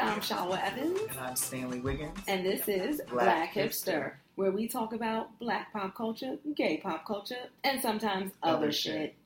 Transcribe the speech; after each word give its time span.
I'm 0.00 0.20
Shawa 0.20 0.62
Evans. 0.62 1.00
And 1.10 1.18
I'm 1.18 1.34
Stanley 1.34 1.80
Wiggins. 1.80 2.18
And 2.28 2.46
this 2.46 2.68
is 2.68 3.00
Black, 3.10 3.52
Black 3.52 3.54
Hipster, 3.54 3.66
Hipster, 3.66 4.12
where 4.36 4.52
we 4.52 4.68
talk 4.68 4.92
about 4.92 5.36
black 5.40 5.72
pop 5.72 5.96
culture, 5.96 6.36
gay 6.54 6.76
pop 6.76 7.04
culture, 7.04 7.48
and 7.64 7.80
sometimes 7.80 8.30
other, 8.42 8.56
other 8.56 8.72
shit. 8.72 9.16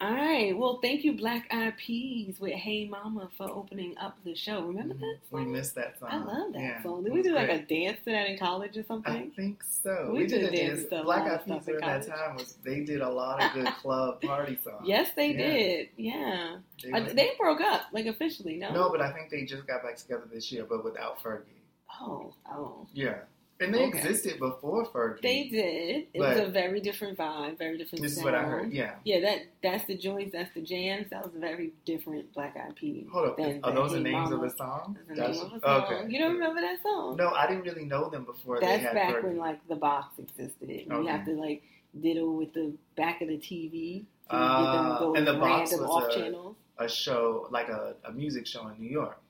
All 0.00 0.12
right. 0.12 0.56
Well, 0.56 0.80
thank 0.82 1.04
you, 1.04 1.12
Black 1.12 1.46
Eyed 1.52 1.76
Peas, 1.78 2.40
with 2.40 2.52
"Hey 2.52 2.86
Mama" 2.86 3.28
for 3.36 3.48
opening 3.48 3.96
up 3.96 4.18
the 4.24 4.34
show. 4.34 4.62
Remember 4.62 4.94
that 4.94 5.18
song? 5.30 5.44
We 5.44 5.50
missed 5.50 5.74
that 5.76 5.98
song. 5.98 6.08
I 6.10 6.16
love 6.16 6.52
that 6.52 6.60
yeah, 6.60 6.82
song. 6.82 7.04
Did 7.04 7.12
we 7.12 7.22
do 7.22 7.32
like 7.32 7.48
a 7.48 7.62
dance 7.62 7.98
to 8.04 8.10
that 8.10 8.28
in 8.28 8.36
college 8.36 8.76
or 8.76 8.82
something? 8.82 9.12
I 9.12 9.28
think 9.36 9.62
so. 9.62 10.10
We, 10.12 10.20
we 10.20 10.26
did, 10.26 10.40
did 10.40 10.52
a 10.52 10.56
dance. 10.56 10.84
dance 10.84 11.04
Black 11.04 11.30
Eyed 11.30 11.44
Peas 11.46 11.68
at 11.68 11.80
that 11.80 12.06
time 12.06 12.36
was 12.36 12.56
they 12.64 12.80
did 12.80 13.00
a 13.02 13.08
lot 13.08 13.42
of 13.42 13.52
good 13.52 13.66
club 13.82 14.20
party 14.20 14.58
songs. 14.62 14.82
Yes, 14.84 15.10
they 15.14 15.30
yeah. 15.30 15.36
did. 15.36 15.88
Yeah, 15.96 16.56
they, 16.82 16.92
uh, 16.92 17.12
they, 17.14 17.30
broke 17.38 17.60
up 17.60 17.82
like 17.92 18.06
officially. 18.06 18.56
No, 18.56 18.72
no, 18.72 18.90
but 18.90 19.00
I 19.00 19.12
think 19.12 19.30
they 19.30 19.44
just 19.44 19.66
got 19.66 19.82
back 19.84 19.96
together 19.96 20.24
this 20.30 20.50
year, 20.50 20.66
but 20.68 20.84
without 20.84 21.22
Fergie. 21.22 21.44
Oh, 22.00 22.34
oh. 22.50 22.86
Yeah. 22.92 23.18
And 23.64 23.74
they 23.74 23.86
okay. 23.86 23.98
existed 23.98 24.38
before 24.38 24.86
Fergie. 24.86 25.22
They 25.22 25.48
did. 25.48 26.06
It 26.12 26.20
was 26.20 26.38
a 26.38 26.50
very 26.50 26.80
different 26.80 27.18
vibe, 27.18 27.58
very 27.58 27.78
different. 27.78 28.02
This 28.02 28.14
sound. 28.16 28.28
is 28.28 28.32
what 28.32 28.34
I 28.34 28.42
heard. 28.44 28.72
Yeah. 28.72 28.94
Yeah. 29.04 29.20
That 29.20 29.38
that's 29.62 29.84
the 29.86 29.96
joints. 29.96 30.32
That's 30.32 30.52
the 30.54 30.60
jams. 30.60 31.10
That 31.10 31.24
was 31.24 31.34
a 31.34 31.38
very 31.38 31.72
different 31.84 32.32
Black 32.34 32.56
Eyed 32.56 32.76
Peas. 32.76 33.06
Hold 33.12 33.28
up. 33.28 33.38
Are 33.38 33.72
those 33.72 33.92
the 33.92 34.00
names 34.00 34.30
Mama. 34.30 34.36
of 34.36 34.42
the 34.42 34.56
song? 34.56 34.98
That's 35.08 35.18
the 35.18 35.28
name 35.28 35.40
of 35.40 35.52
the 35.52 35.60
song. 35.60 35.82
Okay. 35.84 36.12
You 36.12 36.18
don't 36.18 36.34
remember 36.34 36.60
that 36.60 36.82
song? 36.82 37.16
No, 37.16 37.30
I 37.30 37.46
didn't 37.46 37.62
really 37.62 37.84
know 37.84 38.08
them 38.10 38.24
before. 38.24 38.60
That's 38.60 38.84
back 38.94 39.14
Fergie. 39.14 39.24
when 39.24 39.36
like 39.38 39.66
the 39.68 39.76
box 39.76 40.18
existed. 40.18 40.68
Okay. 40.70 40.84
You 40.88 41.06
have 41.06 41.24
to 41.24 41.32
like 41.32 41.62
diddle 42.00 42.36
with 42.36 42.52
the 42.52 42.72
back 42.96 43.22
of 43.22 43.28
the 43.28 43.38
TV. 43.38 44.04
So 44.30 44.36
uh, 44.36 45.12
and 45.16 45.26
the 45.26 45.34
box 45.34 45.72
was 45.72 45.80
off 45.80 46.10
a, 46.10 46.14
channels. 46.14 46.56
a 46.78 46.88
show 46.88 47.46
like 47.50 47.68
a, 47.68 47.94
a 48.04 48.12
music 48.12 48.46
show 48.46 48.66
in 48.68 48.80
New 48.80 48.90
York. 48.90 49.20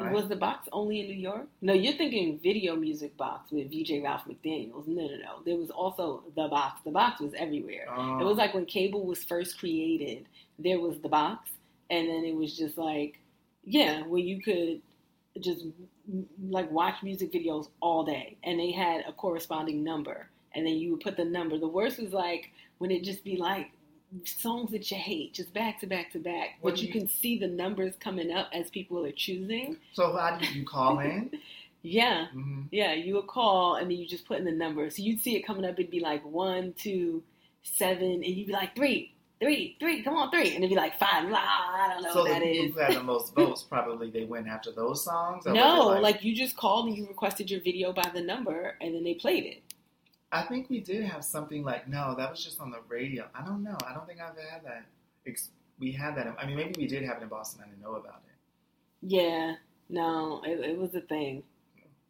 Right. 0.00 0.12
Was 0.12 0.26
the 0.28 0.36
box 0.36 0.68
only 0.72 1.00
in 1.00 1.06
New 1.06 1.18
York? 1.18 1.46
No, 1.60 1.74
you're 1.74 1.92
thinking 1.92 2.38
video 2.42 2.76
music 2.76 3.14
box 3.18 3.52
with 3.52 3.70
VJ 3.70 4.02
Ralph 4.02 4.22
McDaniels. 4.26 4.86
No, 4.86 5.06
no, 5.06 5.16
no. 5.16 5.42
There 5.44 5.56
was 5.56 5.70
also 5.70 6.22
the 6.34 6.48
box. 6.48 6.80
The 6.82 6.90
box 6.90 7.20
was 7.20 7.34
everywhere. 7.36 7.86
Oh. 7.94 8.18
It 8.18 8.24
was 8.24 8.38
oh. 8.38 8.40
like 8.40 8.54
when 8.54 8.64
cable 8.64 9.04
was 9.04 9.22
first 9.22 9.58
created, 9.58 10.26
there 10.58 10.80
was 10.80 10.98
the 11.00 11.10
box, 11.10 11.50
and 11.90 12.08
then 12.08 12.24
it 12.24 12.34
was 12.34 12.56
just 12.56 12.78
like, 12.78 13.18
yeah, 13.64 14.02
where 14.06 14.20
you 14.20 14.40
could 14.40 14.80
just 15.40 15.66
like 16.48 16.70
watch 16.70 17.02
music 17.02 17.30
videos 17.30 17.68
all 17.80 18.02
day, 18.02 18.38
and 18.44 18.58
they 18.58 18.72
had 18.72 19.04
a 19.06 19.12
corresponding 19.12 19.84
number, 19.84 20.30
and 20.54 20.66
then 20.66 20.74
you 20.76 20.92
would 20.92 21.00
put 21.00 21.18
the 21.18 21.24
number. 21.24 21.58
The 21.58 21.68
worst 21.68 22.00
was 22.00 22.14
like 22.14 22.50
when 22.78 22.90
it 22.90 23.04
just 23.04 23.24
be 23.24 23.36
like 23.36 23.70
songs 24.24 24.70
that 24.72 24.90
you 24.90 24.96
hate, 24.96 25.34
just 25.34 25.52
back 25.54 25.80
to 25.80 25.86
back 25.86 26.12
to 26.12 26.18
back. 26.18 26.58
What 26.60 26.72
but 26.72 26.82
you, 26.82 26.88
you, 26.88 26.92
can 26.92 27.08
see 27.08 27.38
the 27.38 27.48
numbers 27.48 27.94
coming 27.98 28.30
up 28.30 28.48
as 28.52 28.70
people 28.70 29.04
are 29.04 29.12
choosing. 29.12 29.76
So 29.92 30.16
how 30.16 30.38
do 30.38 30.46
you 30.46 30.64
call 30.64 30.98
in? 31.00 31.30
yeah, 31.82 32.26
mm-hmm. 32.34 32.62
yeah. 32.70 32.94
You 32.94 33.14
would 33.16 33.26
call 33.26 33.76
and 33.76 33.90
then 33.90 33.98
you 33.98 34.06
just 34.06 34.26
put 34.26 34.38
in 34.38 34.44
the 34.44 34.52
number. 34.52 34.88
So 34.90 35.02
you'd 35.02 35.20
see 35.20 35.36
it 35.36 35.42
coming 35.42 35.64
up. 35.64 35.72
It'd 35.72 35.90
be 35.90 36.00
like 36.00 36.24
one, 36.24 36.74
two, 36.74 37.22
seven, 37.62 38.04
and 38.04 38.26
you'd 38.26 38.48
be 38.48 38.52
like 38.52 38.74
three, 38.74 39.14
three, 39.40 39.76
three. 39.80 40.02
Come 40.02 40.14
on, 40.14 40.30
three, 40.30 40.54
and 40.54 40.58
it'd 40.58 40.70
be 40.70 40.76
like 40.76 40.98
five. 40.98 41.28
Blah, 41.28 41.38
I 41.38 41.90
don't 41.92 42.02
know 42.02 42.12
so 42.12 42.22
what 42.22 42.30
that 42.30 42.42
is. 42.42 42.74
So 42.74 42.80
who 42.80 42.80
had 42.80 42.94
the 42.94 43.02
most 43.02 43.34
votes 43.34 43.62
probably 43.62 44.10
they 44.10 44.24
went 44.24 44.46
after 44.46 44.72
those 44.72 45.04
songs. 45.04 45.44
No, 45.46 45.86
like... 45.88 46.02
like 46.02 46.24
you 46.24 46.34
just 46.34 46.56
called 46.56 46.86
and 46.86 46.96
you 46.96 47.06
requested 47.06 47.50
your 47.50 47.60
video 47.60 47.92
by 47.92 48.08
the 48.14 48.20
number, 48.20 48.76
and 48.80 48.94
then 48.94 49.04
they 49.04 49.14
played 49.14 49.44
it. 49.44 49.61
I 50.32 50.42
think 50.42 50.70
we 50.70 50.80
did 50.80 51.04
have 51.04 51.24
something 51.24 51.62
like 51.62 51.86
no, 51.88 52.14
that 52.16 52.30
was 52.30 52.42
just 52.42 52.58
on 52.58 52.70
the 52.70 52.80
radio. 52.88 53.26
I 53.34 53.44
don't 53.44 53.62
know. 53.62 53.76
I 53.86 53.92
don't 53.92 54.06
think 54.06 54.18
I've 54.20 54.36
had 54.36 54.64
that. 54.64 54.86
We 55.78 55.92
had 55.92 56.16
that. 56.16 56.34
I 56.38 56.46
mean, 56.46 56.56
maybe 56.56 56.74
we 56.78 56.86
did 56.86 57.04
have 57.04 57.18
it 57.18 57.22
in 57.22 57.28
Boston. 57.28 57.62
I 57.64 57.68
didn't 57.68 57.82
know 57.82 57.96
about 57.96 58.22
it. 58.26 58.34
Yeah, 59.02 59.56
no, 59.88 60.40
it, 60.44 60.60
it 60.60 60.78
was 60.78 60.94
a 60.94 61.00
thing. 61.00 61.42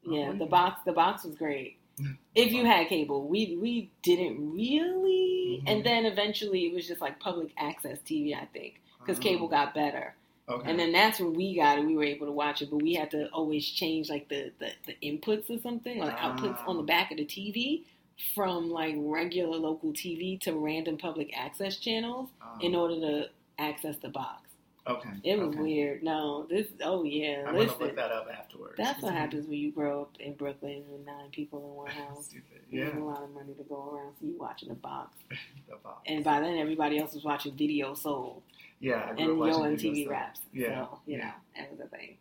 Oh, 0.07 0.13
yeah, 0.13 0.33
the 0.33 0.47
box, 0.47 0.81
the 0.85 0.93
box 0.93 1.25
was 1.25 1.35
great. 1.35 1.79
if 2.35 2.53
you 2.53 2.65
had 2.65 2.89
cable, 2.89 3.27
we 3.27 3.57
we 3.61 3.91
didn't 4.03 4.53
really, 4.53 5.59
mm-hmm. 5.59 5.67
and 5.67 5.85
then 5.85 6.07
eventually 6.07 6.67
it 6.67 6.75
was 6.75 6.87
just 6.87 7.01
like 7.01 7.19
public 7.19 7.53
access 7.59 7.99
TV. 7.99 8.37
I 8.37 8.47
think 8.53 8.81
because 9.01 9.19
oh. 9.19 9.23
cable 9.23 9.49
got 9.49 9.75
better. 9.75 10.15
Okay. 10.49 10.69
And 10.69 10.79
then 10.79 10.93
that's 10.93 11.21
when 11.21 11.35
we 11.35 11.55
got 11.57 11.79
it. 11.79 11.87
We 11.87 11.97
were 11.97 12.05
able 12.05 12.27
to 12.27 12.33
watch 12.33 12.63
it, 12.63 12.71
but 12.71 12.83
we 12.83 12.95
had 12.95 13.13
to 13.13 13.29
always 13.29 13.65
change 13.65 14.11
like 14.11 14.29
the, 14.29 14.51
the, 14.59 14.71
the 14.87 14.97
inputs 15.01 15.49
or 15.49 15.61
something, 15.61 16.03
or 16.03 16.07
like 16.07 16.19
outputs 16.19 16.67
on 16.67 16.77
the 16.77 16.83
ah. 16.83 16.87
back 16.87 17.13
of 17.13 17.19
the 17.19 17.25
TV 17.25 17.85
from 18.35 18.71
like 18.71 18.95
regular 18.99 19.57
local 19.57 19.93
TV 19.93 20.41
to 20.41 20.53
random 20.53 20.97
public 20.97 21.33
access 21.37 21.77
channels 21.77 22.31
um, 22.41 22.61
in 22.61 22.75
order 22.75 22.95
to 23.01 23.27
access 23.59 23.97
the 23.99 24.09
box. 24.09 24.49
Okay. 24.87 25.11
It 25.23 25.39
was 25.39 25.51
okay. 25.51 25.59
weird. 25.59 26.03
No, 26.03 26.47
this. 26.51 26.67
Oh 26.83 27.05
yeah. 27.05 27.45
I'm 27.47 27.55
listen, 27.55 27.75
gonna 27.79 27.87
look 27.87 27.97
that 27.97 28.11
up 28.11 28.29
afterwards. 28.37 28.75
That's 28.77 29.01
what 29.01 29.15
happens 29.15 29.47
when 29.47 29.59
you 29.59 29.71
grow 29.71 30.03
up 30.03 30.17
in 30.19 30.35
Brooklyn 30.35 30.83
with 30.89 31.07
nine 31.07 31.31
people 31.31 31.61
in 31.61 31.75
one 31.75 31.87
house. 32.09 32.27
Stupid. 32.27 32.63
Yeah. 32.69 32.93
You 32.95 33.05
a 33.05 33.05
lot 33.05 33.23
of 33.23 33.31
money 33.33 33.55
to 33.55 33.63
go 33.63 33.95
around, 33.95 34.15
so 34.19 34.27
you 34.27 34.37
watching 34.39 34.71
the 34.71 34.75
box. 34.75 35.17
the 35.69 35.77
box. 35.77 36.03
And 36.07 36.25
by 36.25 36.41
then, 36.41 36.59
everybody 36.59 36.99
else 36.99 37.15
was 37.15 37.23
watching 37.23 37.57
Video 37.57 37.95
Soul. 37.95 38.43
Yeah. 38.81 39.11
and 39.11 39.19
Yo 39.21 39.37
MTV 39.37 40.09
Raps. 40.09 40.41
Yeah. 40.53 40.87
So, 40.87 40.99
you 41.07 41.19
yeah. 41.19 41.27
know, 41.27 41.33
that 41.57 41.71
was 41.71 41.81
a 41.81 41.89
thing. 41.97 42.17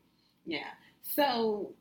Yeah. 0.45 0.67
So 1.01 1.73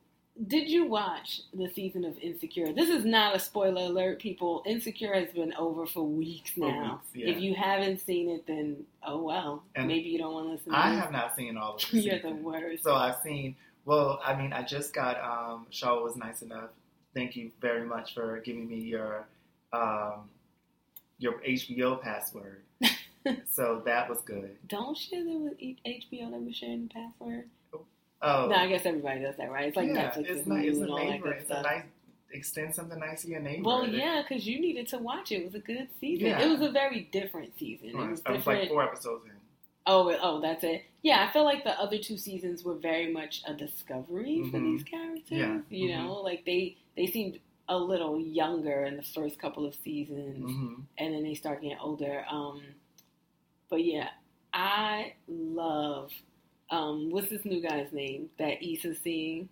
did 0.46 0.70
you 0.70 0.86
watch 0.86 1.42
the 1.52 1.68
season 1.68 2.04
of 2.04 2.16
Insecure? 2.18 2.72
This 2.72 2.88
is 2.88 3.04
not 3.04 3.36
a 3.36 3.38
spoiler 3.38 3.82
alert, 3.82 4.20
people. 4.20 4.62
Insecure 4.64 5.12
has 5.12 5.28
been 5.32 5.52
over 5.54 5.86
for 5.86 6.02
weeks 6.02 6.52
now. 6.56 6.68
For 6.68 6.82
weeks, 6.92 7.04
yeah. 7.14 7.34
If 7.34 7.40
you 7.40 7.54
haven't 7.54 8.00
seen 8.00 8.28
it, 8.30 8.46
then 8.46 8.84
oh 9.06 9.22
well. 9.22 9.64
And 9.74 9.86
maybe 9.88 10.08
you 10.08 10.18
don't 10.18 10.32
want 10.32 10.46
to 10.46 10.52
listen. 10.52 10.74
I 10.74 10.94
have 10.94 11.12
not 11.12 11.36
seen 11.36 11.56
all 11.56 11.74
of 11.74 11.80
it. 11.92 11.92
You're 11.92 12.20
the 12.20 12.30
worst. 12.30 12.84
So 12.84 12.94
I've 12.94 13.16
seen. 13.22 13.56
Well, 13.84 14.20
I 14.24 14.34
mean, 14.36 14.52
I 14.52 14.62
just 14.62 14.94
got. 14.94 15.20
Um, 15.22 15.66
Shaw 15.70 16.02
was 16.02 16.16
nice 16.16 16.42
enough. 16.42 16.70
Thank 17.14 17.36
you 17.36 17.50
very 17.60 17.84
much 17.84 18.14
for 18.14 18.40
giving 18.40 18.68
me 18.68 18.78
your 18.78 19.26
um, 19.72 20.28
your 21.18 21.34
HBO 21.40 22.00
password. 22.00 22.62
so 23.50 23.82
that 23.84 24.08
was 24.08 24.20
good. 24.22 24.56
Don't 24.68 24.96
share 24.96 25.24
them 25.24 25.44
with 25.44 25.58
HBO. 25.58 26.30
Never 26.30 26.52
sharing 26.52 26.88
the 26.88 26.94
password. 26.94 27.48
Oh. 28.22 28.48
No, 28.48 28.56
I 28.56 28.68
guess 28.68 28.84
everybody 28.84 29.20
does 29.20 29.36
that, 29.36 29.50
right? 29.50 29.68
It's 29.68 29.76
like 29.76 29.88
yeah, 29.88 30.10
Netflix 30.10 30.26
it's, 30.26 30.46
nice, 30.46 30.68
it's 30.68 30.78
and 30.78 30.90
all 30.90 30.98
that 30.98 31.22
good 31.22 31.44
stuff. 31.44 31.64
Nice, 31.64 31.84
extend 32.32 32.74
something 32.74 32.98
nice 32.98 33.22
to 33.22 33.28
your 33.28 33.40
neighbor. 33.40 33.62
Well, 33.64 33.86
yeah, 33.86 34.22
because 34.22 34.46
you 34.46 34.60
needed 34.60 34.88
to 34.88 34.98
watch 34.98 35.32
it. 35.32 35.36
It 35.36 35.44
was 35.46 35.54
a 35.54 35.60
good 35.60 35.88
season. 36.00 36.26
Yeah. 36.26 36.40
It 36.40 36.48
was 36.48 36.60
a 36.60 36.70
very 36.70 37.08
different 37.12 37.58
season. 37.58 37.94
Right. 37.94 38.06
It 38.06 38.10
was 38.10 38.20
different. 38.20 38.46
I 38.46 38.50
was 38.50 38.58
like 38.60 38.68
four 38.68 38.82
episodes 38.82 39.24
in. 39.24 39.32
Oh, 39.86 40.14
oh, 40.20 40.40
that's 40.40 40.62
it. 40.62 40.84
Yeah, 41.02 41.26
I 41.26 41.32
feel 41.32 41.44
like 41.44 41.64
the 41.64 41.78
other 41.80 41.98
two 41.98 42.18
seasons 42.18 42.62
were 42.62 42.74
very 42.74 43.10
much 43.10 43.42
a 43.46 43.54
discovery 43.54 44.40
mm-hmm. 44.42 44.50
for 44.50 44.60
these 44.60 44.82
characters. 44.82 45.22
Yeah. 45.30 45.58
You 45.70 45.88
mm-hmm. 45.88 46.06
know, 46.06 46.12
like 46.14 46.44
they 46.44 46.76
they 46.96 47.06
seemed 47.06 47.38
a 47.68 47.76
little 47.78 48.20
younger 48.20 48.84
in 48.84 48.96
the 48.96 49.02
first 49.02 49.38
couple 49.38 49.64
of 49.64 49.74
seasons, 49.74 50.50
mm-hmm. 50.50 50.82
and 50.98 51.14
then 51.14 51.22
they 51.22 51.34
start 51.34 51.62
getting 51.62 51.78
older. 51.80 52.24
Um, 52.30 52.62
but 53.70 53.82
yeah, 53.82 54.08
I 54.52 55.14
love 55.28 56.12
um, 56.70 57.10
what's 57.10 57.28
this 57.28 57.44
new 57.44 57.60
guy's 57.60 57.92
name 57.92 58.30
that 58.38 58.62
Issa's 58.62 58.98
seeing? 59.02 59.48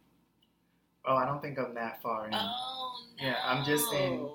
Oh, 1.04 1.16
I 1.16 1.24
don't 1.24 1.40
think 1.40 1.58
I'm 1.58 1.74
that 1.74 2.02
far 2.02 2.26
in. 2.26 2.34
Oh 2.34 3.00
no. 3.20 3.26
Yeah, 3.26 3.36
I'm 3.44 3.64
just 3.64 3.92
in 3.92 4.28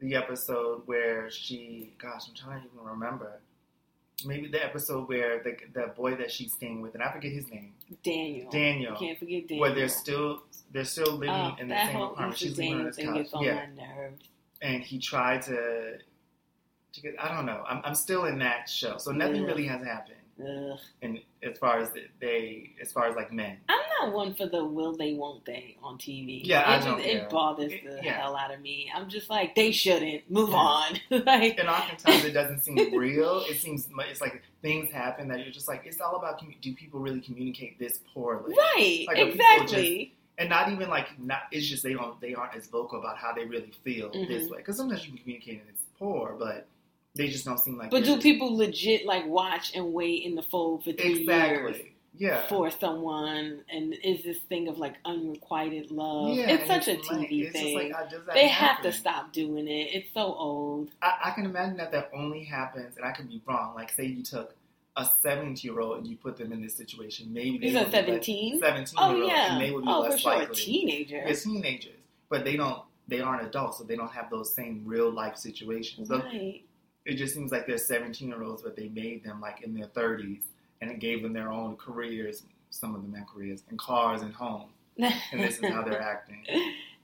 the 0.00 0.14
episode 0.14 0.82
where 0.86 1.30
she. 1.30 1.94
Gosh, 1.98 2.28
I'm 2.28 2.34
trying 2.34 2.62
to 2.62 2.68
even 2.72 2.86
remember. 2.86 3.40
Maybe 4.24 4.48
the 4.48 4.64
episode 4.64 5.08
where 5.08 5.42
the 5.42 5.56
the 5.74 5.88
boy 5.88 6.14
that 6.16 6.30
she's 6.30 6.52
staying 6.52 6.80
with, 6.80 6.94
and 6.94 7.02
I 7.02 7.12
forget 7.12 7.32
his 7.32 7.50
name. 7.50 7.74
Daniel. 8.02 8.50
Daniel. 8.50 8.92
You 8.92 8.98
can't 8.98 9.18
forget 9.18 9.48
Daniel. 9.48 9.60
Where 9.60 9.74
they're 9.74 9.88
still 9.88 10.42
they're 10.72 10.84
still 10.84 11.12
living 11.12 11.30
oh, 11.30 11.56
in 11.58 11.68
the 11.68 11.86
same 11.86 11.96
apartment. 11.96 12.38
She's 12.38 12.56
living 12.56 12.80
on 12.80 12.86
his 12.86 12.96
couch. 12.96 13.26
yeah. 13.40 13.66
And 14.60 14.82
he 14.82 14.98
tried 14.98 15.42
to 15.42 15.98
to 16.92 17.00
get. 17.00 17.14
I 17.18 17.34
don't 17.34 17.46
know. 17.46 17.64
I'm 17.68 17.82
I'm 17.84 17.94
still 17.94 18.26
in 18.26 18.38
that 18.38 18.68
show, 18.68 18.96
so 18.98 19.10
nothing 19.10 19.42
yeah. 19.42 19.48
really 19.48 19.66
has 19.66 19.84
happened. 19.84 20.16
Ugh. 20.40 20.78
And 21.02 21.20
as 21.42 21.58
far 21.58 21.78
as 21.78 21.90
they, 22.20 22.72
as 22.80 22.92
far 22.92 23.06
as 23.06 23.16
like 23.16 23.32
men, 23.32 23.58
I'm 23.68 23.80
not 24.00 24.14
one 24.14 24.34
for 24.34 24.46
the 24.46 24.64
will 24.64 24.96
they 24.96 25.14
won't 25.14 25.44
they 25.44 25.76
on 25.82 25.98
TV. 25.98 26.40
Yeah, 26.44 26.60
it 26.60 26.80
I 26.80 26.84
just, 26.84 27.06
It 27.06 27.30
bothers 27.30 27.72
the 27.84 28.00
yeah. 28.02 28.20
hell 28.20 28.36
out 28.36 28.52
of 28.52 28.60
me. 28.60 28.90
I'm 28.94 29.08
just 29.08 29.28
like 29.28 29.54
they 29.54 29.72
shouldn't 29.72 30.30
move 30.30 30.50
yeah. 30.50 30.56
on. 30.56 31.00
like, 31.10 31.58
and 31.58 31.68
oftentimes 31.68 32.24
it 32.24 32.32
doesn't 32.32 32.62
seem 32.62 32.96
real. 32.96 33.44
It 33.48 33.60
seems 33.60 33.88
it's 34.08 34.20
like 34.20 34.42
things 34.62 34.90
happen 34.90 35.28
that 35.28 35.40
you're 35.40 35.52
just 35.52 35.68
like 35.68 35.82
it's 35.84 36.00
all 36.00 36.16
about 36.16 36.42
do 36.60 36.74
people 36.74 37.00
really 37.00 37.20
communicate 37.20 37.78
this 37.78 38.00
poorly? 38.14 38.54
Right, 38.56 39.04
like, 39.06 39.18
exactly. 39.18 40.14
and 40.38 40.48
not 40.48 40.70
even 40.70 40.88
like 40.88 41.18
not 41.20 41.42
it's 41.52 41.66
just 41.66 41.82
they 41.82 41.92
don't 41.92 42.20
they 42.20 42.34
aren't 42.34 42.56
as 42.56 42.66
vocal 42.66 42.98
about 42.98 43.18
how 43.18 43.32
they 43.32 43.44
really 43.44 43.72
feel 43.84 44.10
mm-hmm. 44.10 44.32
this 44.32 44.48
way 44.48 44.58
because 44.58 44.76
sometimes 44.76 45.04
you 45.04 45.10
can 45.10 45.18
communicate 45.18 45.60
and 45.60 45.68
it's 45.68 45.82
poor 45.98 46.34
but 46.38 46.66
they 47.14 47.28
just 47.28 47.44
don't 47.44 47.58
seem 47.58 47.76
like. 47.76 47.90
But 47.90 48.04
do 48.04 48.18
people 48.20 48.56
legit 48.56 49.06
like 49.06 49.26
watch 49.26 49.74
and 49.74 49.92
wait 49.92 50.24
in 50.24 50.34
the 50.34 50.42
fold 50.42 50.84
for 50.84 50.92
three 50.92 51.20
exactly. 51.20 51.72
years? 51.72 51.86
Yeah. 52.14 52.42
For 52.46 52.70
someone, 52.70 53.62
and 53.70 53.94
is 54.04 54.22
this 54.22 54.38
thing 54.40 54.68
of 54.68 54.78
like 54.78 54.96
unrequited 55.04 55.90
love? 55.90 56.36
Yeah, 56.36 56.50
it's 56.50 56.66
such 56.66 56.86
it's 56.86 57.08
a 57.08 57.12
TV 57.12 57.44
like, 57.44 57.52
thing. 57.52 57.94
Uh, 57.94 57.98
like, 57.98 58.34
they 58.34 58.48
happen? 58.48 58.76
have 58.76 58.82
to 58.82 58.92
stop 58.92 59.32
doing 59.32 59.66
it. 59.66 59.88
It's 59.92 60.12
so 60.12 60.20
old. 60.20 60.90
I, 61.00 61.14
I, 61.24 61.30
can 61.30 61.46
imagine 61.46 61.78
that 61.78 61.90
that 61.92 62.10
only 62.14 62.44
happens, 62.44 62.96
and 62.96 63.06
I 63.06 63.12
could 63.12 63.28
be 63.28 63.40
wrong. 63.46 63.74
Like, 63.74 63.90
say 63.90 64.04
you 64.04 64.22
took 64.22 64.54
a 64.96 65.08
17 65.20 65.56
year 65.62 65.80
old 65.80 65.98
and 65.98 66.06
you 66.06 66.16
put 66.16 66.36
them 66.36 66.52
in 66.52 66.60
this 66.60 66.74
situation, 66.74 67.32
maybe 67.32 67.58
These 67.58 67.72
they 67.72 67.80
are 67.80 67.84
would 67.84 67.92
17? 67.92 68.60
17 68.60 68.94
Oh 68.98 69.14
year 69.14 69.22
old, 69.22 69.32
yeah. 69.32 69.52
and 69.52 69.62
they 69.62 69.70
would 69.70 69.84
be 69.84 69.90
oh, 69.90 70.04
for 70.04 70.10
less 70.10 70.20
sure. 70.20 70.32
A 70.32 70.38
likely. 70.40 70.54
teenager. 70.54 71.22
They're 71.24 71.34
teenagers, 71.34 72.00
but 72.28 72.44
they 72.44 72.56
don't. 72.56 72.82
They 73.08 73.20
aren't 73.20 73.44
adults, 73.44 73.78
so 73.78 73.84
they 73.84 73.96
don't 73.96 74.12
have 74.12 74.30
those 74.30 74.54
same 74.54 74.82
real 74.84 75.10
life 75.10 75.36
situations. 75.36 76.08
So 76.08 76.18
Right. 76.18 76.62
It 77.04 77.14
just 77.16 77.34
seems 77.34 77.50
like 77.52 77.66
they're 77.66 77.78
17 77.78 78.28
year 78.28 78.42
olds, 78.42 78.62
but 78.62 78.76
they 78.76 78.88
made 78.88 79.24
them 79.24 79.40
like 79.40 79.62
in 79.62 79.74
their 79.74 79.86
30s, 79.88 80.42
and 80.80 80.90
it 80.90 80.98
gave 80.98 81.22
them 81.22 81.32
their 81.32 81.50
own 81.50 81.76
careers. 81.76 82.42
Some 82.70 82.94
of 82.94 83.02
them 83.02 83.14
have 83.14 83.26
careers 83.28 83.62
and 83.68 83.78
cars 83.78 84.22
and 84.22 84.32
homes, 84.32 84.72
and 84.98 85.42
this 85.42 85.58
is 85.58 85.68
how 85.70 85.82
they're 85.82 86.00
acting. 86.14 86.44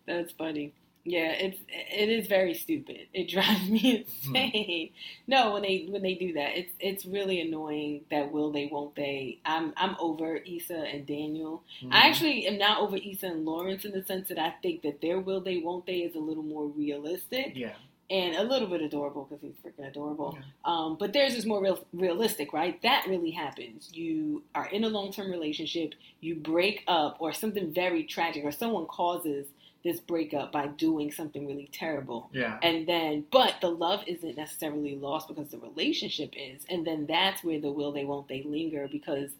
That's 0.07 0.33
funny. 0.33 0.73
Yeah, 1.05 1.31
it's 1.33 1.59
it 1.69 2.09
is 2.11 2.27
very 2.27 2.53
stupid. 2.53 3.07
It 3.15 3.29
drives 3.31 3.69
me 3.71 4.05
Hmm. 4.27 4.37
insane. 4.37 4.91
No, 5.27 5.53
when 5.55 5.63
they 5.63 5.87
when 5.89 6.03
they 6.03 6.15
do 6.15 6.35
that, 6.35 6.59
it's 6.59 6.73
it's 6.81 7.07
really 7.07 7.41
annoying. 7.41 8.03
That 8.11 8.31
will 8.31 8.51
they 8.53 8.69
won't 8.71 8.95
they? 8.95 9.39
I'm 9.47 9.73
I'm 9.77 9.97
over 10.01 10.37
Issa 10.37 10.77
and 10.77 11.07
Daniel. 11.07 11.63
Mhm. 11.83 11.93
I 11.93 12.09
actually 12.09 12.47
am 12.47 12.59
not 12.59 12.81
over 12.81 12.97
Issa 12.97 13.27
and 13.27 13.45
Lawrence 13.47 13.85
in 13.87 13.93
the 13.93 14.05
sense 14.05 14.29
that 14.29 14.39
I 14.39 14.51
think 14.63 14.83
that 14.83 15.01
their 15.01 15.19
will 15.19 15.41
they 15.41 15.59
won't 15.59 15.87
they 15.87 15.99
is 16.01 16.15
a 16.15 16.19
little 16.19 16.43
more 16.43 16.67
realistic 16.67 17.53
yeah, 17.55 17.75
and 18.11 18.37
a 18.37 18.43
little 18.43 18.69
bit 18.69 18.81
adorable 18.81 19.27
because 19.29 19.43
he's 19.43 19.55
freaking 19.65 19.87
adorable. 19.89 20.39
Yeah. 20.39 20.45
Um, 20.65 20.97
but 20.99 21.13
theirs 21.13 21.35
is 21.35 21.45
more 21.45 21.63
real, 21.63 21.85
realistic, 21.93 22.53
right? 22.53 22.81
That 22.83 23.07
really 23.07 23.31
happens. 23.31 23.91
You 23.93 24.43
are 24.55 24.67
in 24.67 24.85
a 24.85 24.89
long 24.89 25.13
term 25.13 25.31
relationship, 25.31 25.95
you 26.21 26.37
break 26.37 26.85
up, 26.89 27.17
or 27.21 27.33
something 27.33 27.73
very 27.73 28.05
tragic, 28.05 28.45
or 28.45 28.53
someone 28.53 28.87
causes 28.87 29.47
this 29.85 30.01
breakup 30.01 30.53
by 30.53 30.67
doing 30.67 31.13
something 31.13 31.47
really 31.47 31.69
terrible. 31.73 32.29
yeah, 32.33 32.59
And 32.63 32.87
then, 32.87 33.25
but 33.31 33.55
the 33.61 33.71
love 33.71 34.03
isn't 34.07 34.37
necessarily 34.37 34.97
lost 34.97 35.29
because 35.29 35.49
the 35.51 35.59
relationship 35.59 36.35
is. 36.37 36.65
And 36.69 36.87
then 36.87 37.07
that's 37.07 37.45
where 37.45 37.61
the 37.61 37.71
will 37.71 37.93
they 37.93 38.05
won't 38.05 38.29
they 38.29 38.43
linger 38.43 38.89
because 38.91 39.31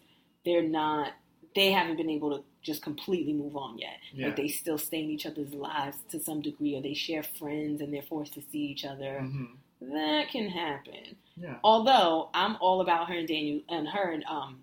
they're 0.45 0.63
not, 0.63 1.11
they 1.55 1.71
haven't 1.71 1.97
been 1.97 2.09
able 2.09 2.37
to 2.37 2.43
just 2.61 2.81
completely 2.81 3.33
move 3.33 3.55
on 3.55 3.77
yet. 3.77 3.97
yeah. 4.13 4.27
Like 4.27 4.35
they 4.35 4.47
still 4.49 4.77
stay 4.77 5.01
in 5.03 5.09
each 5.09 5.25
other's 5.25 5.53
lives 5.53 5.97
to 6.11 6.19
some 6.19 6.41
degree, 6.41 6.75
or 6.75 6.81
they 6.81 6.93
share 6.93 7.23
friends 7.23 7.81
and 7.81 7.93
they're 7.93 8.01
forced 8.01 8.33
to 8.33 8.41
see 8.51 8.59
each 8.59 8.85
other. 8.85 9.19
hmm 9.21 9.45
That 9.81 10.27
can 10.29 10.49
happen. 10.49 11.15
yeah. 11.37 11.55
Although 11.63 12.29
I'm 12.33 12.57
all 12.59 12.81
about 12.81 13.07
her 13.09 13.15
and 13.15 13.27
Daniel 13.27 13.61
and 13.69 13.87
her 13.87 14.11
and 14.11 14.23
um, 14.25 14.59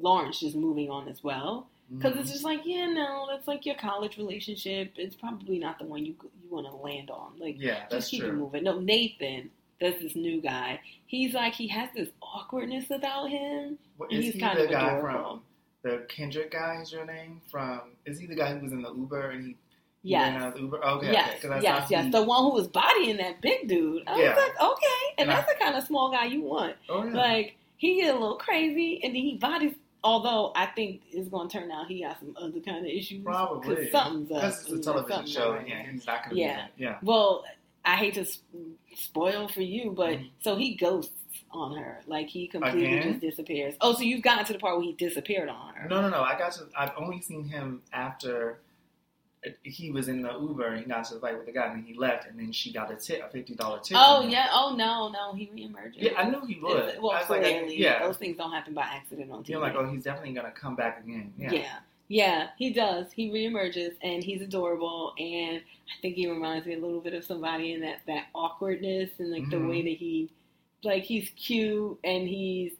Lawrence 0.00 0.40
just 0.40 0.56
moving 0.56 0.90
on 0.90 1.08
as 1.08 1.22
well, 1.24 1.68
because 1.90 2.14
Mhm. 2.14 2.20
it's 2.20 2.32
just 2.32 2.44
like, 2.44 2.60
yeah, 2.64 2.86
no, 2.86 3.26
that's 3.30 3.46
like 3.48 3.66
your 3.66 3.74
college 3.76 4.16
relationship. 4.16 4.92
It's 4.96 5.16
probably 5.16 5.58
not 5.58 5.78
the 5.78 5.84
one 5.84 6.04
you 6.04 6.14
you 6.42 6.50
want 6.50 6.66
to 6.66 6.74
land 6.76 7.10
on. 7.10 7.32
Like, 7.38 7.56
yeah, 7.60 7.86
just 7.90 8.10
keep 8.10 8.22
it 8.24 8.32
moving. 8.32 8.64
No, 8.64 8.78
Nathan. 8.80 9.50
That's 9.80 10.00
this 10.00 10.14
new 10.14 10.40
guy. 10.40 10.80
He's 11.06 11.34
like 11.34 11.52
he 11.54 11.66
has 11.68 11.88
this 11.94 12.08
awkwardness 12.22 12.90
about 12.92 13.28
him. 13.28 13.76
What, 13.96 14.10
He's 14.12 14.34
he 14.34 14.40
kind 14.40 14.56
the 14.58 14.64
of 14.66 14.70
guy 14.70 14.96
adorable. 14.98 15.18
from 15.28 15.42
the 15.84 16.04
Kendrick 16.08 16.50
guy? 16.50 16.80
Is 16.82 16.90
your 16.90 17.04
name 17.06 17.40
from? 17.50 17.82
Is 18.06 18.18
he 18.18 18.26
the 18.26 18.34
guy 18.34 18.52
who 18.54 18.60
was 18.64 18.72
in 18.72 18.82
the 18.82 18.92
Uber 18.92 19.30
and 19.30 19.42
he? 19.46 19.56
he 20.02 20.10
Yes. 20.10 20.32
ran 20.34 20.42
out 20.42 20.48
of 20.48 20.54
the 20.54 20.60
Uber. 20.60 20.84
Okay, 20.84 21.12
yes, 21.12 21.28
okay. 21.30 21.38
'cause 21.40 21.50
I 21.52 21.60
yes, 21.60 21.90
yes. 21.90 22.04
he- 22.06 22.10
The 22.10 22.22
one 22.22 22.42
who 22.44 22.52
was 22.52 22.68
bodying 22.68 23.16
that 23.18 23.40
big 23.40 23.68
dude. 23.68 24.02
I 24.06 24.18
Yeah. 24.20 24.34
was 24.34 24.38
like, 24.38 24.60
okay, 24.60 24.86
and 25.18 25.20
And 25.28 25.30
I- 25.30 25.34
that's 25.36 25.52
the 25.52 25.58
kind 25.64 25.76
of 25.76 25.84
small 25.84 26.10
guy 26.10 26.26
you 26.26 26.42
want. 26.42 26.76
oh, 26.90 27.04
yeah. 27.04 27.12
Like 27.14 27.56
he 27.76 28.00
get 28.02 28.14
a 28.14 28.18
little 28.18 28.36
crazy, 28.36 29.00
and 29.04 29.14
then 29.14 29.22
he 29.22 29.36
bodies. 29.36 29.74
Although 30.02 30.52
I 30.54 30.66
think 30.66 31.00
it's 31.10 31.30
going 31.30 31.48
to 31.48 31.58
turn 31.60 31.70
out 31.70 31.86
he 31.86 32.02
got 32.02 32.18
some 32.20 32.36
other 32.36 32.60
kind 32.60 32.78
of 32.84 32.92
issues. 32.92 33.22
Probably. 33.24 33.74
because 33.76 33.90
something's 33.92 34.30
up. 34.32 34.42
Because 34.42 34.70
it's 34.70 34.86
a 34.86 34.92
television 34.92 35.26
show, 35.26 35.52
and 35.54 35.66
yeah, 35.66 35.90
he's 35.90 36.06
not 36.06 36.24
going 36.24 36.36
to 36.36 36.42
Yeah. 36.42 36.66
Yeah. 36.76 36.98
Well, 37.02 37.44
I 37.86 37.96
hate 37.96 38.12
to 38.14 38.26
spoil 38.94 39.48
for 39.48 39.62
you, 39.62 39.90
but 39.92 40.18
Mhm. 40.18 40.30
so 40.40 40.56
he 40.56 40.74
ghosts 40.74 41.23
on 41.54 41.76
her. 41.76 42.00
Like 42.06 42.28
he 42.28 42.46
completely 42.48 42.86
Again? 42.86 43.12
just 43.12 43.20
disappears. 43.20 43.74
Oh, 43.80 43.94
so 43.94 44.02
you've 44.02 44.22
gotten 44.22 44.44
to 44.46 44.52
the 44.52 44.58
part 44.58 44.76
where 44.76 44.84
he 44.84 44.92
disappeared 44.92 45.48
on 45.48 45.74
her. 45.74 45.88
No, 45.88 46.00
no, 46.02 46.08
no. 46.10 46.22
I 46.22 46.36
got 46.38 46.52
to. 46.52 46.64
I've 46.76 46.92
only 46.96 47.20
seen 47.20 47.44
him 47.44 47.82
after 47.92 48.58
he 49.62 49.90
was 49.90 50.08
in 50.08 50.22
the 50.22 50.32
Uber 50.32 50.68
and 50.68 50.80
he 50.80 50.86
got 50.86 51.04
to 51.04 51.14
the 51.14 51.20
fight 51.20 51.36
with 51.36 51.44
the 51.44 51.52
guy, 51.52 51.66
and 51.66 51.84
he 51.84 51.92
left, 51.94 52.26
and 52.26 52.38
then 52.38 52.50
she 52.50 52.72
got 52.72 52.90
a 52.90 52.96
tip, 52.96 53.22
a 53.22 53.28
fifty 53.28 53.54
dollar 53.54 53.78
tip. 53.80 53.96
Oh 54.00 54.26
yeah. 54.26 54.48
Oh 54.52 54.74
no, 54.76 55.08
no. 55.10 55.34
He 55.34 55.46
reemerges. 55.48 55.96
Yeah, 55.96 56.12
I 56.16 56.28
knew 56.30 56.40
he 56.46 56.58
would. 56.60 56.78
It's- 56.78 56.98
Well, 57.00 57.12
I 57.12 57.20
was 57.20 57.28
like, 57.30 57.42
clearly, 57.42 57.76
yeah. 57.78 58.02
those 58.02 58.16
things 58.16 58.36
don't 58.38 58.52
happen 58.52 58.72
by 58.74 58.82
accident 58.84 59.30
on 59.30 59.42
TV. 59.44 59.50
You're 59.50 59.60
like, 59.60 59.74
oh, 59.76 59.86
he's 59.86 60.02
definitely 60.04 60.32
gonna 60.32 60.50
come 60.50 60.76
back 60.76 61.02
again. 61.04 61.32
Yeah. 61.38 61.52
Yeah. 61.52 61.76
Yeah, 62.06 62.48
he 62.58 62.70
does. 62.70 63.10
He 63.12 63.30
reemerges 63.30 63.94
and 64.02 64.22
he's 64.22 64.42
adorable 64.42 65.14
and 65.18 65.56
I 65.58 66.00
think 66.02 66.16
he 66.16 66.28
reminds 66.28 66.66
me 66.66 66.74
a 66.74 66.78
little 66.78 67.00
bit 67.00 67.14
of 67.14 67.24
somebody 67.24 67.72
in 67.72 67.80
that, 67.80 68.00
that 68.06 68.26
awkwardness 68.34 69.08
and 69.18 69.30
like 69.32 69.48
the 69.48 69.56
Mhm. 69.56 69.70
way 69.70 69.82
that 69.82 69.96
he 69.96 70.30
like 70.84 71.02
he's 71.04 71.30
cute 71.30 71.98
and 72.04 72.26
he's 72.28 72.72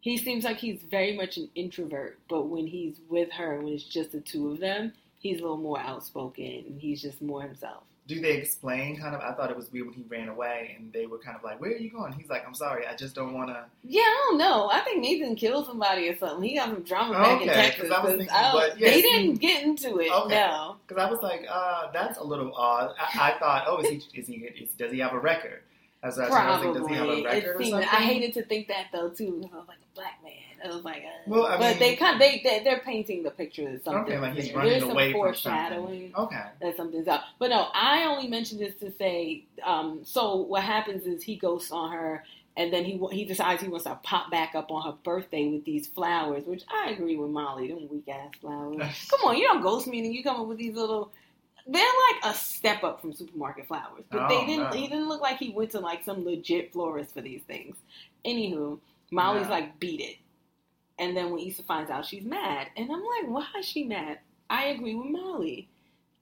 he 0.00 0.16
seems 0.16 0.44
like 0.44 0.56
he's 0.56 0.82
very 0.82 1.14
much 1.16 1.36
an 1.36 1.50
introvert, 1.54 2.18
but 2.28 2.44
when 2.46 2.66
he's 2.66 3.00
with 3.10 3.30
her, 3.32 3.58
when 3.58 3.74
it's 3.74 3.84
just 3.84 4.12
the 4.12 4.20
two 4.20 4.50
of 4.50 4.58
them, 4.58 4.92
he's 5.18 5.38
a 5.40 5.42
little 5.42 5.58
more 5.58 5.78
outspoken 5.78 6.64
and 6.66 6.80
he's 6.80 7.02
just 7.02 7.20
more 7.20 7.42
himself. 7.42 7.82
Do 8.06 8.18
they 8.20 8.32
explain 8.32 8.96
kind 8.96 9.14
of? 9.14 9.20
I 9.20 9.34
thought 9.34 9.50
it 9.50 9.56
was 9.56 9.70
weird 9.70 9.86
when 9.86 9.94
he 9.94 10.02
ran 10.08 10.28
away, 10.28 10.74
and 10.76 10.92
they 10.92 11.06
were 11.06 11.18
kind 11.18 11.36
of 11.36 11.44
like, 11.44 11.60
"Where 11.60 11.70
are 11.70 11.76
you 11.76 11.90
going?" 11.90 12.12
He's 12.14 12.28
like, 12.28 12.44
"I'm 12.44 12.54
sorry, 12.54 12.84
I 12.84 12.96
just 12.96 13.14
don't 13.14 13.34
want 13.34 13.50
to." 13.50 13.64
Yeah, 13.84 14.00
I 14.00 14.26
don't 14.30 14.38
know. 14.38 14.68
I 14.68 14.80
think 14.80 15.00
Nathan 15.02 15.36
killed 15.36 15.66
somebody 15.66 16.08
or 16.08 16.16
something. 16.16 16.42
He 16.48 16.56
got 16.56 16.70
some 16.70 16.82
drama 16.82 17.12
back 17.14 17.42
in 17.42 17.48
Okay, 17.50 17.62
Texas. 17.62 17.90
I 17.92 18.02
was 18.02 18.10
thinking, 18.16 18.30
I 18.30 18.42
don't- 18.42 18.52
but, 18.70 18.80
yeah, 18.80 18.90
they 18.90 19.02
didn't 19.02 19.34
get 19.36 19.62
into 19.62 19.98
it. 20.00 20.10
Okay. 20.10 20.34
No. 20.34 20.76
Because 20.88 21.00
I 21.06 21.08
was 21.08 21.22
like, 21.22 21.46
uh, 21.48 21.92
"That's 21.92 22.18
a 22.18 22.24
little 22.24 22.52
odd." 22.56 22.94
I, 22.98 23.30
I 23.34 23.38
thought, 23.38 23.64
"Oh, 23.68 23.78
is 23.78 23.88
he? 23.90 24.18
Is 24.18 24.26
he? 24.26 24.34
Is, 24.38 24.70
does 24.72 24.90
he 24.90 24.98
have 25.00 25.12
a 25.12 25.18
record?" 25.20 25.62
As 26.02 26.18
I 26.18 26.22
was 26.22 26.30
Probably. 26.30 26.68
like, 26.68 26.78
"Does 26.78 26.88
he 26.88 26.94
have 26.94 27.08
a 27.08 27.22
record 27.22 27.36
it 27.36 27.58
seemed, 27.58 27.70
something?" 27.70 27.88
I 27.90 27.96
hated 28.02 28.32
to 28.34 28.42
think 28.44 28.68
that 28.68 28.86
though 28.92 29.10
too. 29.10 29.38
because 29.42 29.52
I 29.52 29.58
was 29.58 29.68
like 29.68 29.76
a 29.78 29.94
black 29.94 30.20
man. 30.24 30.32
I 30.64 30.68
was 30.74 30.84
like, 30.84 30.98
uh, 31.04 31.22
Well, 31.26 31.46
I 31.46 31.56
but 31.58 31.70
mean- 31.70 31.78
they 31.78 31.96
kind 31.96 32.20
they, 32.20 32.40
they 32.42 32.62
they're 32.64 32.80
painting 32.80 33.22
the 33.22 33.30
picture 33.30 33.68
of 33.68 33.82
something. 33.82 34.12
Okay, 34.14 34.18
like 34.18 34.34
he's 34.34 34.52
running 34.54 34.70
There's 34.70 34.82
some 34.82 34.90
away 34.92 35.12
from 35.12 35.20
foreshadowing 35.20 36.12
something. 36.14 36.36
Okay. 36.38 36.44
that 36.62 36.76
something's 36.76 37.08
up. 37.08 37.24
But 37.38 37.50
no, 37.50 37.68
I 37.74 38.04
only 38.04 38.28
mentioned 38.28 38.60
this 38.60 38.74
to 38.76 38.90
say. 38.92 39.44
Um, 39.62 40.00
so 40.04 40.36
what 40.36 40.62
happens 40.62 41.04
is 41.06 41.22
he 41.22 41.36
ghosts 41.36 41.70
on 41.70 41.92
her, 41.92 42.24
and 42.56 42.72
then 42.72 42.84
he 42.84 42.98
he 43.12 43.24
decides 43.26 43.62
he 43.62 43.68
wants 43.68 43.84
to 43.84 43.94
pop 44.02 44.30
back 44.30 44.54
up 44.54 44.70
on 44.70 44.82
her 44.90 44.96
birthday 45.04 45.48
with 45.48 45.64
these 45.66 45.86
flowers, 45.86 46.44
which 46.46 46.62
I 46.70 46.90
agree 46.90 47.16
with 47.16 47.30
Molly. 47.30 47.68
Them 47.68 47.88
weak 47.90 48.08
ass 48.08 48.30
flowers. 48.40 48.78
Come 49.10 49.20
on, 49.28 49.36
you 49.36 49.46
don't 49.46 49.62
ghost 49.62 49.86
me, 49.86 49.98
and 50.04 50.14
you 50.14 50.22
come 50.22 50.40
up 50.40 50.46
with 50.46 50.56
these 50.58 50.74
little. 50.74 51.12
They're 51.72 51.82
like 51.82 52.34
a 52.34 52.36
step 52.36 52.82
up 52.82 53.00
from 53.00 53.12
supermarket 53.12 53.66
flowers, 53.68 54.02
but 54.10 54.28
they 54.28 54.36
Oh, 54.38 54.46
didn't. 54.46 54.64
no. 54.64 54.76
He 54.76 54.88
didn't 54.88 55.08
look 55.08 55.20
like 55.20 55.38
he 55.38 55.50
went 55.50 55.70
to 55.70 55.80
like 55.80 56.02
some 56.04 56.24
legit 56.24 56.72
florist 56.72 57.14
for 57.14 57.20
these 57.20 57.42
things. 57.42 57.76
Anywho, 58.24 58.78
Molly's 59.12 59.44
No. 59.44 59.50
like 59.50 59.78
beat 59.78 60.00
it, 60.00 60.16
and 60.98 61.16
then 61.16 61.30
when 61.30 61.40
Issa 61.46 61.62
finds 61.62 61.90
out, 61.90 62.04
she's 62.06 62.24
mad, 62.24 62.68
and 62.76 62.90
I'm 62.90 62.98
like, 63.04 63.28
why 63.28 63.46
is 63.60 63.66
she 63.66 63.84
mad? 63.84 64.18
I 64.50 64.66
agree 64.66 64.94
with 64.96 65.06
Molly. 65.06 65.68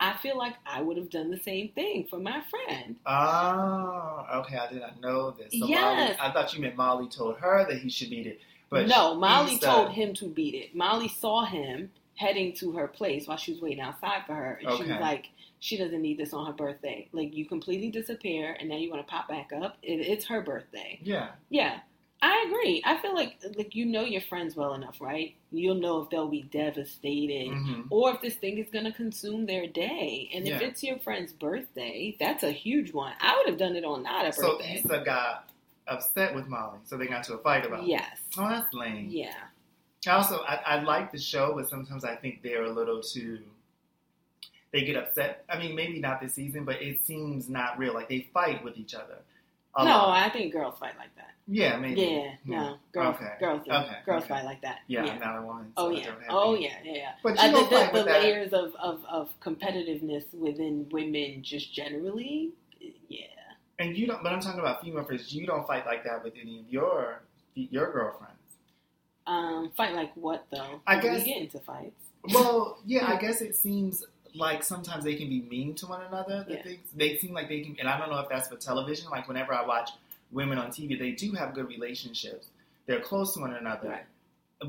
I 0.00 0.12
feel 0.19 0.37
like 0.38 0.55
I 0.67 0.81
would 0.83 0.97
have 0.97 1.11
done 1.11 1.31
the 1.31 1.38
same 1.40 1.71
thing 1.71 2.05
for 2.09 2.19
my 2.21 2.40
friend. 2.43 2.97
Oh, 3.07 4.26
okay. 4.40 4.57
I 4.59 4.69
did 4.71 4.81
not 4.81 5.00
know 5.00 5.31
this. 5.33 5.52
So 5.59 5.67
Yes. 5.67 5.81
Molly, 5.81 6.17
I 6.21 6.33
thought 6.33 6.55
you 6.55 6.61
meant 6.61 6.76
Molly 6.76 7.09
told 7.09 7.37
her 7.38 7.67
that 7.69 7.78
he 7.78 7.88
should 7.90 8.11
beat 8.11 8.26
it. 8.26 8.40
But 8.71 8.87
no, 8.87 9.14
Molly 9.14 9.55
Issa- 9.55 9.67
told 9.67 9.90
him 9.93 10.14
to 10.14 10.26
beat 10.26 10.55
it. 10.55 10.76
Molly 10.76 11.09
saw 11.09 11.45
him 11.45 11.90
heading 12.17 12.52
to 12.52 12.73
her 12.73 12.87
place 12.87 13.26
while 13.26 13.37
she 13.38 13.52
was 13.52 13.61
waiting 13.61 13.81
outside 13.81 14.23
for 14.26 14.35
her, 14.35 14.61
and 14.62 14.76
she 14.76 14.83
was 14.85 15.00
like, 15.00 15.31
"She 15.61 15.77
doesn't 15.77 16.03
need 16.03 16.19
this 16.19 16.33
on 16.33 16.47
her 16.47 16.53
birthday. 16.53 17.09
Like, 17.12 17.35
you 17.35 17.47
completely 17.47 17.91
disappear, 17.91 18.57
and 18.59 18.69
now 18.69 18.77
you 18.77 18.91
want 18.91 19.07
to 19.07 19.11
pop 19.11 19.29
back 19.29 19.50
up. 19.53 19.79
It, 19.83 20.00
it's 20.00 20.27
her 20.27 20.41
birthday. 20.43 21.00
Yeah. 21.03 21.29
Yeah, 21.50 21.81
I 22.21 22.45
agree. 22.49 22.83
I 22.85 22.99
feel 22.99 23.15
like 23.15 23.37
like 23.57 23.75
you 23.75 23.87
know 23.87 24.03
your 24.03 24.21
friends 24.23 24.57
well 24.57 24.75
enough, 24.75 25.00
right? 25.00 25.35
You'll 25.50 25.77
know 25.77 26.03
if 26.03 26.11
they'll 26.11 26.29
be 26.29 26.43
devastated." 26.43 27.49
hmm 27.49 27.83
Or 27.91 28.15
if 28.15 28.21
this 28.21 28.35
thing 28.37 28.59
is 28.59 28.69
going 28.71 28.85
to 28.85 28.93
consume 28.93 29.47
their 29.47 29.67
day, 29.67 30.31
and 30.35 30.47
if 30.47 30.61
it's 30.61 30.83
your 30.83 30.99
friend's 30.99 31.33
birthday, 31.33 32.17
that's 32.21 32.43
a 32.43 32.53
huge 32.53 32.93
one. 32.93 33.15
I 33.21 33.37
would 33.37 33.49
have 33.49 33.59
done 33.59 33.77
it 33.77 33.85
on 33.85 34.03
not 34.03 34.27
a 34.27 34.33
So 34.33 34.59
birthday. 34.59 34.77
Issa 34.85 35.03
got 35.05 35.50
upset 35.87 36.35
with 36.35 36.47
Molly, 36.49 36.79
so 36.85 36.97
they 36.99 37.07
got 37.07 37.25
to 37.25 37.35
a 37.35 37.38
fight 37.38 37.65
about 37.65 37.85
it. 37.85 37.87
yes, 37.87 38.19
Oh, 38.37 38.49
that's 38.49 38.73
lame. 38.75 39.11
yeah. 39.11 39.35
Also, 40.07 40.43
I, 40.43 40.57
I 40.67 40.83
like 40.83 41.12
the 41.12 41.19
show, 41.19 41.55
but 41.55 41.69
sometimes 41.69 42.05
I 42.05 42.15
think 42.15 42.43
they're 42.43 42.65
a 42.65 42.73
little 42.73 43.03
too. 43.03 43.41
They 44.73 44.83
get 44.83 44.97
upset. 44.97 45.45
I 45.49 45.59
mean, 45.59 45.75
maybe 45.75 45.99
not 45.99 46.21
this 46.21 46.35
season, 46.35 46.65
but 46.65 46.83
it 46.83 47.03
seems 47.05 47.49
not 47.49 47.79
real. 47.79 47.95
Like 47.95 48.09
they 48.09 48.29
fight 48.35 48.63
with 48.63 48.77
each 48.77 48.95
other. 48.95 49.19
No, 49.79 49.85
lot. 49.85 50.19
I 50.27 50.29
think 50.31 50.53
girls 50.53 50.77
fight 50.79 50.95
like 50.99 51.15
that. 51.17 51.31
yeah, 51.47 51.77
maybe. 51.77 52.01
Yeah, 52.03 52.35
Hmm. 52.45 52.51
no, 52.51 52.77
girls, 52.93 53.15
Okay. 53.17 53.33
girls, 53.39 53.63
do. 53.65 53.71
Okay, 53.71 53.97
girls 54.05 54.25
okay. 54.25 54.35
fight 54.35 54.45
like 54.45 54.61
that. 54.63 54.81
Yeah, 54.89 55.05
yeah. 55.05 55.19
Not 55.19 55.39
a 55.39 55.43
woman. 55.43 55.73
Oh 55.77 55.91
so 55.91 55.97
I 55.97 56.01
yeah, 56.01 56.15
oh 56.31 56.55
yeah, 56.55 56.69
yeah, 56.85 56.93
yeah. 56.95 57.13
But 57.23 57.39
Uh, 57.39 57.47
you 57.47 57.53
the 57.53 57.71
fight 57.71 57.93
the, 57.93 57.99
the 58.01 58.05
that. 58.07 58.23
layers 58.23 58.53
of, 58.53 58.75
of, 58.75 59.05
of 59.09 59.29
competitiveness 59.41 60.35
within 60.35 60.89
women 60.91 61.43
just 61.45 61.73
generally, 61.73 62.51
yeah. 63.09 63.27
And 63.79 63.97
you 63.97 64.07
don't. 64.09 64.23
But 64.23 64.33
I'm 64.33 64.41
talking 64.41 64.59
about 64.61 64.83
female 64.83 65.05
friends. 65.05 65.33
You 65.33 65.47
don't 65.47 65.67
fight 65.67 65.87
like 65.87 66.03
that 66.05 66.25
with 66.25 66.35
any 66.41 66.59
of 66.61 66.65
your 66.69 67.23
your 67.55 67.93
girlfriends. 67.93 68.35
Um, 69.27 69.71
fight 69.77 69.95
like 69.95 70.11
what 70.17 70.47
though? 70.51 70.81
I 70.87 70.97
We 70.97 71.03
guess- 71.03 71.25
get 71.25 71.37
into 71.43 71.61
fights. 71.61 72.05
Well, 72.35 72.81
yeah, 72.85 73.07
I 73.07 73.17
guess 73.21 73.41
it 73.43 73.55
seems 73.55 74.05
like 74.38 74.62
sometimes 74.62 75.04
they 75.04 75.14
can 75.16 75.28
be 75.28 75.42
mean 75.42 75.75
to 75.76 75.87
one 75.87 76.02
another. 76.02 76.45
The 76.47 76.54
Yeah. 76.54 76.62
things 76.62 76.80
they 76.95 77.16
seem 77.18 77.35
like 77.35 77.49
they 77.49 77.61
can, 77.61 77.76
and 77.78 77.88
I 77.88 77.99
don't 77.99 78.11
know 78.11 78.18
if 78.21 78.28
that's 78.28 78.49
for 78.49 78.57
television. 78.57 79.11
Like 79.11 79.28
whenever 79.28 79.52
I 79.52 79.64
watch 79.66 79.90
women 80.30 80.59
on 80.59 80.71
TV, 80.71 80.99
they 80.99 81.12
do 81.12 81.33
have 81.33 81.54
good 81.54 81.68
relationships, 81.68 82.49
they're 82.87 83.00
close 83.00 83.35
to 83.35 83.40
one 83.40 83.52
another, 83.54 83.88
Right. 83.88 84.07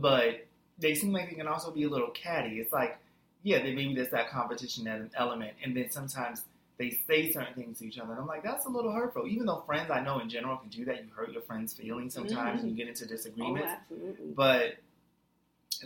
but 0.01 0.45
they 0.77 0.95
seem 0.95 1.11
like 1.11 1.29
they 1.29 1.35
can 1.35 1.47
also 1.47 1.71
be 1.71 1.83
a 1.83 1.89
little 1.89 2.09
catty. 2.11 2.59
It's 2.59 2.71
like, 2.73 2.97
yeah, 3.43 3.59
they, 3.59 3.73
maybe 3.73 3.93
there's 3.95 4.09
that 4.11 4.29
competition 4.29 5.09
element, 5.15 5.53
and 5.63 5.75
then 5.75 5.89
sometimes 5.91 6.43
they 6.77 6.89
say 6.91 7.31
certain 7.31 7.53
things 7.55 7.79
to 7.79 7.85
each 7.85 7.99
other. 7.99 8.11
And 8.11 8.21
I'm 8.21 8.27
like, 8.27 8.43
that's 8.43 8.65
a 8.65 8.69
little 8.69 8.93
hurtful. 8.93 9.27
Even 9.27 9.45
though 9.45 9.61
friends, 9.65 9.91
I 9.91 9.99
know 10.01 10.19
in 10.19 10.29
general, 10.29 10.55
can 10.57 10.69
do 10.69 10.85
that. 10.85 11.03
You 11.03 11.09
hurt 11.13 11.31
your 11.31 11.41
friends' 11.41 11.73
feelings 11.73 12.13
sometimes, 12.13 12.61
and 12.61 12.69
you 12.69 12.75
mm-hmm. 12.75 12.77
get 12.77 12.87
into 12.87 13.03
Oh, 13.03 13.07
disagreements. 13.07 13.71
absolutely. 13.73 14.27
But 14.33 14.77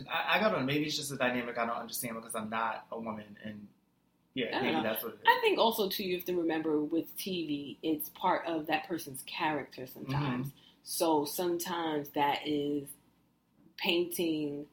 I, 0.08 0.36
I 0.36 0.40
got 0.40 0.54
on. 0.54 0.66
Maybe 0.66 0.84
it's 0.86 0.96
just 0.96 1.10
a 1.12 1.16
dynamic 1.16 1.58
I 1.58 1.66
don't 1.66 1.76
understand 1.76 2.14
because 2.16 2.34
I'm 2.36 2.50
not 2.50 2.86
a 2.92 2.98
woman, 2.98 3.24
and 3.44 3.66
yeah, 4.34 4.56
I 4.58 4.60
maybe 4.62 4.72
know. 4.76 4.82
that's 4.82 5.02
what. 5.04 5.16
I 5.26 5.38
think 5.40 5.58
also 5.58 5.88
too 5.88 6.04
you 6.04 6.16
have 6.16 6.24
to 6.26 6.36
remember 6.36 6.80
with 6.80 7.16
TV, 7.16 7.76
it's 7.82 8.08
part 8.10 8.46
of 8.46 8.66
that 8.66 8.86
person's 8.88 9.22
character 9.26 9.86
sometimes. 9.86 10.48
Mm-hmm. 10.48 10.56
So 10.82 11.24
sometimes 11.24 12.10
that 12.10 12.40
is 12.46 12.88
painting 13.76 14.66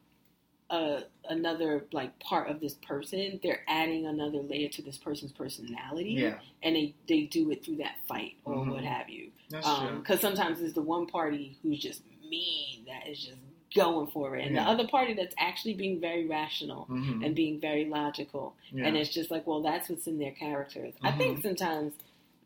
a, 0.69 1.03
another 1.29 1.85
like 1.91 2.17
part 2.19 2.49
of 2.49 2.59
this 2.59 2.75
person. 2.75 3.39
They're 3.43 3.63
adding 3.67 4.05
another 4.07 4.39
layer 4.39 4.69
to 4.69 4.81
this 4.81 4.97
person's 4.97 5.31
personality, 5.31 6.11
yeah, 6.13 6.35
and 6.63 6.75
they 6.75 6.95
they 7.07 7.21
do 7.23 7.51
it 7.51 7.63
through 7.63 7.77
that 7.77 7.95
fight 8.07 8.35
or 8.45 8.55
Mhm. 8.65 8.71
what 8.73 8.83
have 8.83 9.09
you. 9.09 9.31
that's 9.49 9.67
true. 9.79 9.99
Because 9.99 10.21
sometimes 10.21 10.61
it's 10.61 10.73
the 10.73 10.81
one 10.81 11.07
party 11.07 11.57
who's 11.61 11.79
just 11.79 12.03
mean 12.29 12.85
that 12.87 13.07
is 13.09 13.19
just 13.25 13.37
going 13.75 14.07
for 14.07 14.35
it, 14.35 14.45
and 14.45 14.55
Yeah. 14.55 14.63
the 14.65 14.69
other 14.69 14.87
party 14.87 15.13
that's 15.13 15.35
actually 15.37 15.73
being 15.75 15.99
very 15.99 16.27
rational 16.27 16.85
hmm 16.85 17.23
and 17.23 17.35
being 17.35 17.59
very 17.59 17.85
logical. 17.85 18.55
yeah. 18.71 18.85
And 18.87 18.97
it's 18.97 19.09
just 19.13 19.31
like, 19.31 19.45
well, 19.47 19.61
that's 19.61 19.89
what's 19.89 20.07
in 20.07 20.17
their 20.19 20.31
characters. 20.31 20.93
I 21.03 21.11
think 21.11 21.37
Mm-hmm. 21.37 21.47
sometimes 21.47 21.93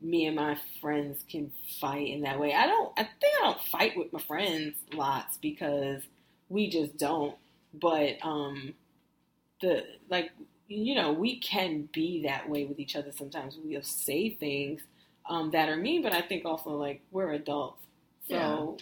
me 0.02 0.26
and 0.28 0.36
my 0.36 0.58
friends 0.82 1.24
can 1.30 1.52
fight 1.80 2.08
in 2.10 2.22
that 2.22 2.40
way. 2.40 2.54
I 2.54 2.68
don't. 2.68 2.92
I 2.98 3.04
think 3.04 3.34
I 3.42 3.46
don't 3.46 3.62
fight 3.62 3.98
with 3.98 4.12
my 4.14 4.20
friends 4.20 4.76
lots 4.94 5.38
because 5.38 6.04
we 6.50 6.70
just 6.70 6.98
don't. 6.98 7.36
But 7.74 8.18
um, 8.22 8.74
the 9.62 9.86
like, 10.10 10.32
you 10.68 10.96
know, 10.96 11.12
we 11.14 11.40
can 11.40 11.90
be 11.94 12.24
that 12.24 12.50
way 12.50 12.66
with 12.66 12.80
each 12.80 12.96
other. 12.96 13.12
Sometimes 13.12 13.58
we'll 13.64 13.82
say 13.84 14.30
things 14.32 14.82
um, 15.28 15.52
that 15.52 15.70
are 15.70 15.78
mean, 15.78 16.02
but 16.04 16.14
I 16.14 16.22
think 16.22 16.46
also 16.46 16.72
like 16.72 17.02
we're 17.12 17.32
adults, 17.34 17.82
so. 18.30 18.78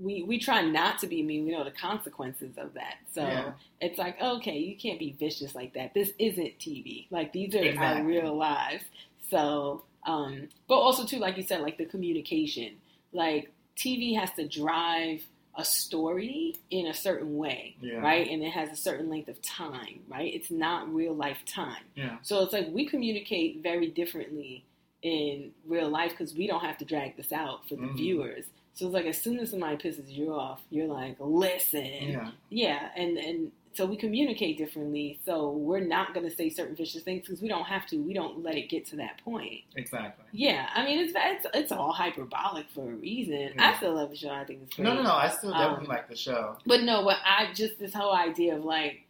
We, 0.00 0.22
we 0.22 0.38
try 0.38 0.62
not 0.62 0.98
to 1.00 1.06
be 1.06 1.22
mean. 1.22 1.44
We 1.44 1.52
know 1.52 1.64
the 1.64 1.70
consequences 1.70 2.56
of 2.58 2.74
that. 2.74 2.96
So 3.12 3.22
Yeah. 3.22 3.52
it's 3.80 3.98
like, 3.98 4.20
okay, 4.20 4.58
you 4.58 4.76
can't 4.76 4.98
be 4.98 5.12
vicious 5.18 5.54
like 5.54 5.74
that. 5.74 5.94
This 5.94 6.12
isn't 6.18 6.58
TV. 6.58 7.06
Like 7.10 7.32
these 7.32 7.54
are 7.54 7.78
our 7.78 8.02
real 8.04 8.36
lives. 8.36 8.84
So, 9.30 9.82
um, 10.06 10.48
but 10.68 10.76
also 10.76 11.04
too, 11.04 11.18
like 11.18 11.36
you 11.36 11.42
said, 11.42 11.60
like 11.60 11.78
the 11.78 11.84
communication. 11.86 12.76
Like 13.12 13.50
TV 13.76 14.18
has 14.18 14.30
to 14.32 14.46
drive 14.46 15.22
a 15.56 15.64
story 15.64 16.54
in 16.70 16.86
a 16.86 16.94
certain 16.94 17.36
way, 17.36 17.74
Yeah. 17.80 17.96
right? 17.98 18.28
And 18.28 18.42
it 18.44 18.50
has 18.52 18.70
a 18.70 18.76
certain 18.76 19.10
length 19.10 19.28
of 19.28 19.42
time, 19.42 20.00
right? 20.08 20.32
It's 20.32 20.50
not 20.50 20.92
real 20.94 21.14
life 21.14 21.38
time. 21.46 21.82
Yeah. 21.96 22.18
So 22.22 22.42
it's 22.44 22.52
like 22.52 22.68
we 22.70 22.86
communicate 22.86 23.62
very 23.62 23.88
differently 23.88 24.64
in 25.02 25.52
real 25.66 25.88
life 25.88 26.10
because 26.12 26.34
we 26.34 26.46
don't 26.46 26.60
have 26.64 26.78
to 26.78 26.84
drag 26.84 27.16
this 27.16 27.32
out 27.32 27.68
for 27.68 27.76
the 27.76 27.86
Mhm. 27.86 27.96
viewers. 27.96 28.44
So 28.78 28.86
it's 28.86 28.94
like 28.94 29.06
as 29.06 29.20
soon 29.20 29.40
as 29.40 29.50
somebody 29.50 29.76
pisses 29.76 30.08
you 30.08 30.32
off, 30.32 30.60
you're 30.70 30.86
like, 30.86 31.16
listen, 31.18 31.84
Yeah. 31.84 32.30
yeah, 32.48 32.90
and 32.94 33.18
and 33.18 33.52
so 33.74 33.86
we 33.86 33.96
communicate 33.96 34.56
differently. 34.56 35.18
So 35.24 35.50
we're 35.50 35.80
not 35.80 36.14
going 36.14 36.28
to 36.28 36.34
say 36.34 36.48
certain 36.48 36.76
vicious 36.76 37.02
things 37.02 37.22
because 37.26 37.42
we 37.42 37.48
don't 37.48 37.64
have 37.64 37.86
to. 37.88 37.96
We 37.98 38.12
don't 38.14 38.40
let 38.44 38.54
it 38.56 38.68
get 38.68 38.86
to 38.86 38.96
that 38.96 39.20
point. 39.24 39.62
Exactly. 39.74 40.24
Yeah, 40.30 40.68
I 40.74 40.84
mean 40.84 41.00
it's 41.00 41.12
it's, 41.16 41.46
it's 41.54 41.72
all 41.72 41.90
hyperbolic 41.92 42.66
for 42.72 42.88
a 42.88 42.94
reason. 42.94 43.54
I 43.58 43.76
still 43.78 43.94
love 43.96 44.10
the 44.10 44.16
show. 44.16 44.30
I 44.30 44.44
think 44.44 44.60
it's 44.62 44.76
great. 44.76 44.84
No, 44.84 44.94
no, 44.94 45.02
no. 45.02 45.12
I 45.12 45.28
still 45.28 45.52
Um, 45.52 45.58
definitely 45.60 45.88
like 45.96 46.08
the 46.08 46.16
show. 46.16 46.56
But 46.64 46.82
no, 46.84 47.02
but 47.04 47.16
I 47.24 47.52
just 47.52 47.80
this 47.80 47.92
whole 47.94 48.14
idea 48.14 48.56
of 48.56 48.64
like 48.64 49.06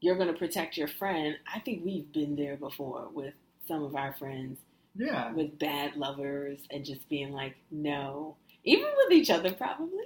you're 0.00 0.14
going 0.16 0.28
to 0.32 0.38
protect 0.38 0.76
your 0.76 0.88
friend. 0.88 1.36
I 1.52 1.58
think 1.58 1.84
we've 1.84 2.10
been 2.12 2.36
there 2.36 2.56
before 2.56 3.08
with 3.12 3.34
some 3.66 3.82
of 3.82 3.96
our 3.96 4.12
friends 4.12 4.58
Yeah. 4.94 5.32
with 5.32 5.58
bad 5.58 5.96
lovers 5.96 6.60
and 6.70 6.84
just 6.84 7.08
being 7.08 7.32
like 7.32 7.56
no, 7.72 8.36
even 8.66 8.88
with 8.98 9.12
each 9.12 9.30
other 9.30 9.52
probably. 9.52 10.04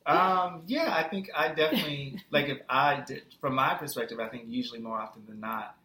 Um, 0.06 0.62
yeah, 0.66 0.92
I 0.96 1.04
think 1.08 1.28
I 1.36 1.48
definitely 1.48 2.20
like 2.30 2.48
if 2.48 2.58
I 2.68 3.00
did 3.06 3.22
from 3.40 3.54
my 3.54 3.74
perspective, 3.74 4.18
I 4.18 4.28
think 4.28 4.44
usually 4.48 4.80
more 4.80 4.98
often 4.98 5.22
than 5.28 5.38
not, 5.38 5.76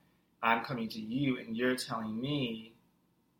I'm 0.41 0.63
coming 0.63 0.87
to 0.89 0.99
you 0.99 1.37
and 1.37 1.55
you're 1.55 1.75
telling 1.75 2.19
me 2.19 2.73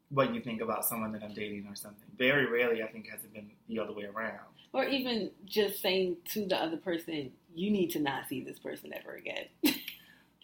what 0.10 0.36
you 0.36 0.42
think 0.42 0.62
about 0.62 0.86
someone 0.86 1.12
that 1.14 1.24
I'm 1.24 1.34
dating 1.34 1.66
or 1.68 1.76
something. 1.76 2.04
Very 2.20 2.46
rarely 2.46 2.84
I 2.84 2.88
think 2.88 3.08
has 3.10 3.24
it 3.24 3.34
been 3.34 3.50
the 3.68 3.80
other 3.80 3.94
way 3.94 4.04
around. 4.04 4.40
or 4.74 4.84
even 4.86 5.32
just 5.46 5.82
saying 5.82 6.18
to 6.34 6.46
the 6.46 6.62
other 6.62 6.78
person, 6.78 7.32
"You 7.56 7.72
need 7.72 7.90
to 7.92 8.00
not 8.00 8.28
see 8.28 8.42
this 8.44 8.60
person 8.60 8.92
ever 8.94 9.16
again." 9.16 9.46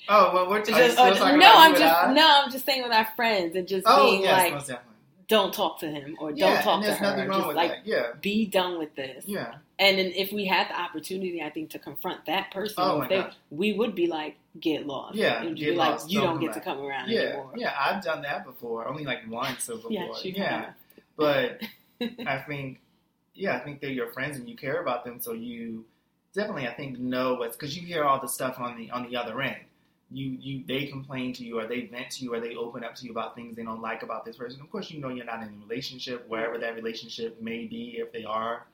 Oh 0.09 0.31
well 0.33 0.49
we're 0.49 0.59
It's 0.61 0.69
are 0.71 0.81
you 0.81 0.87
just- 0.87 0.97
talking 1.19 1.39
no, 1.39 1.51
I'm 1.53 1.73
just 1.75 1.83
I? 2.03 2.13
no, 2.13 2.41
I'm 2.45 2.51
just 2.51 2.65
saying 2.65 2.81
with 2.81 2.93
our 2.93 3.07
friends 3.15 3.55
and 3.55 3.67
just 3.67 3.85
Oh 3.87 4.09
being 4.09 4.23
yes, 4.23 4.39
like, 4.39 4.53
most 4.53 4.67
definitely. 4.69 4.90
"Don't 5.31 5.53
talk 5.53 5.79
to 5.79 5.87
him" 5.89 6.17
or 6.19 6.31
"Don't 6.33 6.61
talk 6.61 6.75
and 6.75 6.83
to 6.83 6.87
there's 6.87 6.99
her." 6.99 7.05
nothing 7.05 7.27
wrong 7.29 7.39
just 7.39 7.47
with 7.47 7.55
like 7.57 7.71
that. 7.71 7.87
Yeah. 7.87 8.07
be 8.21 8.45
done 8.45 8.77
with 8.77 8.93
this. 8.95 9.23
Yeah. 9.27 9.55
And 9.79 9.97
then 9.97 10.07
if 10.15 10.31
we 10.31 10.45
had 10.45 10.67
the 10.69 10.79
opportunity, 10.79 11.41
I 11.41 11.49
think 11.49 11.69
to 11.71 11.79
confront 11.79 12.25
that 12.25 12.51
person, 12.51 12.75
Oh, 12.77 13.05
they- 13.07 13.25
we 13.49 13.73
would 13.73 13.95
be 13.95 14.07
like, 14.07 14.35
"Get 14.59 14.85
lost." 14.85 15.15
Yeah, 15.15 15.43
would 15.43 15.55
get 15.55 15.71
be 15.71 15.75
like, 15.75 15.91
lost, 15.91 16.11
"You 16.11 16.19
don't 16.21 16.31
don't 16.35 16.39
get 16.41 16.53
to 16.53 16.59
come 16.59 16.79
around 16.81 17.09
Yeah. 17.09 17.19
anymore." 17.21 17.51
Yeah, 17.55 17.73
I've 17.79 18.03
done 18.03 18.21
that 18.23 18.45
before. 18.45 18.87
Only 18.87 19.05
like 19.05 19.19
once 19.29 19.69
or 19.69 19.77
before. 19.87 19.91
Yeah, 20.23 20.33
yeah. 20.35 20.73
But 21.15 21.61
I 22.27 22.37
think, 22.39 22.79
yeah, 23.33 23.55
I 23.55 23.59
think 23.59 23.79
they're 23.81 23.89
your 23.89 24.11
friends 24.11 24.37
and 24.37 24.49
you 24.49 24.55
care 24.55 24.81
about 24.81 25.05
them, 25.05 25.19
so 25.21 25.31
you 25.33 25.85
definitely, 26.33 26.67
I 26.67 26.73
think, 26.73 26.99
know 26.99 27.35
what's 27.35 27.55
because 27.55 27.77
you 27.77 27.85
hear 27.87 28.03
all 28.03 28.19
the 28.19 28.27
stuff 28.27 28.59
on 28.59 28.77
the 28.77 28.91
on 28.91 29.09
the 29.09 29.15
other 29.15 29.41
end. 29.41 29.61
You 30.11 30.37
you 30.39 30.63
they 30.67 30.85
complain 30.87 31.33
to 31.33 31.43
you 31.45 31.59
or 31.59 31.67
they 31.67 31.81
vent 31.85 32.11
to 32.11 32.23
you 32.23 32.33
or 32.33 32.39
they 32.39 32.55
open 32.55 32.83
up 32.83 32.95
to 32.95 33.05
you 33.05 33.11
about 33.11 33.35
things 33.35 33.55
they 33.55 33.63
don't 33.63 33.81
like 33.81 34.03
about 34.03 34.25
this 34.25 34.35
person. 34.35 34.61
Of 34.61 34.69
course, 34.69 34.91
you 34.91 34.99
know 34.99 35.09
you're 35.09 35.25
not 35.25 35.41
in 35.41 35.49
a 35.49 35.67
relationship, 35.67 36.27
wherever 36.27 36.57
that 36.57 36.75
relationship 36.75 37.41
may 37.41 37.65
be. 37.65 37.95
If 37.97 38.11
they 38.11 38.23
are, 38.25 38.65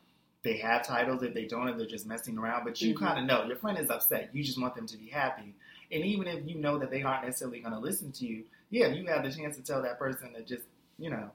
they 0.44 0.58
have 0.58 0.86
titles. 0.86 1.22
If 1.24 1.34
they 1.34 1.46
don't, 1.46 1.68
if 1.70 1.78
they're 1.78 1.86
just 1.86 2.08
messing 2.08 2.38
around. 2.38 2.64
But 2.64 2.82
you 2.82 2.96
Mhm. 2.96 3.00
kind 3.00 3.20
of 3.20 3.26
know 3.26 3.46
your 3.46 3.58
friend 3.58 3.78
is 3.78 3.90
upset. 3.90 4.30
You 4.34 4.44
just 4.44 4.60
want 4.60 4.76
them 4.76 4.88
to 4.88 4.98
be 4.98 5.08
happy. 5.08 5.54
And 5.92 6.04
even 6.04 6.28
if 6.28 6.48
you 6.48 6.56
know 6.56 6.78
that 6.80 6.90
they 6.92 7.04
aren't 7.04 7.26
necessarily 7.26 7.60
going 7.60 7.74
to 7.74 7.80
listen 7.80 8.12
to 8.14 8.26
you, 8.26 8.44
yeah, 8.70 8.88
you 8.88 9.06
have 9.08 9.24
the 9.24 9.32
chance 9.32 9.56
to 9.58 9.64
tell 9.64 9.82
that 9.84 10.00
person 10.00 10.34
to 10.34 10.42
just 10.44 10.64
you 10.98 11.10
know 11.10 11.30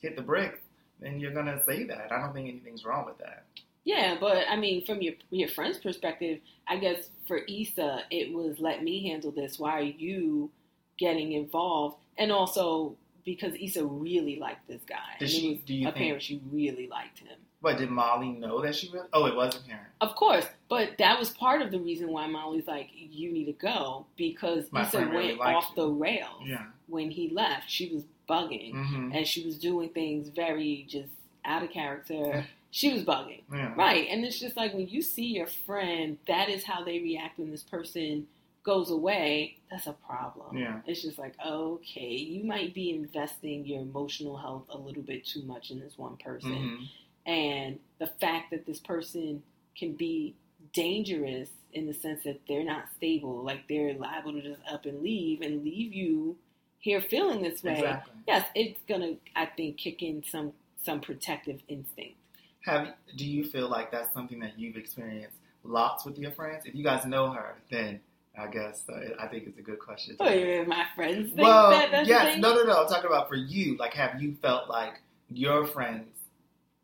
hit 0.00 0.16
the 0.16 0.22
brick 0.22 0.60
then 1.00 1.18
you're 1.20 1.32
gonna 1.32 1.62
say 1.64 1.84
that. 1.84 2.12
I 2.12 2.20
don't 2.20 2.32
think 2.32 2.48
anything's 2.48 2.84
wrong 2.84 3.04
with 3.04 3.18
that. 3.18 3.44
Yeah, 3.84 4.16
but 4.18 4.44
I 4.48 4.56
mean, 4.56 4.84
from 4.84 5.02
your 5.02 5.14
your 5.30 5.48
friend's 5.48 5.78
perspective, 5.78 6.40
I 6.66 6.78
guess 6.78 7.10
for 7.28 7.38
Issa, 7.38 8.04
it 8.10 8.32
was 8.32 8.58
let 8.58 8.82
me 8.82 9.08
handle 9.08 9.30
this. 9.30 9.58
Why 9.58 9.72
are 9.78 9.82
you 9.82 10.50
getting 10.98 11.32
involved? 11.32 11.96
And 12.16 12.30
also 12.32 12.96
because 13.24 13.54
Issa 13.60 13.84
really 13.84 14.38
liked 14.38 14.66
this 14.68 14.82
guy. 14.86 14.96
Did 15.18 15.24
and 15.26 15.30
she- 15.30 15.46
it 15.46 15.50
was 15.50 15.58
do 15.64 15.74
you 15.74 15.88
apparent 15.88 16.10
think- 16.10 16.22
she 16.22 16.40
really 16.50 16.88
liked 16.88 17.18
him. 17.20 17.36
But 17.62 17.78
did 17.78 17.88
Molly 17.90 18.28
know 18.28 18.60
that 18.60 18.74
she 18.76 18.90
was? 18.90 19.06
Oh, 19.14 19.24
it 19.24 19.34
was 19.34 19.56
apparent. 19.56 19.86
Of 20.02 20.14
course, 20.16 20.46
but 20.68 20.98
that 20.98 21.18
was 21.18 21.30
part 21.30 21.62
of 21.62 21.70
the 21.70 21.80
reason 21.80 22.12
why 22.12 22.26
Molly's 22.26 22.66
like, 22.66 22.90
"You 22.94 23.32
need 23.32 23.46
to 23.46 23.52
go," 23.54 24.04
because 24.16 24.70
My 24.70 24.82
Issa 24.82 24.90
friend 24.98 25.10
really 25.12 25.34
went 25.34 25.56
off 25.56 25.70
you. 25.74 25.82
the 25.82 25.88
rails 25.88 26.42
Yeah. 26.44 26.66
when 26.88 27.10
he 27.10 27.30
left. 27.30 27.70
She 27.70 27.88
was 27.88 28.04
bugging, 28.28 28.74
Mm-hmm. 28.74 29.12
and 29.14 29.26
she 29.26 29.44
was 29.46 29.58
doing 29.58 29.88
things 29.90 30.28
very 30.28 30.84
just 30.88 31.08
out 31.46 31.62
of 31.62 31.70
character. 31.70 32.46
She 32.74 32.92
was 32.92 33.04
bugging. 33.04 33.42
Yeah. 33.52 33.72
Right. 33.76 34.08
And 34.10 34.24
it's 34.24 34.40
just 34.40 34.56
like 34.56 34.74
when 34.74 34.88
you 34.88 35.00
see 35.00 35.26
your 35.26 35.46
friend, 35.46 36.18
that 36.26 36.48
is 36.48 36.64
how 36.64 36.82
they 36.82 36.98
react 36.98 37.38
when 37.38 37.52
this 37.52 37.62
person 37.62 38.26
goes 38.64 38.90
away. 38.90 39.58
That's 39.70 39.86
a 39.86 39.92
problem. 39.92 40.56
Yeah. 40.56 40.80
It's 40.84 41.00
just 41.00 41.16
like, 41.16 41.36
okay, 41.46 42.10
you 42.16 42.42
might 42.42 42.74
be 42.74 42.90
investing 42.90 43.64
your 43.64 43.80
emotional 43.80 44.36
health 44.36 44.64
a 44.70 44.76
little 44.76 45.04
bit 45.04 45.24
too 45.24 45.42
much 45.42 45.70
in 45.70 45.78
this 45.78 45.96
one 45.96 46.16
person. 46.16 46.50
Mm-hmm. 46.50 47.30
And 47.30 47.78
the 48.00 48.08
fact 48.08 48.50
that 48.50 48.66
this 48.66 48.80
person 48.80 49.44
can 49.78 49.92
be 49.92 50.34
dangerous 50.72 51.50
in 51.72 51.86
the 51.86 51.94
sense 51.94 52.24
that 52.24 52.40
they're 52.48 52.64
not 52.64 52.86
stable, 52.96 53.44
like 53.44 53.68
they're 53.68 53.94
liable 53.94 54.32
to 54.32 54.42
just 54.42 54.60
up 54.68 54.84
and 54.84 55.00
leave 55.00 55.42
and 55.42 55.62
leave 55.62 55.94
you 55.94 56.36
here 56.80 57.00
feeling 57.00 57.40
this 57.40 57.62
way. 57.62 57.74
Exactly. 57.74 58.14
Yes, 58.26 58.48
it's 58.56 58.80
gonna 58.88 59.12
I 59.36 59.46
think 59.46 59.76
kick 59.76 60.02
in 60.02 60.24
some 60.28 60.54
some 60.82 61.00
protective 61.00 61.60
instinct. 61.68 62.16
Have 62.64 62.94
do 63.16 63.26
you 63.26 63.44
feel 63.44 63.68
like 63.68 63.90
that's 63.90 64.12
something 64.12 64.40
that 64.40 64.58
you've 64.58 64.76
experienced 64.76 65.36
lots 65.64 66.04
with 66.04 66.18
your 66.18 66.30
friends? 66.32 66.64
If 66.64 66.74
you 66.74 66.82
guys 66.82 67.04
know 67.04 67.30
her, 67.30 67.56
then 67.70 68.00
I 68.38 68.48
guess 68.48 68.82
uh, 68.88 69.14
I 69.20 69.26
think 69.28 69.46
it's 69.46 69.58
a 69.58 69.62
good 69.62 69.78
question. 69.78 70.16
Oh, 70.18 70.28
yeah, 70.28 70.64
my 70.64 70.86
friends 70.96 71.32
well, 71.36 71.70
that 71.70 72.06
yes, 72.06 72.38
no, 72.38 72.54
no, 72.54 72.64
no. 72.64 72.82
I'm 72.82 72.88
talking 72.88 73.06
about 73.06 73.28
for 73.28 73.36
you. 73.36 73.76
Like, 73.76 73.94
have 73.94 74.20
you 74.20 74.36
felt 74.42 74.68
like 74.68 75.00
your 75.30 75.66
friends 75.66 76.08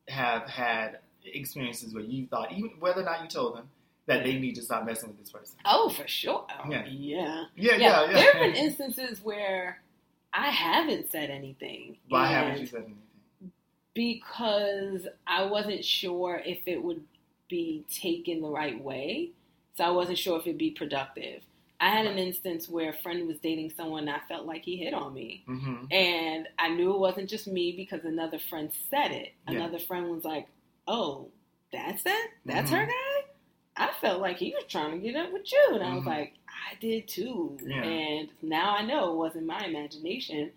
have 0.08 0.42
had 0.48 0.98
experiences 1.24 1.94
where 1.94 2.04
you 2.04 2.26
thought, 2.26 2.52
even 2.52 2.72
whether 2.78 3.00
or 3.00 3.04
not 3.04 3.22
you 3.22 3.28
told 3.28 3.56
them, 3.56 3.68
that 4.06 4.24
they 4.24 4.38
need 4.38 4.54
to 4.56 4.62
stop 4.62 4.84
messing 4.84 5.08
with 5.08 5.18
this 5.18 5.30
person? 5.30 5.56
Oh, 5.64 5.88
for 5.88 6.06
sure. 6.06 6.46
Yeah. 6.68 6.84
yeah. 6.86 6.86
Yeah, 6.86 7.44
Yeah, 7.56 7.76
yeah, 7.76 7.76
yeah. 7.78 8.12
There 8.12 8.32
have 8.32 8.42
been 8.42 8.54
instances 8.66 9.20
where 9.22 9.80
I 10.32 10.50
haven't 10.50 11.10
said 11.10 11.30
anything. 11.30 11.96
Why 12.08 12.26
haven't 12.26 12.60
you 12.60 12.66
said 12.66 12.80
anything? 12.80 13.02
Because 13.94 15.06
I 15.26 15.44
wasn't 15.44 15.84
sure 15.84 16.40
if 16.44 16.58
it 16.66 16.82
would 16.82 17.02
be 17.48 17.84
taken 17.90 18.40
the 18.42 18.48
right 18.48 18.80
way. 18.82 19.30
So 19.76 19.84
I 19.84 19.90
wasn't 19.90 20.18
sure 20.18 20.38
if 20.38 20.46
it'd 20.46 20.58
be 20.58 20.70
productive. 20.70 21.42
I 21.80 21.88
had 21.88 22.06
an 22.06 22.18
instance 22.18 22.68
where 22.68 22.90
a 22.90 22.98
friend 23.02 23.26
was 23.26 23.38
dating 23.38 23.72
someone 23.74 24.02
and 24.06 24.10
I 24.10 24.20
felt 24.28 24.44
like 24.44 24.64
he 24.64 24.76
hit 24.76 24.92
on 24.92 25.14
me. 25.14 25.42
Mm-hmm. 25.48 25.84
And 25.90 26.46
I 26.58 26.68
knew 26.68 26.92
it 26.92 26.98
wasn't 26.98 27.30
just 27.30 27.46
me 27.46 27.72
because 27.72 28.04
another 28.04 28.38
friend 28.38 28.70
said 28.90 29.12
it. 29.12 29.32
Yeah. 29.48 29.56
Another 29.56 29.78
friend 29.78 30.10
was 30.10 30.24
like, 30.24 30.46
Oh, 30.86 31.28
that's 31.72 32.02
that? 32.02 32.28
That's 32.44 32.70
Mhm. 32.70 32.78
her 32.80 32.86
guy? 32.86 33.26
I 33.76 33.92
felt 34.00 34.20
like 34.20 34.36
he 34.36 34.52
was 34.54 34.64
trying 34.68 34.90
to 34.92 34.98
get 34.98 35.16
up 35.16 35.32
with 35.32 35.50
you. 35.50 35.68
And 35.72 35.82
I 35.82 35.94
was 35.94 36.04
Mhm. 36.04 36.08
like, 36.08 36.34
I 36.48 36.74
did 36.80 37.08
too. 37.08 37.56
Yeah. 37.64 37.82
And 37.82 38.28
now 38.42 38.76
I 38.76 38.82
know 38.84 39.12
it 39.12 39.16
wasn't 39.16 39.46
my 39.46 39.60
imagination. 39.64 40.52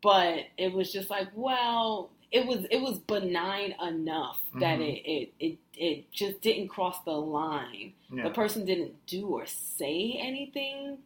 But 0.00 0.44
it 0.56 0.72
was 0.72 0.92
just 0.92 1.10
like, 1.10 1.28
well, 1.34 2.10
it 2.30 2.46
was 2.46 2.66
it 2.70 2.80
was 2.80 2.98
benign 3.00 3.74
enough 3.82 4.40
that 4.60 4.78
Mhm. 4.78 4.88
it, 4.88 5.10
it 5.10 5.32
it 5.40 5.58
it 5.74 6.12
just 6.12 6.40
didn't 6.42 6.68
cross 6.68 7.00
the 7.04 7.12
line 7.12 7.94
Yeah. 8.12 8.24
the 8.24 8.30
person 8.30 8.64
didn't 8.66 9.06
do 9.06 9.26
or 9.28 9.46
say 9.46 10.12
anything 10.18 10.98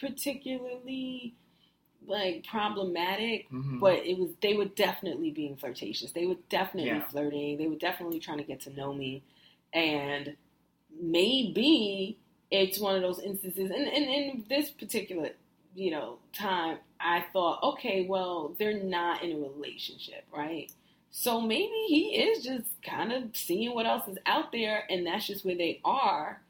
particularly 0.00 1.34
like 2.06 2.44
problematic 2.46 3.50
Mhm. 3.50 3.80
but 3.80 4.04
it 4.06 4.16
was 4.18 4.30
they 4.40 4.54
were 4.54 4.64
definitely 4.66 5.30
being 5.30 5.56
flirtatious 5.56 6.12
they 6.12 6.26
were 6.26 6.36
definitely 6.48 6.90
Yeah. 6.90 7.06
flirting 7.08 7.58
they 7.58 7.66
were 7.66 7.74
definitely 7.76 8.20
trying 8.20 8.38
to 8.38 8.44
get 8.44 8.60
to 8.60 8.70
know 8.70 8.92
me 8.94 9.22
and 9.74 10.36
maybe 11.00 12.16
it's 12.50 12.78
one 12.78 12.96
of 12.96 13.02
those 13.02 13.18
instances 13.20 13.70
and, 13.70 13.86
and 13.88 14.04
in 14.06 14.44
this 14.48 14.70
particular 14.70 15.30
you 15.74 15.90
know 15.90 16.18
time 16.32 16.78
i 17.00 17.24
thought 17.32 17.62
okay 17.62 18.06
well 18.08 18.54
they're 18.58 18.82
not 18.82 19.22
in 19.22 19.32
a 19.32 19.36
relationship 19.36 20.24
right 20.34 20.72
so 21.10 21.40
maybe 21.40 21.72
he 21.88 22.16
is 22.16 22.44
just 22.44 22.66
kind 22.82 23.12
of 23.12 23.24
seeing 23.34 23.74
what 23.74 23.86
else 23.86 24.06
is 24.08 24.18
out 24.26 24.52
there 24.52 24.84
and 24.90 25.06
that's 25.06 25.26
just 25.26 25.44
where 25.44 25.56
they 25.56 25.80
are 25.84 26.40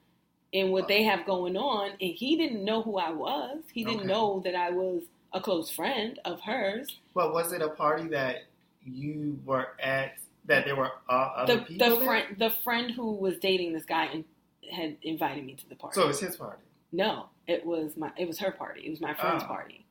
and 0.55 0.73
what 0.73 0.89
they 0.89 1.03
have 1.03 1.27
going 1.27 1.57
on 1.57 1.91
and 1.91 2.15
he 2.15 2.37
didn't 2.37 2.65
know 2.65 2.83
who 2.83 2.99
i 2.99 3.11
was 3.11 3.59
he 3.73 3.85
didn't 3.85 4.01
Okay. 4.01 4.09
know 4.09 4.41
that 4.45 4.55
i 4.55 4.71
was 4.71 5.03
a 5.33 5.41
close 5.41 5.71
friend 5.71 6.19
of 6.25 6.41
hers 6.41 6.97
Well, 7.15 7.33
was 7.33 7.53
it 7.53 7.61
a 7.63 7.69
party 7.69 8.09
that 8.09 8.45
you 8.85 9.39
were 9.45 9.69
at 9.81 10.15
that 10.47 10.65
there 10.65 10.77
were 10.77 10.91
uh, 11.09 11.13
other 11.37 11.57
the 11.59 11.65
people 11.65 11.99
the 11.99 12.05
friend 12.05 12.37
the 12.39 12.51
friend 12.51 12.91
who 12.93 13.13
was 13.17 13.37
dating 13.39 13.73
this 13.73 13.85
guy 13.85 14.05
and 14.07 14.25
had 14.71 14.97
invited 15.03 15.45
me 15.45 15.55
to 15.55 15.69
the 15.69 15.75
party. 15.77 15.95
So 15.95 16.05
it 16.05 16.09
was 16.09 16.21
his 16.21 16.37
party. 16.37 16.63
no, 16.93 17.27
it 17.47 17.65
was 17.67 17.97
my 17.97 18.11
it 18.17 18.27
was 18.29 18.39
her 18.39 18.51
party. 18.53 18.83
It 18.87 18.91
was 18.91 19.01
my 19.01 19.15
friend's 19.15 19.43
Oh. 19.45 19.49
party, 19.49 19.85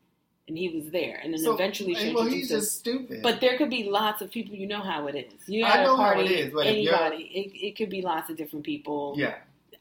and 0.48 0.58
he 0.58 0.70
was 0.70 0.90
there. 0.92 1.20
And 1.24 1.34
then 1.34 1.40
So, 1.42 1.54
eventually 1.54 1.96
she 1.96 2.14
well, 2.14 2.24
introduced 2.26 2.52
he's 2.52 2.52
us. 2.52 2.62
just 2.66 2.78
stupid. 2.80 3.22
But 3.24 3.42
there 3.42 3.58
could 3.58 3.70
be 3.70 3.86
lots 3.90 4.22
of 4.22 4.32
people. 4.32 4.56
You 4.56 4.68
know 4.68 4.82
how 4.82 5.08
it 5.08 5.16
is. 5.16 5.48
You 5.48 5.66
I 5.66 5.84
know 5.84 5.98
how 5.98 6.20
it 6.20 6.30
is, 6.30 6.54
anybody. 6.64 7.24
It, 7.34 7.68
it 7.68 7.76
could 7.78 7.90
be 7.90 8.02
lots 8.02 8.30
of 8.30 8.38
different 8.38 8.66
people. 8.66 9.14
yeah, 9.18 9.36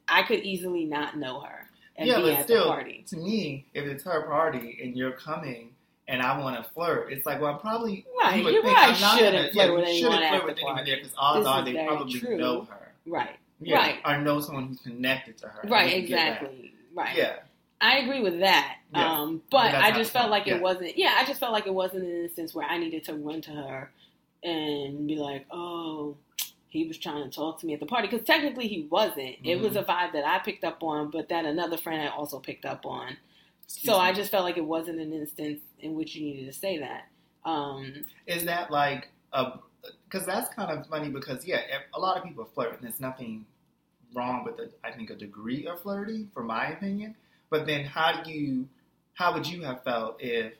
I 0.08 0.22
could 0.22 0.40
easily 0.40 0.84
not 0.84 1.16
know 1.18 1.40
her 1.40 1.68
and 1.96 2.08
yeah, 2.08 2.16
be 2.16 2.22
but 2.22 2.32
at 2.32 2.44
still, 2.44 2.64
the 2.64 2.70
party. 2.70 3.04
to 3.08 3.16
me, 3.16 3.66
if 3.74 3.84
it's 3.84 4.04
her 4.04 4.22
party 4.22 4.78
and 4.82 4.96
you're 4.96 5.12
coming 5.12 5.70
and 6.08 6.20
I 6.20 6.38
want 6.38 6.56
to 6.62 6.70
flirt, 6.72 7.12
it's 7.12 7.24
like, 7.24 7.40
well, 7.40 7.54
I'm 7.54 7.60
probably 7.60 8.04
Right, 8.20 8.42
you 8.42 8.50
you 8.50 8.62
think 8.62 8.76
probably 8.76 8.94
shouldn't 8.96 9.52
flirt 9.52 9.54
yeah, 9.54 9.70
with 9.74 9.84
anyone 9.84 10.12
shouldn't 10.12 10.22
at 10.34 10.40
flirt 10.42 10.56
the 10.56 10.62
party. 10.62 10.90
there 10.90 10.96
because 10.98 11.14
odds 11.16 11.46
are 11.46 11.64
they 11.64 11.72
probably 11.86 12.18
true. 12.20 12.36
know 12.36 12.62
her. 12.64 12.92
Right. 13.06 13.36
Yeah, 13.60 13.76
Right. 13.76 13.98
Or 14.04 14.18
know 14.18 14.40
someone 14.40 14.66
who's 14.68 14.80
connected 14.80 15.38
to 15.38 15.46
her. 15.48 15.66
Right. 15.68 15.96
You 16.02 16.08
get 16.08 16.16
that. 16.16 16.28
Exactly. 16.42 16.74
Right. 16.94 17.16
Yeah. 17.16 17.36
I 17.80 17.98
agree 17.98 18.20
with 18.20 18.40
that. 18.40 18.76
Yeah. 18.94 19.20
Um, 19.20 19.42
but 19.50 19.74
I 19.74 19.90
just 19.92 20.12
felt 20.12 20.30
like 20.30 20.46
Yeah. 20.46 20.56
it 20.56 20.62
wasn't. 20.62 20.96
Yeah, 20.96 21.14
I 21.18 21.24
just 21.24 21.40
felt 21.40 21.52
like 21.52 21.66
it 21.66 21.74
wasn't 21.74 22.04
an 22.04 22.22
instance 22.24 22.54
where 22.54 22.66
I 22.66 22.78
needed 22.78 23.04
to 23.04 23.14
run 23.14 23.40
to 23.42 23.50
her 23.50 23.90
and 24.42 25.06
be 25.06 25.16
like, 25.16 25.46
"Oh, 25.50 26.16
he 26.68 26.86
was 26.86 26.98
trying 26.98 27.22
to 27.28 27.30
talk 27.34 27.60
to 27.60 27.66
me 27.66 27.74
at 27.74 27.80
the 27.80 27.86
party." 27.86 28.08
Because 28.08 28.26
technically, 28.26 28.68
he 28.68 28.82
wasn't. 28.90 29.36
It 29.42 29.60
was 29.60 29.72
Mhm. 29.74 29.80
a 29.80 29.84
vibe 29.84 30.12
that 30.12 30.26
I 30.26 30.38
picked 30.40 30.64
up 30.64 30.82
on, 30.82 31.10
but 31.10 31.28
that 31.30 31.44
another 31.44 31.76
friend 31.76 32.02
had 32.02 32.12
also 32.12 32.38
picked 32.38 32.64
up 32.64 32.84
on. 32.86 33.16
Excuse 33.64 33.86
so 33.86 33.98
I 33.98 34.12
just 34.12 34.30
felt 34.30 34.44
like 34.44 34.58
it 34.58 34.64
wasn't 34.64 35.00
an 35.00 35.12
instance 35.12 35.60
in 35.80 35.94
which 35.94 36.14
you 36.14 36.24
needed 36.24 36.46
to 36.46 36.52
say 36.52 36.78
that. 36.78 37.08
Um, 37.44 38.04
is 38.26 38.44
that 38.44 38.70
like 38.70 39.08
a 39.32 39.58
because 40.08 40.24
that's 40.26 40.48
kind 40.54 40.70
of 40.70 40.86
funny 40.86 41.08
because 41.10 41.46
yeah 41.46 41.60
a 41.92 42.00
lot 42.00 42.16
of 42.16 42.24
people 42.24 42.44
flirt 42.44 42.72
and 42.74 42.82
there's 42.82 43.00
nothing 43.00 43.44
wrong 44.14 44.44
with 44.44 44.58
it 44.60 44.78
i 44.82 44.90
think 44.90 45.10
a 45.10 45.14
degree 45.14 45.66
of 45.66 45.78
flirting 45.82 46.30
for 46.32 46.42
my 46.42 46.68
opinion 46.68 47.14
but 47.50 47.66
then 47.66 47.84
how 47.84 48.22
do 48.22 48.30
you 48.30 48.66
how 49.14 49.32
would 49.34 49.46
you 49.46 49.62
have 49.62 49.82
felt 49.84 50.16
if 50.20 50.52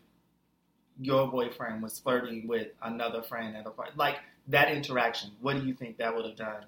your 1.01 1.27
boyfriend 1.29 1.83
was 1.83 1.99
flirting 1.99 2.47
with 2.47 2.69
another 2.83 3.23
friend 3.23 3.57
at 3.57 3.67
a 3.67 3.71
party 3.71 3.91
like 3.97 4.17
that 4.49 4.71
interaction 4.71 5.31
what 5.41 5.57
do 5.61 5.67
you 5.67 5.75
think 5.75 5.97
that 5.99 6.15
would 6.15 6.25
have 6.25 6.37
done 6.37 6.65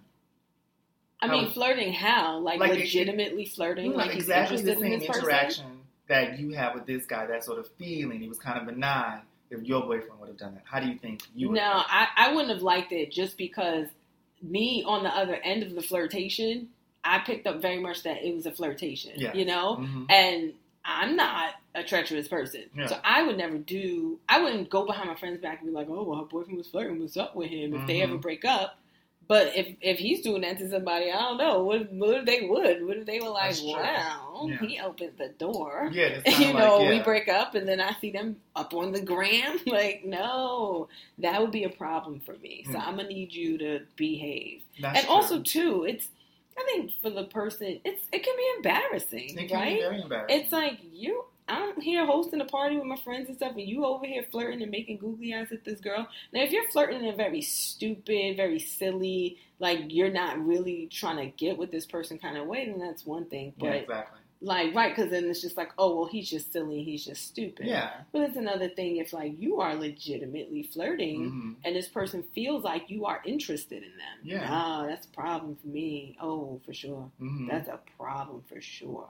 I 1.18 1.28
How 1.28 1.32
mean, 1.32 1.50
flirting 1.50 1.94
how? 1.94 2.40
Like, 2.40 2.60
Like, 2.60 2.72
it- 2.72 2.80
legitimately 2.80 3.46
flirting? 3.46 3.92
Not 3.92 3.96
Like 3.96 4.10
he's 4.10 4.24
exactly 4.24 4.60
the 4.60 4.72
interested 4.72 4.84
in 4.84 4.90
same 4.90 4.98
this 5.00 5.08
person? 5.08 5.22
interaction 5.24 5.66
that 6.08 6.38
you 6.38 6.50
have 6.52 6.74
with 6.74 6.84
this 6.84 7.06
guy 7.06 7.26
that 7.26 7.42
sort 7.42 7.58
of 7.58 7.68
feeling 7.78 8.22
it 8.22 8.28
was 8.28 8.38
kind 8.38 8.58
of 8.60 8.66
benign 8.66 9.22
if 9.48 9.62
your 9.62 9.80
boyfriend 9.82 10.20
would 10.20 10.28
have 10.28 10.36
done 10.36 10.52
that 10.54 10.64
how 10.66 10.78
do 10.78 10.86
you 10.88 10.98
think 10.98 11.22
you 11.34 11.48
would 11.48 11.54
no, 11.56 11.62
have 11.62 11.86
I, 11.88 12.08
I 12.16 12.32
wouldn't 12.34 12.52
have 12.52 12.60
liked 12.62 12.92
it 12.92 13.10
just 13.10 13.38
because 13.38 13.86
me 14.42 14.84
on 14.86 15.04
the 15.04 15.08
other 15.08 15.36
end 15.36 15.62
of 15.62 15.74
the 15.74 15.80
flirtation, 15.80 16.68
I 17.02 17.20
picked 17.20 17.46
up 17.46 17.62
very 17.62 17.78
much 17.80 18.02
that 18.02 18.22
it 18.22 18.34
was 18.34 18.44
a 18.44 18.52
flirtation, 18.52 19.12
Yeah. 19.16 19.32
you 19.32 19.46
know? 19.46 19.76
hmm 19.76 20.04
And 20.10 20.52
I'm 20.84 21.16
not 21.16 21.54
a 21.76 21.84
treacherous 21.84 22.26
person. 22.28 22.64
Yeah. 22.76 22.86
So 22.86 22.96
I 23.04 23.22
would 23.22 23.36
never 23.36 23.58
do, 23.58 24.18
I 24.28 24.40
wouldn't 24.42 24.70
go 24.70 24.84
behind 24.86 25.08
my 25.08 25.14
friend's 25.14 25.40
back 25.40 25.60
and 25.60 25.68
be 25.68 25.74
like, 25.74 25.88
oh, 25.90 26.02
well, 26.02 26.18
her 26.20 26.24
boyfriend 26.24 26.58
was 26.58 26.68
flirting. 26.68 26.98
What's 27.00 27.16
up 27.16 27.36
with 27.36 27.50
him? 27.50 27.74
If 27.74 27.86
they 27.86 27.98
Mhm. 27.98 28.02
ever 28.04 28.16
break 28.18 28.44
up. 28.44 28.78
But 29.28 29.56
if 29.56 29.74
if 29.80 29.98
he's 29.98 30.20
doing 30.22 30.42
that 30.42 30.56
to 30.58 30.70
somebody, 30.70 31.10
I 31.10 31.18
don't 31.20 31.36
know. 31.36 31.64
What, 31.64 31.90
what 31.92 32.18
if 32.18 32.24
they 32.26 32.42
would? 32.46 32.86
What 32.86 32.96
if 32.98 33.06
they 33.06 33.18
were 33.18 33.30
like, 33.30 33.56
wow, 33.60 34.46
Yeah. 34.48 34.58
he 34.60 34.78
opened 34.80 35.14
the 35.18 35.30
door? 35.30 35.90
yeah 35.92 36.20
you 36.38 36.52
know, 36.54 36.78
like, 36.78 36.90
we 36.90 37.00
break 37.00 37.26
up 37.28 37.56
and 37.56 37.66
then 37.66 37.80
I 37.80 37.92
see 38.00 38.12
them 38.12 38.36
up 38.54 38.72
on 38.72 38.92
the 38.92 39.00
gram. 39.00 39.58
Like, 39.66 40.04
no, 40.04 40.86
that 41.18 41.40
would 41.40 41.50
be 41.50 41.64
a 41.64 41.68
problem 41.70 42.20
for 42.20 42.34
me. 42.38 42.64
So 42.66 42.78
Mm. 42.78 42.86
I'm 42.86 42.96
gonna 42.96 43.08
need 43.08 43.32
you 43.34 43.58
to 43.58 43.80
behave. 43.96 44.62
That's 44.80 44.98
and 44.98 45.06
true. 45.06 45.14
also, 45.16 45.40
too, 45.42 45.84
it's 45.84 46.08
I 46.58 46.62
think 46.64 46.92
for 47.02 47.10
the 47.10 47.24
person, 47.24 47.80
it's 47.84 48.06
it 48.12 48.22
can 48.22 48.36
be 48.36 48.48
embarrassing, 48.58 49.36
It 49.38 49.48
can 49.48 49.58
right? 49.58 49.74
be 49.76 49.80
very 49.82 50.00
embarrassing. 50.02 50.40
It's 50.40 50.52
like 50.52 50.78
you. 50.92 51.24
I'm 51.48 51.80
here 51.80 52.04
hosting 52.06 52.40
a 52.40 52.44
party 52.44 52.76
with 52.76 52.86
my 52.86 52.96
friends 52.96 53.28
and 53.28 53.36
stuff, 53.36 53.52
and 53.52 53.60
you 53.68 53.84
over 53.84 54.04
here 54.04 54.24
flirting 54.30 54.62
and 54.62 54.70
making 54.70 54.98
googly 54.98 55.32
eyes 55.32 55.52
at 55.52 55.64
this 55.64 55.80
girl. 55.80 56.08
Now, 56.32 56.42
if 56.42 56.50
you're 56.50 56.68
flirting 56.70 57.04
in 57.04 57.12
a 57.12 57.16
very 57.16 57.40
stupid, 57.40 58.36
very 58.36 58.58
silly, 58.58 59.38
like 59.60 59.82
you're 59.88 60.10
not 60.10 60.44
really 60.44 60.88
trying 60.90 61.18
to 61.18 61.26
get 61.36 61.56
with 61.56 61.70
this 61.70 61.86
person 61.86 62.18
kind 62.18 62.36
of 62.36 62.46
way, 62.46 62.66
then 62.66 62.80
that's 62.80 63.06
one 63.06 63.26
thing. 63.26 63.52
But 63.58 63.66
yeah, 63.66 63.72
exactly. 63.74 64.20
like, 64.40 64.74
right? 64.74 64.94
Because 64.94 65.10
then 65.12 65.24
it's 65.26 65.40
just 65.40 65.56
like, 65.56 65.70
oh, 65.78 65.94
well, 65.96 66.06
he's 66.06 66.28
just 66.28 66.52
silly, 66.52 66.82
he's 66.82 67.04
just 67.04 67.24
stupid. 67.26 67.66
Yeah. 67.66 67.90
But 68.12 68.22
it's 68.22 68.36
another 68.36 68.68
thing 68.68 68.96
if 68.96 69.12
like 69.12 69.40
you 69.40 69.60
are 69.60 69.76
legitimately 69.76 70.64
flirting. 70.64 71.30
hmm 71.30 71.52
And 71.64 71.76
this 71.76 71.88
person 71.88 72.24
feels 72.34 72.64
like 72.64 72.90
you 72.90 73.06
are 73.06 73.22
interested 73.24 73.82
in 73.84 73.90
them. 73.90 74.18
Yeah. 74.24 74.48
Ah, 74.50 74.84
that's 74.86 75.06
a 75.06 75.10
problem 75.10 75.56
for 75.56 75.68
me. 75.68 76.16
Oh, 76.20 76.60
for 76.66 76.72
sure. 76.74 77.08
hmm 77.20 77.46
That's 77.48 77.68
a 77.68 77.78
problem 77.96 78.42
for 78.48 78.60
sure. 78.60 79.08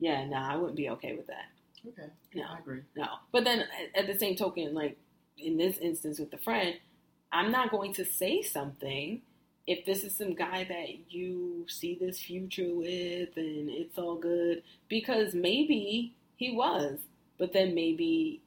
Yeah, 0.00 0.24
no, 0.26 0.36
I 0.36 0.56
wouldn't 0.56 0.76
be 0.76 0.90
okay 0.90 1.14
with 1.14 1.26
that. 1.28 1.46
Okay. 1.86 2.08
No. 2.34 2.44
I 2.44 2.58
agree. 2.58 2.80
No. 2.96 3.06
But 3.32 3.44
then 3.44 3.64
at- 3.94 4.06
the 4.06 4.18
same 4.18 4.36
token, 4.36 4.74
like 4.74 4.96
in 5.38 5.56
this 5.56 5.78
instance 5.78 6.18
with 6.18 6.30
the 6.30 6.38
friend, 6.38 6.76
I'm 7.32 7.50
not 7.50 7.70
going 7.70 7.92
to 7.94 8.04
say 8.04 8.42
something 8.42 9.22
if 9.66 9.84
this 9.86 10.04
is 10.04 10.16
some 10.16 10.34
guy 10.34 10.64
that 10.64 11.12
you 11.12 11.66
see 11.68 11.96
this 12.00 12.20
future 12.20 12.68
with 12.74 13.30
and 13.36 13.68
it's 13.70 13.98
all 13.98 14.16
good 14.16 14.62
because 14.88 15.34
maybe 15.34 16.14
he 16.36 16.52
was, 16.54 16.98
but 17.38 17.52
then 17.52 17.74
maybe 17.74 18.42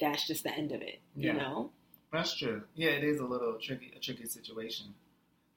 that's 0.00 0.26
just 0.26 0.44
the 0.44 0.54
end 0.54 0.72
of 0.72 0.80
it, 0.80 1.00
Yeah. 1.16 1.32
you 1.32 1.38
know? 1.38 1.70
That's 2.12 2.34
true. 2.34 2.62
Yeah, 2.74 2.90
it 2.90 3.04
is 3.04 3.20
a 3.20 3.24
little 3.24 3.58
tricky, 3.60 3.92
a 3.96 4.00
tricky 4.00 4.26
situation. 4.26 4.86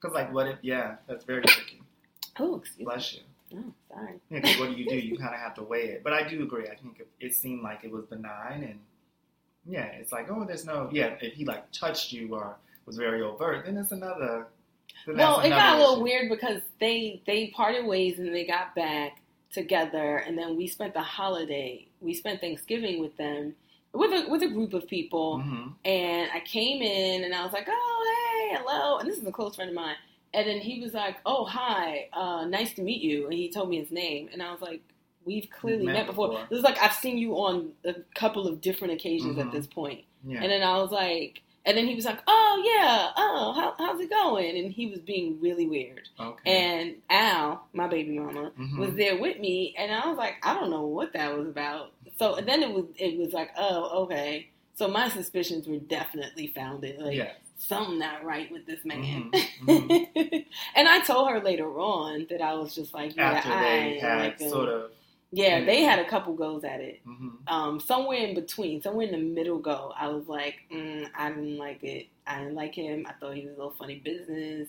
Because, 0.00 0.14
like, 0.14 0.32
what 0.32 0.46
if? 0.48 0.58
Yeah, 0.62 0.96
that's 1.08 1.24
very 1.24 1.42
tricky. 1.42 1.80
Oh, 2.38 2.56
excuse 2.56 2.78
me. 2.78 2.84
Bless 2.84 3.14
you. 3.14 3.20
Oh, 3.56 3.72
sorry. 3.88 4.20
Yeah, 4.30 4.40
'cause 4.40 4.58
what 4.58 4.70
do 4.70 4.76
you 4.76 4.88
do? 4.88 4.96
You 4.96 5.16
kind 5.16 5.34
of 5.34 5.40
have 5.40 5.54
to 5.54 5.62
weigh 5.62 5.84
it. 5.90 6.02
But 6.02 6.12
I 6.12 6.26
do 6.28 6.42
agree. 6.42 6.68
I 6.68 6.74
think 6.76 7.02
it, 7.20 7.34
seemed 7.34 7.62
like 7.62 7.84
it 7.84 7.90
was 7.90 8.04
benign, 8.06 8.64
and 8.64 8.80
yeah, 9.66 9.84
it's 9.86 10.12
like, 10.12 10.30
oh, 10.30 10.44
there's 10.44 10.64
no. 10.66 10.88
Yeah, 10.92 11.16
if 11.20 11.34
he 11.34 11.44
like 11.44 11.70
touched 11.72 12.12
you 12.12 12.34
or 12.34 12.56
was 12.86 12.96
very 12.96 13.22
overt, 13.22 13.64
then 13.66 13.76
it's 13.76 13.92
another. 13.92 14.48
Then 15.06 15.16
Well, 15.16 15.40
it 15.40 15.50
got 15.50 15.76
a 15.76 15.78
little 15.78 15.94
issue. 15.94 16.02
weird 16.02 16.28
because 16.30 16.60
they 16.80 17.22
they 17.26 17.48
parted 17.48 17.86
ways 17.86 18.18
and 18.18 18.34
they 18.34 18.44
got 18.46 18.74
back 18.74 19.20
together, 19.52 20.18
and 20.18 20.36
then 20.36 20.56
we 20.56 20.66
spent 20.66 20.94
the 20.94 21.00
holiday. 21.02 21.86
We 22.00 22.12
spent 22.14 22.40
Thanksgiving 22.40 23.00
with 23.00 23.16
them 23.16 23.54
with 23.92 24.10
a 24.12 24.28
with 24.28 24.42
a 24.42 24.48
group 24.48 24.74
of 24.74 24.86
people, 24.88 25.38
Mhm. 25.38 25.74
and 25.84 26.30
I 26.32 26.40
came 26.40 26.82
in 26.82 27.24
and 27.24 27.34
I 27.34 27.44
was 27.44 27.52
like, 27.52 27.68
"Oh, 27.68 28.48
hey, 28.50 28.56
hello," 28.58 28.98
and 28.98 29.08
this 29.08 29.16
is 29.18 29.26
a 29.26 29.32
close 29.32 29.54
friend 29.56 29.70
of 29.70 29.74
mine. 29.76 29.96
And 30.34 30.48
then 30.48 30.60
he 30.60 30.80
was 30.80 30.92
like, 30.92 31.16
"Oh, 31.24 31.44
hi, 31.44 32.08
uh, 32.12 32.44
nice 32.46 32.72
to 32.74 32.82
meet 32.82 33.00
you," 33.02 33.24
and 33.24 33.32
he 33.34 33.50
told 33.50 33.68
me 33.68 33.78
his 33.78 33.90
name, 33.90 34.28
and 34.32 34.42
I 34.42 34.50
was 34.52 34.60
like, 34.60 34.82
"We've 35.24 35.48
clearly 35.50 35.86
Met 35.86 35.92
met, 35.94 36.06
before. 36.06 36.28
before. 36.28 36.44
It 36.50 36.54
was 36.54 36.62
like 36.62 36.78
I've 36.82 36.92
seen 36.94 37.18
you 37.18 37.34
on 37.34 37.72
a 37.84 37.94
couple 38.14 38.46
of 38.48 38.60
different 38.60 38.94
occasions 38.94 39.36
Mhm. 39.36 39.46
at 39.46 39.52
this 39.52 39.66
point." 39.66 40.04
Yeah. 40.26 40.42
And 40.42 40.50
then 40.50 40.62
I 40.62 40.78
was 40.78 40.90
like, 40.90 41.40
And 41.66 41.78
then 41.78 41.86
he 41.86 41.94
was 41.94 42.04
like, 42.04 42.18
"Oh 42.26 42.62
yeah, 42.62 43.10
oh 43.16 43.52
how, 43.54 43.74
how's 43.78 43.98
it 43.98 44.10
going?" 44.10 44.54
And 44.58 44.70
he 44.70 44.86
was 44.88 45.00
being 45.00 45.40
really 45.40 45.66
weird. 45.66 46.06
Okay. 46.20 46.50
And 46.54 46.96
Al, 47.08 47.66
my 47.72 47.86
baby 47.88 48.18
mama, 48.18 48.50
Mhm. 48.58 48.76
was 48.78 48.94
there 48.96 49.16
with 49.16 49.38
me, 49.40 49.74
and 49.78 49.90
I 49.90 50.06
was 50.06 50.18
like, 50.18 50.34
I 50.42 50.52
don't 50.52 50.68
know 50.68 50.84
what 50.86 51.14
that 51.14 51.34
was 51.38 51.48
about. 51.48 51.92
So 52.18 52.36
then 52.36 52.62
it 52.62 52.70
was 52.70 52.84
it 52.98 53.16
was 53.18 53.32
like, 53.32 53.50
oh 53.56 54.02
okay. 54.04 54.48
So 54.74 54.88
my 54.88 55.08
suspicions 55.08 55.66
were 55.66 55.78
definitely 55.78 56.48
founded. 56.48 56.98
Like 57.00 57.16
yeah. 57.16 57.32
something 57.56 57.98
not 57.98 58.24
right 58.24 58.52
with 58.52 58.66
this 58.66 58.84
man. 58.84 59.30
Mhm. 59.32 59.46
Mhm. 59.62 60.03
and 60.74 60.88
I 60.88 61.00
told 61.00 61.28
her 61.30 61.40
later 61.40 61.68
on 61.78 62.26
that 62.30 62.40
I 62.40 62.54
was 62.54 62.74
just 62.74 62.92
like, 62.94 63.16
yeah, 63.16 63.32
After 63.32 63.50
I 63.52 63.62
they 63.62 63.98
had 63.98 64.18
like 64.20 64.38
sort 64.40 64.68
of. 64.68 64.90
yeah, 65.32 65.58
Yeah. 65.58 65.64
they 65.64 65.82
had 65.82 65.98
a 65.98 66.08
couple 66.08 66.34
goes 66.34 66.64
at 66.64 66.80
it. 66.80 67.00
hmm 67.04 67.30
Um, 67.46 67.80
somewhere 67.80 68.18
in 68.18 68.34
between, 68.34 68.82
somewhere 68.82 69.06
in 69.06 69.12
the 69.12 69.18
middle 69.18 69.58
go, 69.58 69.92
I 69.96 70.08
was 70.08 70.26
like, 70.28 70.56
mm, 70.72 71.08
I 71.16 71.28
didn't 71.30 71.58
like 71.58 71.82
it. 71.84 72.06
I 72.26 72.38
didn't 72.38 72.54
like 72.54 72.74
him. 72.74 73.06
I 73.08 73.12
thought 73.12 73.34
he 73.34 73.42
was 73.46 73.54
a 73.54 73.58
little 73.58 73.74
funny 73.78 73.96
business. 73.96 74.68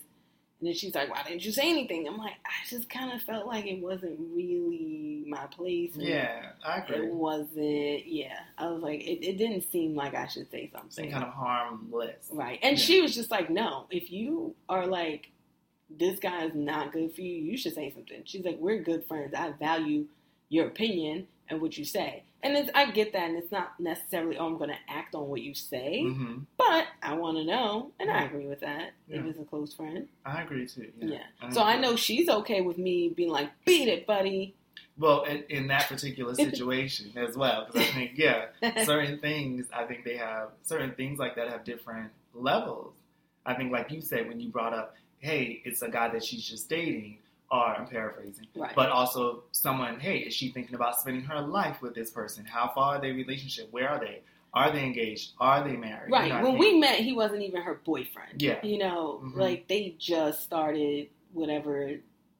And 0.61 0.69
then 0.69 0.73
she's 0.73 0.95
like, 0.95 1.09
Why 1.09 1.21
didn't 1.23 1.43
you 1.45 1.51
say 1.51 1.69
anything? 1.69 2.07
I'm 2.07 2.17
like, 2.17 2.33
I 2.45 2.67
just 2.69 2.89
kind 2.89 3.11
of 3.11 3.21
felt 3.21 3.45
like 3.45 3.65
it 3.65 3.81
wasn't 3.81 4.17
really 4.33 5.23
my 5.27 5.45
place. 5.47 5.91
Yeah, 5.97 6.51
I 6.65 6.77
agree. 6.79 7.07
It 7.07 7.13
wasn't, 7.13 8.07
yeah. 8.07 8.39
I 8.57 8.67
was 8.69 8.81
like, 8.81 9.01
it, 9.01 9.25
it 9.25 9.37
didn't 9.37 9.69
seem 9.69 9.95
like 9.95 10.13
I 10.15 10.27
should 10.27 10.49
say 10.49 10.69
Some 10.73 10.89
something. 10.89 11.11
kind 11.11 11.25
of 11.25 11.31
harmless. 11.33 12.29
Right. 12.31 12.59
And 12.63 12.77
Yeah. 12.77 12.83
she 12.85 13.01
was 13.01 13.13
just 13.13 13.31
like, 13.31 13.49
no, 13.49 13.85
if 13.89 14.11
you 14.11 14.55
are 14.69 14.87
like, 14.87 15.29
this 15.89 16.19
guy 16.19 16.45
is 16.45 16.55
not 16.55 16.91
good 16.91 17.13
for 17.13 17.21
you, 17.21 17.33
you 17.33 17.57
should 17.57 17.75
say 17.75 17.91
something. 17.93 18.21
She's 18.25 18.43
like, 18.45 18.57
we're 18.59 18.81
good 18.81 19.05
friends. 19.05 19.33
I 19.35 19.51
value 19.51 20.05
your 20.49 20.67
opinion 20.67 21.27
and 21.49 21.61
what 21.61 21.77
you 21.77 21.85
say. 21.85 22.23
And 22.43 22.55
it's, 22.55 22.69
I 22.75 22.91
get 22.91 23.13
that. 23.13 23.29
And 23.29 23.37
it's 23.37 23.51
not 23.51 23.79
necessarily, 23.79 24.37
oh, 24.37 24.45
I'm 24.45 24.57
going 24.57 24.69
to 24.69 24.75
act 24.87 25.15
on 25.15 25.27
what 25.27 25.41
you 25.41 25.53
say, 25.55 26.03
hmm 26.03 26.39
but 26.57 26.87
I 27.01 27.13
want 27.13 27.37
to 27.37 27.43
know. 27.45 27.91
And 27.99 28.09
I 28.09 28.23
agree 28.23 28.47
with 28.47 28.59
that 28.61 28.91
if 29.07 29.23
it's 29.23 29.39
a 29.39 29.43
close 29.43 29.73
friend. 29.73 30.07
I 30.25 30.41
agree 30.41 30.67
too. 30.67 30.91
Yeah. 30.99 31.19
Yeah. 31.41 31.49
So 31.51 31.61
I 31.61 31.77
know 31.77 31.95
she's 31.95 32.27
okay 32.27 32.61
with 32.61 32.77
me 32.77 33.09
being 33.09 33.29
like, 33.29 33.49
beat 33.65 33.87
it, 33.87 34.05
buddy. 34.05 34.55
Well, 34.97 35.23
in, 35.23 35.43
in 35.49 35.67
that 35.67 35.87
particular 35.87 36.33
situation 36.35 37.11
as 37.15 37.37
well, 37.37 37.67
because 37.67 37.87
I 37.87 37.91
think 37.91 38.11
yeah, 38.15 38.45
certain 38.83 39.19
things 39.19 39.67
I 39.73 39.83
think 39.83 40.03
they 40.03 40.17
have 40.17 40.49
certain 40.63 40.91
things 40.93 41.19
like 41.19 41.35
that 41.35 41.49
have 41.49 41.63
different 41.63 42.11
levels. 42.33 42.93
I 43.45 43.53
think, 43.53 43.71
like 43.71 43.91
you 43.91 44.01
said, 44.01 44.27
when 44.27 44.39
you 44.39 44.49
brought 44.49 44.73
up, 44.73 44.95
hey, 45.19 45.61
it's 45.65 45.81
a 45.81 45.89
guy 45.89 46.09
that 46.09 46.23
she's 46.23 46.43
just 46.43 46.69
dating, 46.69 47.19
or 47.51 47.63
I'm 47.75 47.87
paraphrasing, 47.87 48.47
right. 48.55 48.75
but 48.75 48.89
also 48.89 49.43
someone, 49.51 49.99
hey, 49.99 50.19
is 50.19 50.33
she 50.33 50.49
thinking 50.49 50.75
about 50.75 50.99
spending 50.99 51.23
her 51.23 51.41
life 51.41 51.81
with 51.81 51.95
this 51.95 52.11
person? 52.11 52.45
How 52.45 52.71
far 52.73 52.95
are 52.95 53.01
they 53.01 53.11
relationship? 53.11 53.67
Where 53.71 53.89
are 53.89 53.99
they? 53.99 54.21
Are 54.53 54.71
they 54.71 54.83
engaged? 54.83 55.33
Are 55.39 55.63
they 55.67 55.75
married? 55.75 56.11
Right. 56.11 56.27
You 56.27 56.33
know, 56.33 56.39
I 56.39 56.43
when 56.43 56.57
we 56.57 56.79
met, 56.79 56.99
he 56.99 57.11
wasn't 57.13 57.41
even 57.41 57.61
her 57.61 57.81
boyfriend. 57.83 58.41
Yeah. 58.41 58.65
You 58.65 58.77
know, 58.77 59.21
Mhm. 59.23 59.35
like 59.35 59.67
they 59.67 59.95
just 59.99 60.43
started 60.43 61.09
whatever 61.33 61.91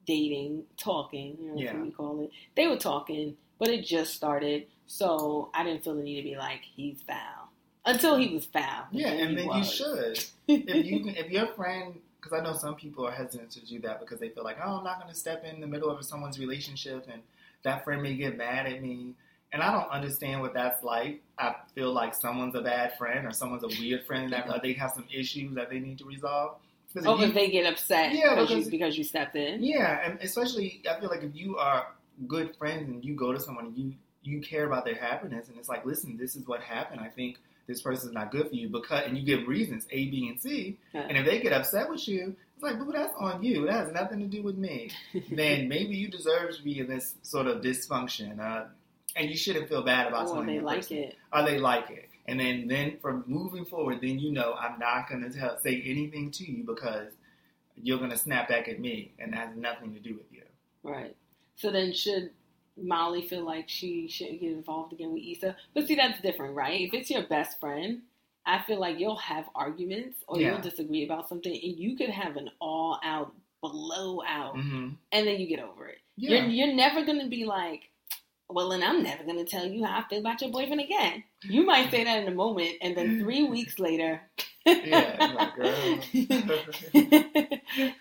dating, 0.06 0.64
talking, 0.78 1.36
you 1.40 1.48
know, 1.48 1.60
Yeah. 1.60 1.74
what 1.74 1.82
we 1.84 1.90
call 1.90 2.20
it. 2.22 2.30
They 2.54 2.68
were 2.68 2.78
talking, 2.78 3.36
but 3.58 3.68
it 3.68 3.84
just 3.84 4.14
started. 4.14 4.66
So 4.86 5.50
I 5.52 5.62
didn't 5.64 5.84
feel 5.84 5.94
the 5.96 6.02
need 6.02 6.16
to 6.16 6.22
be 6.22 6.36
like, 6.36 6.62
he's 6.62 7.02
foul. 7.02 7.50
Until 7.84 8.16
he 8.16 8.32
was 8.34 8.46
foul. 8.46 8.86
yeah, 8.92 9.08
and 9.08 9.30
he 9.30 9.36
then 9.36 9.58
you 9.58 9.64
should. 9.64 10.24
if 10.48 10.86
you 10.86 11.08
if 11.08 11.30
your 11.30 11.48
friend 11.48 12.00
because 12.26 12.40
I 12.40 12.44
know 12.44 12.56
some 12.56 12.74
people 12.74 13.06
are 13.06 13.10
hesitant 13.12 13.50
to 13.52 13.64
do 13.64 13.78
that 13.80 14.00
because 14.00 14.18
they 14.20 14.28
feel 14.30 14.44
like 14.44 14.58
oh 14.64 14.78
I'm 14.78 14.84
not 14.84 15.00
going 15.00 15.12
to 15.12 15.18
step 15.18 15.44
in 15.44 15.60
the 15.60 15.66
middle 15.66 15.90
of 15.90 16.04
someone's 16.04 16.38
relationship 16.38 17.06
and 17.12 17.22
that 17.62 17.84
friend 17.84 18.02
may 18.02 18.14
get 18.14 18.36
mad 18.36 18.66
at 18.66 18.82
me 18.82 19.14
and 19.52 19.62
I 19.62 19.72
don't 19.72 19.90
understand 19.90 20.40
what 20.40 20.54
that's 20.54 20.82
like. 20.82 21.22
I 21.38 21.54
feel 21.74 21.92
like 21.92 22.14
someone's 22.14 22.54
a 22.56 22.60
bad 22.62 22.98
friend 22.98 23.26
or 23.26 23.30
someone's 23.30 23.62
a 23.64 23.68
weird 23.80 24.04
friend 24.04 24.32
that 24.32 24.48
or 24.50 24.58
they 24.60 24.72
have 24.74 24.90
some 24.90 25.06
issues 25.12 25.54
that 25.54 25.70
they 25.70 25.78
need 25.78 25.98
to 25.98 26.04
resolve. 26.04 26.56
Oh, 27.04 27.20
if 27.22 27.34
they 27.34 27.50
get 27.50 27.70
upset 27.70 28.12
Yeah, 28.12 28.30
because, 28.34 28.48
because- 28.48 28.64
you, 28.64 28.70
because 28.70 28.98
you 28.98 29.04
stepped 29.04 29.36
in. 29.36 29.62
yeah, 29.62 30.00
and 30.04 30.20
especially 30.20 30.82
I 30.90 30.98
feel 30.98 31.08
like 31.10 31.22
if 31.22 31.34
you 31.34 31.58
are 31.58 31.86
good 32.26 32.56
friends 32.56 32.88
and 32.88 33.04
you 33.04 33.14
go 33.14 33.32
to 33.32 33.38
someone 33.40 33.66
and 33.66 33.76
you 33.76 33.92
you 34.22 34.40
care 34.40 34.64
about 34.66 34.84
their 34.84 34.96
happiness 34.96 35.48
and 35.48 35.56
it's 35.56 35.68
like, 35.68 35.84
listen, 35.86 36.16
this 36.16 36.34
is 36.34 36.46
what 36.48 36.60
happened. 36.60 37.00
I 37.00 37.08
think 37.08 37.38
this 37.66 37.82
person's 37.82 38.12
not 38.12 38.30
good 38.30 38.48
for 38.48 38.54
you 38.54 38.68
because 38.68 39.04
and 39.06 39.16
you 39.16 39.24
give 39.24 39.48
reasons 39.48 39.86
A, 39.90 40.08
B, 40.08 40.28
and 40.28 40.40
C. 40.40 40.78
Yeah. 40.92 41.06
And 41.08 41.16
if 41.18 41.26
they 41.26 41.40
get 41.40 41.52
upset 41.52 41.88
with 41.88 42.06
you, 42.06 42.36
it's 42.54 42.62
like, 42.62 42.78
boo, 42.78 42.90
that's 42.92 43.14
on 43.18 43.42
you. 43.42 43.66
That 43.66 43.86
has 43.86 43.92
nothing 43.92 44.20
to 44.20 44.26
do 44.26 44.42
with 44.42 44.56
me. 44.56 44.90
then 45.30 45.68
maybe 45.68 45.96
you 45.96 46.08
deserve 46.08 46.56
to 46.56 46.62
be 46.62 46.78
in 46.78 46.88
this 46.88 47.14
sort 47.22 47.46
of 47.46 47.60
dysfunction. 47.60 48.40
Uh, 48.40 48.66
and 49.16 49.30
you 49.30 49.36
shouldn't 49.36 49.68
feel 49.68 49.82
bad 49.82 50.06
about 50.06 50.28
or 50.28 50.44
they 50.44 50.60
like 50.60 50.78
person. 50.78 50.98
it. 50.98 51.16
Or 51.32 51.42
they 51.42 51.58
like 51.58 51.90
it. 51.90 52.08
And 52.26 52.38
then, 52.40 52.66
then 52.68 52.98
from 53.00 53.24
moving 53.26 53.64
forward, 53.64 54.00
then 54.02 54.18
you 54.18 54.32
know 54.32 54.54
I'm 54.54 54.78
not 54.78 55.08
going 55.08 55.22
to 55.22 55.30
tell 55.30 55.58
say 55.58 55.82
anything 55.84 56.30
to 56.32 56.50
you 56.50 56.64
because 56.64 57.12
you're 57.76 57.98
going 57.98 58.10
to 58.10 58.16
snap 58.16 58.48
back 58.48 58.68
at 58.68 58.80
me, 58.80 59.12
and 59.18 59.32
that 59.32 59.48
has 59.48 59.56
nothing 59.56 59.94
to 59.94 60.00
do 60.00 60.14
with 60.14 60.32
you. 60.32 60.42
Right. 60.82 61.14
So 61.56 61.70
then 61.70 61.92
should 61.92 62.30
Molly 62.76 63.22
feel 63.22 63.44
like 63.44 63.68
she 63.68 64.08
shouldn't 64.08 64.40
get 64.40 64.52
involved 64.52 64.92
again 64.92 65.12
with 65.12 65.22
Issa? 65.22 65.56
But 65.74 65.86
see, 65.86 65.94
that's 65.94 66.20
different, 66.20 66.54
right? 66.54 66.80
If 66.80 66.92
it's 66.94 67.10
your 67.10 67.22
best 67.22 67.58
friend, 67.60 68.02
I 68.44 68.62
feel 68.66 68.78
like 68.78 68.98
you'll 69.00 69.16
have 69.16 69.46
arguments 69.54 70.18
or 70.28 70.38
Yeah. 70.40 70.52
you'll 70.52 70.60
disagree 70.62 71.04
about 71.04 71.28
something 71.28 71.52
and 71.52 71.76
you 71.78 71.96
could 71.96 72.10
have 72.10 72.36
an 72.36 72.50
all 72.60 73.00
out 73.02 73.32
blowout 73.62 74.54
Mm-hmm. 74.56 74.88
and 75.12 75.26
then 75.26 75.40
you 75.40 75.46
get 75.46 75.60
over 75.60 75.88
it. 75.88 75.98
Yeah. 76.16 76.42
You're, 76.44 76.46
you're 76.68 76.74
never 76.74 77.04
going 77.04 77.20
to 77.20 77.28
be 77.28 77.44
like, 77.44 77.90
well, 78.48 78.68
then 78.70 78.82
I'm 78.82 79.02
never 79.02 79.24
going 79.24 79.38
to 79.38 79.44
tell 79.44 79.66
you 79.66 79.84
how 79.84 79.98
I 80.00 80.08
feel 80.08 80.20
about 80.20 80.40
your 80.40 80.50
boyfriend 80.50 80.80
again. 80.80 81.24
You 81.42 81.64
might 81.66 81.90
say 81.90 82.04
that 82.04 82.22
in 82.22 82.28
a 82.28 82.34
moment, 82.34 82.76
and 82.80 82.96
then 82.96 83.20
three 83.20 83.44
weeks 83.48 83.78
later, 83.78 84.20
Yeah, 84.64 85.50
girl. 85.56 86.00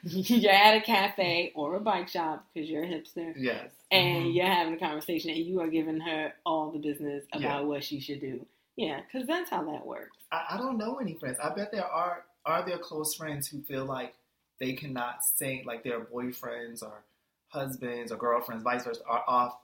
you're 0.04 0.52
at 0.52 0.78
a 0.78 0.82
cafe 0.82 1.52
or 1.56 1.76
a 1.76 1.80
bike 1.80 2.08
shop 2.10 2.46
because 2.54 2.70
you're 2.70 2.84
a 2.84 2.88
hipster, 2.88 3.34
yes. 3.38 3.70
and 3.92 4.26
Mhm. 4.28 4.36
you're 4.36 4.46
having 4.46 4.74
a 4.74 4.78
conversation, 4.78 5.30
and 5.32 5.40
you 5.40 5.62
are 5.62 5.68
giving 5.68 6.00
her 6.00 6.34
all 6.46 6.72
the 6.72 6.80
business 6.80 7.24
about 7.34 7.62
Yeah. 7.62 7.68
what 7.68 7.84
she 7.84 8.00
should 8.00 8.22
do. 8.22 8.46
Yeah, 8.78 9.02
because 9.02 9.28
that's 9.28 9.50
how 9.50 9.64
that 9.72 9.86
works. 9.86 10.18
I, 10.32 10.46
I 10.52 10.58
don't 10.58 10.78
know 10.78 10.98
any 10.98 11.14
friends. 11.16 11.38
I 11.40 11.50
bet 11.54 11.72
there 11.72 11.86
are 11.86 12.26
are 12.46 12.64
there 12.64 12.78
close 12.78 13.16
friends 13.16 13.48
who 13.48 13.62
feel 13.64 13.86
like 13.86 14.14
they 14.60 14.74
cannot 14.74 15.24
say 15.24 15.64
like 15.66 15.84
their 15.84 16.00
boyfriends 16.02 16.84
or 16.84 17.04
husbands 17.48 18.12
or 18.12 18.18
girlfriends, 18.18 18.64
vice 18.64 18.84
versa, 18.84 19.02
are 19.08 19.24
off 19.28 19.58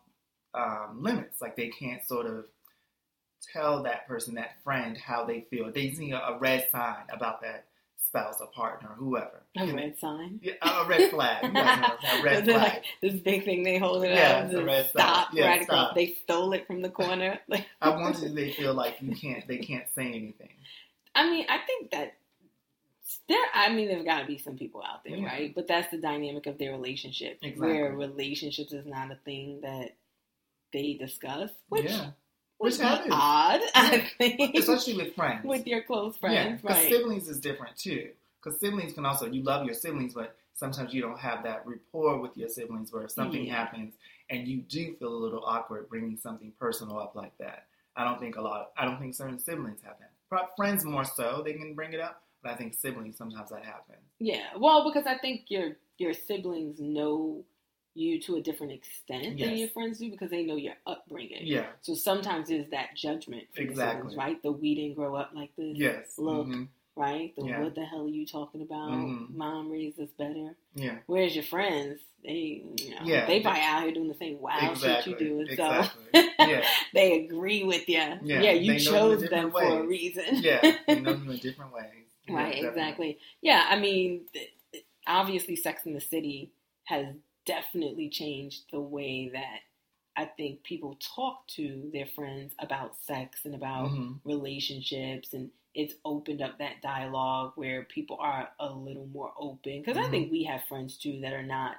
um, 0.54 0.98
limits. 1.02 1.42
Like 1.42 1.56
they 1.56 1.70
can't 1.70 2.06
sort 2.08 2.26
of 2.26 2.46
tell 3.54 3.84
that 3.84 4.08
person, 4.08 4.36
that 4.36 4.62
friend, 4.64 4.98
how 4.98 5.26
they 5.26 5.42
feel. 5.50 5.72
They 5.72 5.92
see 5.94 6.12
a, 6.12 6.18
a 6.20 6.38
red 6.40 6.68
sign 6.72 7.04
about 7.12 7.42
that 7.42 7.66
spouse 7.98 8.42
or 8.42 8.48
partner 8.48 8.90
or 8.90 8.96
whoever. 8.96 9.44
A 9.58 9.66
red 9.74 9.98
sign. 10.00 10.40
Yeah, 10.44 10.54
a 10.62 10.68
a 10.82 10.88
red 10.88 11.10
flag. 11.12 11.54
That 11.54 12.22
red 12.24 12.44
flag. 12.46 12.58
like 12.58 12.84
this 13.02 13.20
big 13.22 13.46
thing 13.46 13.64
they 13.64 13.78
hold 13.78 14.04
it 14.04 14.12
Yeah, 14.14 14.40
up. 14.40 14.46
it's 14.46 14.54
a 14.54 14.64
red 14.64 14.90
stop. 14.90 15.30
Yeah, 15.34 15.48
right 15.48 15.62
across. 15.62 15.80
stop. 15.88 15.96
They 15.96 16.08
stole 16.24 16.54
it 16.54 16.68
from 16.68 16.82
the 16.82 16.90
corner. 16.90 17.40
Like 17.48 17.66
I 17.82 17.90
wonder 17.90 18.26
if 18.26 18.34
they 18.34 18.52
feel 18.52 18.74
like 18.74 18.98
you 19.02 19.16
can't. 19.16 19.48
They 19.48 19.58
can't 19.58 19.86
say 19.96 20.08
anything. 20.08 20.50
I 21.16 21.30
mean, 21.30 21.46
I 21.50 21.60
think 21.66 21.92
that 21.92 22.14
there. 23.28 23.38
I 23.54 23.70
mean, 23.74 23.88
there's 23.88 24.06
got 24.06 24.22
to 24.22 24.26
be 24.28 24.38
some 24.38 24.58
people 24.58 24.82
out 24.84 25.04
there, 25.04 25.18
Yeah. 25.18 25.26
right? 25.28 25.56
But 25.56 25.68
that's 25.68 25.90
the 25.92 25.98
dynamic 25.98 26.48
of 26.48 26.58
their 26.58 26.72
relationship, 26.72 27.40
Exactly. 27.42 27.68
where 27.68 27.94
relationships 27.96 28.72
is 28.74 28.86
not 28.86 29.12
a 29.12 29.16
thing 29.26 29.60
that 29.62 29.96
they 30.74 30.94
discuss, 30.94 31.52
which 31.70 31.86
yeah, 31.86 32.12
Which 32.58 32.78
happens. 32.78 33.14
odd. 33.16 33.62
I 33.76 34.00
think 34.18 34.56
especially 34.58 34.96
with 34.96 35.16
friends. 35.16 35.46
with 35.46 35.66
your 35.68 35.82
close 35.84 36.16
Yeah, 36.24 36.44
friends, 36.44 36.62
because 36.62 36.78
right? 36.78 36.90
siblings 36.90 37.28
is 37.30 37.40
different 37.40 37.76
too. 37.78 38.10
Because 38.42 38.60
siblings 38.60 38.94
can 38.94 39.06
also 39.06 39.26
you 39.28 39.44
love 39.44 39.66
your 39.66 39.76
siblings, 39.76 40.14
but 40.14 40.36
sometimes 40.54 40.94
you 40.94 41.02
don't 41.02 41.20
have 41.20 41.44
that 41.44 41.66
rapport 41.66 42.20
with 42.20 42.36
your 42.38 42.50
siblings 42.50 42.92
where 42.92 43.04
if 43.04 43.12
something 43.12 43.46
Yeah. 43.46 43.56
happens 43.56 43.94
and 44.30 44.48
you 44.48 44.58
do 44.62 44.96
feel 44.96 45.10
a 45.14 45.22
little 45.24 45.44
awkward 45.46 45.90
bringing 45.90 46.18
something 46.18 46.52
personal 46.60 46.98
up 47.00 47.16
like 47.16 47.38
that. 47.40 47.68
I 47.96 48.04
don't 48.06 48.20
think 48.20 48.38
a 48.38 48.42
lot. 48.42 48.72
I 48.78 48.86
don't 48.86 49.00
think 49.00 49.14
certain 49.16 49.38
siblings 49.40 49.82
have 49.84 49.96
that. 50.00 50.56
Friends 50.56 50.86
more 50.86 51.04
so 51.04 51.42
they 51.44 51.54
can 51.54 51.74
bring 51.76 51.92
it 51.94 52.00
up, 52.00 52.24
but 52.42 52.52
I 52.52 52.56
think 52.56 52.74
siblings 52.74 53.18
sometimes 53.18 53.50
that 53.50 53.66
happens. 53.66 54.00
Yeah, 54.20 54.46
well, 54.58 54.86
because 54.90 55.06
I 55.06 55.18
think 55.18 55.46
your 55.50 55.76
your 55.98 56.14
siblings 56.14 56.80
know 56.80 57.44
you 57.94 58.20
to 58.22 58.36
a 58.38 58.42
different 58.42 58.74
extent 58.74 59.38
than 59.40 59.58
your 59.58 59.68
friends 59.70 60.00
do 60.00 60.10
because 60.10 60.30
they 60.30 60.44
know 60.44 60.56
your 60.56 60.76
upbringing. 60.88 61.46
Yeah. 61.46 61.68
So 61.82 61.94
sometimes 61.94 62.50
there's 62.50 62.70
that 62.70 62.96
judgment 62.96 63.44
Exactly. 63.56 64.16
right? 64.16 64.42
The 64.42 64.52
we 64.52 64.76
didn't 64.76 64.96
grow 64.96 65.16
up 65.16 65.32
like 65.34 65.56
this, 65.58 65.78
Yes. 65.78 66.14
Look. 66.18 66.48
Mhm. 66.48 66.68
right? 66.96 67.34
The 67.36 67.46
Yeah. 67.46 67.62
what 67.64 67.74
the 67.76 67.86
hell 67.86 68.04
are 68.04 68.08
you 68.08 68.26
talking 68.26 68.62
about? 68.62 68.92
Mhm. 68.92 69.30
Mom 69.34 69.70
raised 69.72 70.00
us 70.00 70.10
better. 70.18 70.56
Yeah. 70.76 71.00
Whereas 71.08 71.34
your 71.36 71.44
friends, 71.46 72.02
they 72.24 72.64
you 72.78 72.90
know, 72.92 73.02
Yeah. 73.06 73.26
they 73.26 73.42
probably 73.42 73.62
out 73.62 73.84
here 73.84 73.92
doing 73.94 74.08
the 74.10 74.14
same 74.16 74.40
wild 74.40 74.72
exactly. 74.74 75.14
shit 75.14 75.22
you 75.22 75.28
do, 75.28 75.40
and 75.40 75.50
exactly. 75.50 76.04
so 76.14 76.22
yeah. 76.48 76.66
they 76.94 77.24
agree 77.26 77.64
with 77.64 77.88
you. 77.90 77.96
Yeah, 77.96 78.20
you 78.20 78.42
they 78.42 78.78
you 78.78 78.80
chose 78.80 79.24
in 79.24 79.30
them 79.30 79.52
for 79.52 79.64
a 79.64 79.86
reason. 79.88 80.26
Yeah. 80.42 80.60
They 80.88 81.00
know 81.00 81.14
you 81.16 81.32
in 81.32 81.38
different 81.42 81.74
ways. 81.74 81.86
Right, 82.30 82.64
exactly. 82.64 83.18
Yeah, 83.42 83.66
I 83.70 83.80
mean, 83.80 84.26
obviously, 85.08 85.56
Sex 85.56 85.86
in 85.86 85.94
the 85.94 86.02
City 86.02 86.52
has 86.86 87.08
definitely 87.46 88.10
changed 88.10 88.64
the 88.72 88.80
way 88.80 89.30
that 89.34 89.60
I 90.16 90.26
think 90.26 90.64
people 90.64 90.98
talk 91.16 91.48
to 91.56 91.90
their 91.94 92.06
friends 92.06 92.54
about 92.60 92.96
sex 92.98 93.46
and 93.46 93.56
about 93.56 93.90
Mhm. 93.92 94.20
relationships 94.26 95.34
and 95.34 95.50
it's 95.74 95.96
opened 96.04 96.42
up 96.42 96.58
that 96.58 96.82
dialogue 96.82 97.54
where 97.56 97.86
people 97.86 98.18
are 98.20 98.52
a 98.60 98.70
little 98.74 99.06
more 99.08 99.34
open. 99.38 99.80
Because 99.80 99.96
Mhm. 99.96 100.06
I 100.06 100.10
think 100.10 100.32
we 100.32 100.44
have 100.44 100.66
friends 100.66 100.98
too 100.98 101.22
that 101.22 101.32
are 101.32 101.44
not. 101.44 101.78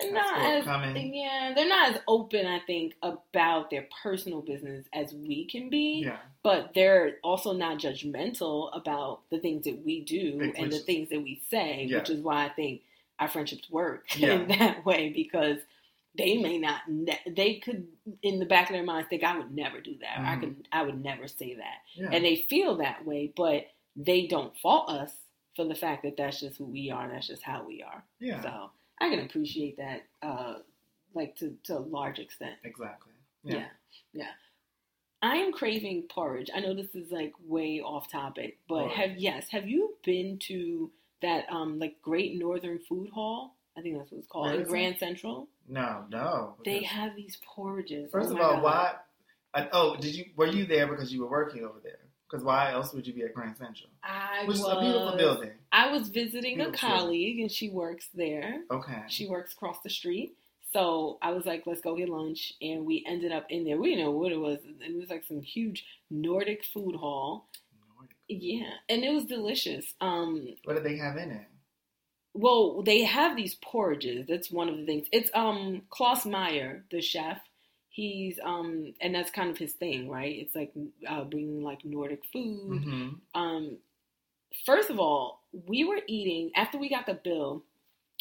They're 0.00 0.12
That's 0.12 0.66
not 0.66 0.86
as 0.86 1.04
yeah, 1.12 1.52
they're 1.54 1.68
not 1.68 1.94
as 1.94 2.00
open. 2.08 2.46
I 2.46 2.60
think 2.60 2.96
about 3.02 3.68
their 3.68 3.86
personal 4.02 4.40
business 4.40 4.86
as 4.94 5.12
we 5.12 5.44
can 5.44 5.68
be 5.68 6.04
Yeah. 6.04 6.18
but 6.42 6.72
they're 6.72 7.18
also 7.22 7.52
not 7.52 7.76
judgmental 7.76 8.74
about 8.74 9.28
the 9.28 9.38
things 9.38 9.64
that 9.64 9.84
we 9.84 10.00
do 10.00 10.40
and 10.56 10.72
the 10.72 10.78
things 10.78 11.10
that 11.10 11.20
we 11.20 11.36
say, 11.50 11.84
Yeah. 11.84 11.98
which 11.98 12.08
is 12.08 12.22
why 12.22 12.46
I 12.46 12.48
think 12.48 12.82
our 13.22 13.28
friendships 13.28 13.70
work 13.70 14.04
Yeah. 14.16 14.32
in 14.34 14.48
that 14.58 14.84
way 14.84 15.10
because 15.10 15.58
they 16.18 16.36
may 16.36 16.58
not, 16.58 16.82
ne- 16.88 17.20
they 17.26 17.54
could 17.54 17.86
in 18.22 18.38
the 18.38 18.44
back 18.46 18.68
of 18.68 18.74
their 18.74 18.82
minds 18.84 19.08
think 19.08 19.24
I 19.24 19.36
would 19.38 19.54
never 19.54 19.80
do 19.80 19.96
that, 20.00 20.18
or 20.20 20.24
I 20.26 20.36
Mhm. 20.36 20.40
could, 20.40 20.68
I 20.72 20.82
would 20.82 21.02
never 21.02 21.26
say 21.28 21.54
that, 21.54 21.78
Yeah. 21.94 22.10
and 22.12 22.24
they 22.24 22.36
feel 22.36 22.76
that 22.78 23.06
way, 23.06 23.32
but 23.34 23.66
they 23.96 24.26
don't 24.26 24.56
fault 24.58 24.90
us 24.90 25.12
for 25.56 25.64
the 25.64 25.74
fact 25.74 26.02
that 26.02 26.16
that's 26.16 26.40
just 26.40 26.58
who 26.58 26.64
we 26.64 26.90
are, 26.90 27.08
that's 27.08 27.28
just 27.28 27.42
how 27.42 27.64
we 27.66 27.82
are. 27.82 28.04
yeah. 28.18 28.42
So 28.42 28.70
I 29.00 29.08
can 29.10 29.20
appreciate 29.20 29.76
that, 29.78 30.02
uh, 30.22 30.56
like 31.14 31.36
to 31.36 31.56
to 31.64 31.78
a 31.78 31.80
large 31.80 32.18
extent. 32.18 32.56
Exactly. 32.64 33.12
Yeah. 33.44 33.54
Yeah. 33.54 33.68
yeah. 34.12 34.30
I 35.22 35.36
am 35.36 35.52
craving 35.52 36.02
porridge. 36.08 36.50
I 36.54 36.60
know 36.60 36.74
this 36.74 36.94
is 36.94 37.10
like 37.12 37.32
way 37.46 37.80
off 37.80 38.10
topic, 38.10 38.58
but 38.68 38.80
Porridge. 38.88 38.96
have 38.96 39.16
yes, 39.18 39.48
have 39.50 39.68
you 39.68 39.96
been 40.04 40.38
to 40.48 40.90
that 41.22 41.46
um 41.50 41.78
like 41.78 42.00
Great 42.02 42.38
Northern 42.38 42.78
Food 42.88 43.08
Hall? 43.10 43.56
I 43.76 43.80
think 43.80 43.96
that's 43.98 44.10
what 44.10 44.18
it's 44.18 44.28
called 44.28 44.52
in 44.52 44.64
Grand 44.64 44.98
Central. 44.98 45.48
No, 45.68 46.04
no. 46.10 46.56
They 46.64 46.82
have 46.82 47.16
these 47.16 47.38
porridges. 47.46 48.10
First 48.12 48.30
Oh 48.30 48.34
of 48.34 48.40
all, 48.40 48.54
God. 48.56 48.62
why? 48.62 48.94
I, 49.54 49.68
oh, 49.72 49.96
did 49.96 50.14
you? 50.14 50.26
Were 50.36 50.46
you 50.46 50.66
there 50.66 50.86
because 50.86 51.12
you 51.12 51.22
were 51.22 51.30
working 51.30 51.64
over 51.64 51.78
there? 51.82 51.98
Because 52.30 52.44
why 52.44 52.72
else 52.72 52.92
would 52.94 53.06
you 53.06 53.12
be 53.12 53.22
at 53.22 53.34
Grand 53.34 53.56
Central? 53.56 53.90
I 54.02 54.40
Which 54.46 54.58
was 54.58 54.60
is 54.60 54.66
a 54.66 54.80
beautiful 54.80 55.16
building. 55.16 55.50
I 55.70 55.90
was 55.92 56.08
visiting 56.08 56.60
a 56.60 56.64
Beautiful. 56.70 56.88
colleague 56.88 57.40
and 57.40 57.50
she 57.50 57.68
works 57.68 58.08
there. 58.14 58.62
Okay. 58.70 59.02
She 59.08 59.26
works 59.28 59.52
across 59.52 59.76
the 59.82 59.90
street. 59.90 60.36
So 60.72 61.18
I 61.20 61.32
was 61.32 61.44
like, 61.44 61.64
let's 61.66 61.82
go 61.82 61.94
get 61.94 62.08
lunch. 62.08 62.54
And 62.62 62.86
we 62.86 63.04
ended 63.06 63.32
up 63.32 63.46
in 63.50 63.64
there. 63.64 63.76
We 63.76 63.90
didn't 63.90 64.04
know 64.06 64.10
what 64.12 64.32
it 64.32 64.38
was. 64.40 64.60
It 64.80 64.96
was 64.98 65.10
like 65.10 65.24
some 65.28 65.42
huge 65.42 65.84
Nordic 66.10 66.64
food 66.64 66.94
hall. 66.96 67.48
Yeah. 68.40 68.70
And 68.88 69.04
it 69.04 69.12
was 69.12 69.24
delicious. 69.26 69.94
Um, 70.00 70.56
What 70.64 70.74
did 70.74 70.82
they 70.84 70.96
have 70.96 71.16
in 71.16 71.30
it? 71.30 71.46
well, 72.34 72.82
they 72.82 73.02
have 73.04 73.36
these 73.36 73.54
porridges. 73.56 74.26
That's 74.26 74.50
one 74.50 74.68
of 74.68 74.76
the 74.78 74.86
things. 74.86 75.06
It's 75.12 75.30
um 75.34 75.82
Claus 75.90 76.24
Meyer, 76.24 76.84
the 76.90 77.00
chef. 77.02 77.38
He's 77.90 78.38
um 78.42 78.94
and 79.00 79.14
that's 79.14 79.30
kind 79.30 79.50
of 79.50 79.58
his 79.58 79.72
thing, 79.74 80.08
right? 80.08 80.34
It's 80.38 80.54
like 80.54 80.72
uh, 81.06 81.24
bringing 81.24 81.62
like 81.62 81.84
Nordic 81.84 82.22
food. 82.32 82.84
hmm 82.84 83.22
Um, 83.34 83.78
first 84.66 84.90
of 84.90 84.98
all, 84.98 85.42
we 85.52 85.84
were 85.84 86.00
eating 86.06 86.52
after 86.56 86.78
we 86.78 86.88
got 86.88 87.06
the 87.06 87.14
bill. 87.14 87.64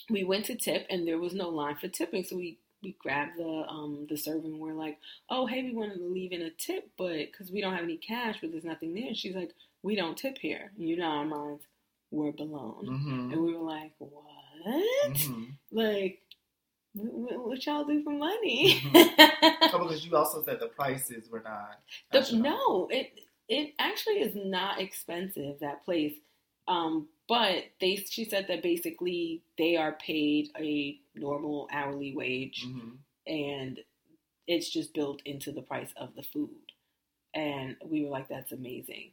We 0.09 0.23
went 0.23 0.45
to 0.45 0.55
tip, 0.55 0.87
and 0.89 1.07
there 1.07 1.19
was 1.19 1.33
no 1.33 1.49
line 1.49 1.77
for 1.77 1.87
tipping, 1.87 2.23
so 2.23 2.35
we 2.37 2.59
we 2.83 2.93
grabbed 2.99 3.37
the 3.37 3.65
um 3.69 4.07
the 4.09 4.17
server, 4.17 4.47
and 4.47 4.59
we're 4.59 4.73
like, 4.73 4.99
"Oh, 5.29 5.45
hey, 5.47 5.63
we 5.63 5.73
wanted 5.73 5.97
to 5.99 6.05
leave 6.05 6.31
in 6.33 6.41
a 6.43 6.51
tip, 6.51 6.89
but 6.97 7.17
because 7.31 7.51
we 7.51 7.61
don't 7.61 7.73
have 7.75 7.83
any 7.83 7.97
cash, 7.97 8.37
but 8.41 8.51
there's 8.51 8.63
nothing 8.65 8.93
there." 8.93 9.07
And 9.07 9.17
she's 9.17 9.35
like, 9.35 9.51
"We 9.83 9.95
don't 9.95 10.17
tip 10.17 10.37
here." 10.37 10.71
You 10.77 10.97
know, 10.97 11.05
our 11.05 11.25
minds 11.25 11.63
were 12.11 12.31
blown, 12.31 12.87
hmm 12.87 13.31
and 13.31 13.41
we 13.41 13.55
were 13.55 13.63
like, 13.63 13.93
"What? 13.99 15.17
hmm 15.17 15.45
Like, 15.71 16.21
what, 16.93 17.47
what 17.47 17.65
y'all 17.65 17.85
do 17.85 18.03
for 18.03 18.11
money?" 18.13 18.81
Oh, 18.93 19.51
because 19.61 20.05
you 20.05 20.15
also 20.15 20.43
said 20.43 20.59
the 20.59 20.67
prices 20.67 21.29
were 21.29 21.41
not. 21.41 21.79
The, 22.11 22.35
no, 22.37 22.87
it 22.89 23.19
it 23.49 23.73
actually 23.79 24.19
is 24.21 24.35
not 24.35 24.79
expensive 24.81 25.59
that 25.59 25.83
place. 25.85 26.15
Um, 26.67 27.09
but 27.27 27.65
they 27.79 27.95
she 27.95 28.25
said 28.25 28.47
that 28.47 28.61
basically 28.63 29.41
they 29.57 29.77
are 29.77 29.93
paid 29.93 30.49
a 30.59 30.99
normal 31.15 31.67
hourly 31.71 32.13
wage 32.13 32.65
Mhm. 32.65 32.97
and 33.27 33.79
it's 34.47 34.69
just 34.69 34.93
built 34.93 35.21
into 35.25 35.51
the 35.51 35.61
price 35.61 35.91
of 35.97 36.15
the 36.15 36.23
food. 36.23 36.71
And 37.33 37.77
we 37.85 38.03
were 38.03 38.09
like, 38.09 38.27
that's 38.27 38.51
amazing. 38.51 39.11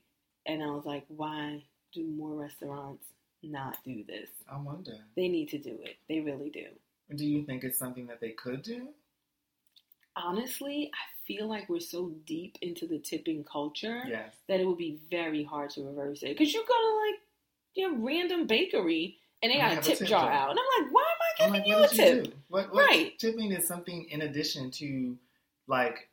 And 0.49 0.63
I 0.63 0.67
was 0.71 0.85
like, 0.85 1.05
why 1.09 1.63
do 1.93 2.05
more 2.05 2.35
restaurants 2.35 3.05
not 3.43 3.77
do 3.85 4.03
this? 4.09 4.31
I 4.51 4.59
wonder. 4.59 4.93
They 5.15 5.29
need 5.29 5.51
to 5.51 5.59
do 5.59 5.79
it. 5.85 5.97
They 6.09 6.21
really 6.21 6.51
do. 6.51 6.65
Do 7.15 7.25
you 7.25 7.45
think 7.45 7.63
it's 7.65 7.79
something 7.79 8.07
that 8.09 8.21
they 8.21 8.31
could 8.31 8.63
do? 8.63 8.89
Honestly, 10.17 10.91
I 10.93 11.05
feel 11.27 11.47
like 11.49 11.69
we're 11.69 11.79
so 11.81 12.13
deep 12.27 12.59
into 12.61 12.87
the 12.87 12.99
tipping 12.99 13.45
culture. 13.45 14.03
Yes. 14.09 14.33
that 14.49 14.59
it 14.59 14.67
would 14.67 14.79
be 14.79 14.99
very 15.11 15.45
hard 15.45 15.71
to 15.71 15.83
reverse 15.87 16.23
it. 16.23 16.37
Because 16.37 16.53
you 16.53 16.61
go 16.67 16.75
to 16.75 17.07
like 17.07 17.21
your 17.75 18.05
random 18.05 18.47
bakery 18.47 19.19
and 19.43 19.53
they 19.53 19.59
got 19.59 19.71
a 19.71 19.75
have 19.77 19.85
a 19.85 19.87
tip, 19.87 19.99
tip 19.99 20.09
jar 20.09 20.25
jar. 20.25 20.33
out, 20.33 20.51
and 20.51 20.59
I'm 20.59 20.85
like, 20.85 20.93
why 20.93 21.03
am 21.03 21.53
I 21.53 21.61
giving 21.61 21.61
like, 21.61 21.69
you 21.69 21.77
a 21.77 21.83
you 21.83 21.89
tip? 21.89 22.25
do? 22.25 22.33
What, 22.49 22.75
what, 22.75 22.87
Right. 22.89 23.19
Tipping 23.19 23.53
is 23.53 23.67
something 23.69 24.07
in 24.11 24.23
addition 24.23 24.71
to 24.73 25.17
like 25.69 26.09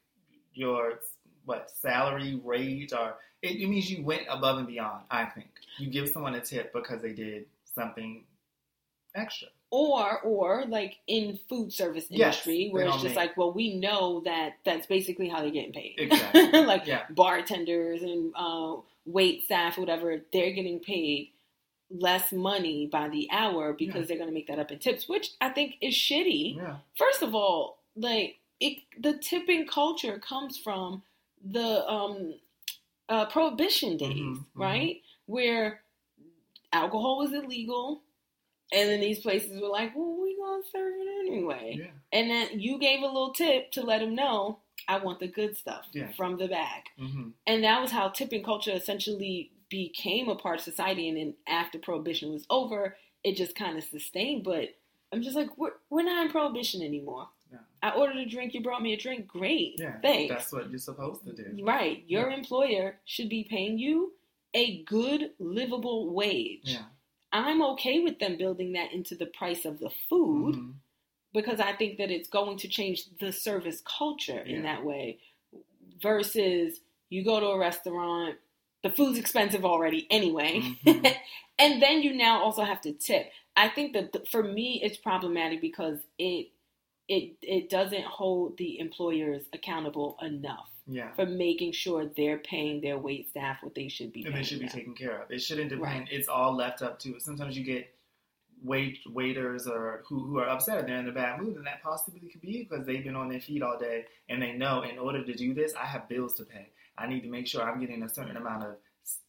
your 0.54 1.00
what 1.46 1.72
salary 1.72 2.40
rate 2.44 2.94
or 2.94 3.16
it, 3.46 3.62
it 3.62 3.68
means 3.70 3.90
you 3.90 4.04
went 4.04 4.24
above 4.30 4.58
and 4.58 4.68
beyond. 4.68 5.04
I 5.12 5.26
think 5.26 5.48
you 5.78 5.88
give 5.90 6.10
someone 6.10 6.36
a 6.36 6.42
tip 6.42 6.74
because 6.74 7.02
they 7.02 7.14
did 7.14 7.46
something 7.74 8.24
extra. 9.16 9.48
Or, 9.72 10.20
or 10.22 10.66
like 10.68 10.98
in 11.08 11.40
food 11.50 11.74
service 11.74 12.06
industry, 12.10 12.66
they 12.66 12.70
where 12.72 12.86
it's 12.86 12.96
just 12.96 13.06
make- 13.08 13.16
like, 13.16 13.38
well, 13.38 13.52
we 13.52 13.76
know 13.76 14.22
that 14.26 14.54
that's 14.64 14.88
basically 14.88 15.28
how 15.28 15.42
they're 15.42 15.52
getting 15.52 15.74
paid. 15.74 15.96
Exactly. 15.98 16.52
like 16.66 16.86
Yeah. 16.86 17.04
bartenders 17.10 18.02
and 18.02 18.32
uh, 18.36 18.76
wait 19.06 19.44
staff, 19.44 19.78
whatever, 19.78 20.22
they're 20.32 20.52
getting 20.52 20.80
paid 20.80 21.32
less 21.92 22.32
money 22.32 22.88
by 22.88 23.10
the 23.10 23.28
hour 23.32 23.74
because 23.74 23.96
Yeah. 24.02 24.06
they're 24.08 24.18
going 24.18 24.30
to 24.30 24.34
make 24.34 24.48
that 24.48 24.60
up 24.60 24.72
in 24.72 24.80
tips, 24.80 25.10
which 25.10 25.32
I 25.42 25.50
think 25.50 25.76
is 25.82 25.94
shitty. 25.94 26.56
Yeah. 26.58 26.78
first 26.98 27.22
of 27.22 27.36
all, 27.36 27.80
like 27.96 28.38
it, 28.60 28.78
the 29.00 29.18
tipping 29.18 29.68
culture 29.68 30.20
comes 30.20 30.58
from 30.58 31.04
the 31.44 31.86
um, 31.88 32.36
uh, 33.10 33.26
prohibition 33.28 33.98
days, 33.98 34.10
Mhm, 34.12 34.38
mhm. 34.38 34.46
right? 34.56 35.02
Where 35.28 35.82
alcohol 36.74 37.18
was 37.20 37.34
illegal, 37.34 38.04
and 38.72 38.90
then 38.90 39.00
these 39.02 39.20
places 39.22 39.62
were 39.62 39.68
like, 39.70 39.96
"Well, 39.96 40.18
we 40.22 40.38
gonna 40.38 40.64
serve 40.72 40.94
it 40.98 41.28
anyway," 41.28 41.78
Yeah. 41.80 41.92
and 42.12 42.30
then 42.30 42.60
you 42.60 42.78
gave 42.80 43.02
a 43.02 43.06
little 43.08 43.34
tip 43.34 43.72
to 43.72 43.84
let 43.84 44.00
them 44.00 44.16
know, 44.16 44.60
"I 44.88 44.98
want 45.00 45.20
the 45.20 45.28
good 45.28 45.58
stuff 45.58 45.88
Yeah. 45.94 46.12
from 46.14 46.38
the 46.38 46.48
bag," 46.48 46.84
hmm 46.98 47.30
and 47.48 47.64
that 47.64 47.82
was 47.82 47.92
how 47.92 48.10
tipping 48.10 48.44
culture 48.44 48.72
essentially 48.72 49.52
became 49.70 50.30
a 50.30 50.36
part 50.36 50.60
of 50.60 50.64
society. 50.64 51.10
And 51.10 51.18
then 51.18 51.36
after 51.48 51.80
prohibition 51.80 52.32
was 52.32 52.46
over, 52.50 52.98
it 53.24 53.36
just 53.36 53.56
kind 53.56 53.78
of 53.78 53.84
sustained. 53.84 54.44
But 54.44 54.76
I'm 55.12 55.22
just 55.24 55.36
like, 55.36 55.58
we're, 55.58 55.74
we're 55.90 56.04
not 56.04 56.26
in 56.26 56.32
prohibition 56.32 56.82
anymore. 56.82 57.30
Yeah. 57.56 57.90
I 57.92 57.96
ordered 57.96 58.18
a 58.18 58.26
drink, 58.26 58.54
you 58.54 58.62
brought 58.62 58.82
me 58.82 58.94
a 58.94 58.98
drink, 58.98 59.28
great. 59.28 59.76
Yeah. 59.78 60.00
Thanks. 60.02 60.34
That's 60.34 60.52
what 60.52 60.70
you're 60.70 60.80
supposed 60.80 61.24
to 61.26 61.34
do. 61.34 61.64
Right. 61.64 62.04
Your 62.08 62.30
Yeah. 62.30 62.38
employer 62.38 62.98
should 63.06 63.30
be 63.30 63.44
paying 63.44 63.78
you 63.78 64.14
a 64.54 64.82
good, 64.84 65.32
livable 65.40 66.10
wage. 66.14 66.62
Yeah. 66.64 66.84
I'm 67.34 67.62
okay 67.74 68.00
with 68.00 68.20
them 68.20 68.38
building 68.38 68.74
that 68.74 68.94
into 68.94 69.16
the 69.16 69.26
price 69.26 69.66
of 69.66 69.80
the 69.80 69.90
food 70.10 70.56
Mhm. 70.56 70.74
because 71.34 71.60
I 71.60 71.74
think 71.74 71.98
that 71.98 72.10
it's 72.10 72.30
going 72.30 72.58
to 72.60 72.68
change 72.68 73.06
the 73.20 73.32
service 73.34 73.82
culture 73.82 74.40
in 74.40 74.64
that 74.64 74.84
way. 74.86 75.20
Versus 76.02 76.80
you 77.10 77.24
go 77.24 77.40
to 77.40 77.48
a 77.48 77.58
restaurant, 77.58 78.36
the 78.84 78.90
food's 78.90 79.18
expensive 79.18 79.64
already 79.66 80.08
anyway, 80.10 80.60
Mhm. 80.86 81.16
and 81.60 81.82
then 81.82 82.02
you 82.02 82.14
now 82.14 82.42
also 82.44 82.64
have 82.64 82.82
to 82.82 82.94
tip. 82.94 83.32
I 83.56 83.70
think 83.70 83.94
that 83.94 84.12
th- 84.14 84.30
for 84.30 84.44
me 84.44 84.82
it's 84.84 84.98
problematic 84.98 85.62
because 85.62 86.00
it 86.18 86.50
it 87.08 87.36
it 87.42 87.70
doesn't 87.70 88.04
hold 88.06 88.58
the 88.58 88.80
employers 88.80 89.44
accountable 89.54 90.18
enough 90.22 90.70
Yeah. 90.88 91.12
for 91.14 91.26
making 91.26 91.72
sure 91.74 92.06
they're 92.18 92.40
paying 92.40 92.82
their 92.82 92.98
wait 92.98 93.30
staff 93.30 93.58
what 93.62 93.76
they 93.76 93.88
should 93.90 94.12
be 94.12 94.24
and 94.26 94.36
they 94.36 94.44
should 94.44 94.60
be 94.60 94.66
them. 94.68 94.76
taken 94.76 94.96
care 94.96 95.22
of. 95.22 95.30
It 95.32 95.40
shouldn't 95.42 95.70
depend. 95.70 95.84
Right. 95.84 96.08
It's 96.12 96.28
all 96.28 96.56
left 96.56 96.82
up 96.82 96.98
to. 97.00 97.20
Sometimes 97.20 97.58
you 97.58 97.64
get 97.64 97.92
wait 98.64 98.98
waiters 99.08 99.68
or 99.68 100.02
who 100.08 100.26
who 100.26 100.40
are 100.40 100.50
upset 100.50 100.78
or 100.80 100.82
they're 100.88 101.00
in 101.00 101.08
a 101.08 101.12
bad 101.12 101.40
mood, 101.42 101.56
and 101.58 101.66
that 101.68 101.84
possibly 101.84 102.22
could 102.30 102.42
be 102.42 102.64
because 102.68 102.86
they've 102.86 103.04
been 103.04 103.16
on 103.16 103.30
their 103.30 103.42
feet 103.42 103.62
all 103.62 103.78
day 103.78 104.06
and 104.30 104.42
they 104.42 104.54
know 104.54 104.82
in 104.82 104.98
order 104.98 105.24
to 105.24 105.34
do 105.34 105.54
this, 105.54 105.74
I 105.76 105.86
have 105.86 106.08
bills 106.10 106.34
to 106.36 106.44
pay. 106.46 106.70
I 106.98 107.08
need 107.08 107.22
to 107.22 107.30
make 107.30 107.46
sure 107.46 107.62
I'm 107.62 107.80
getting 107.80 108.02
a 108.04 108.10
certain 108.10 108.38
amount 108.38 108.64
of 108.64 108.76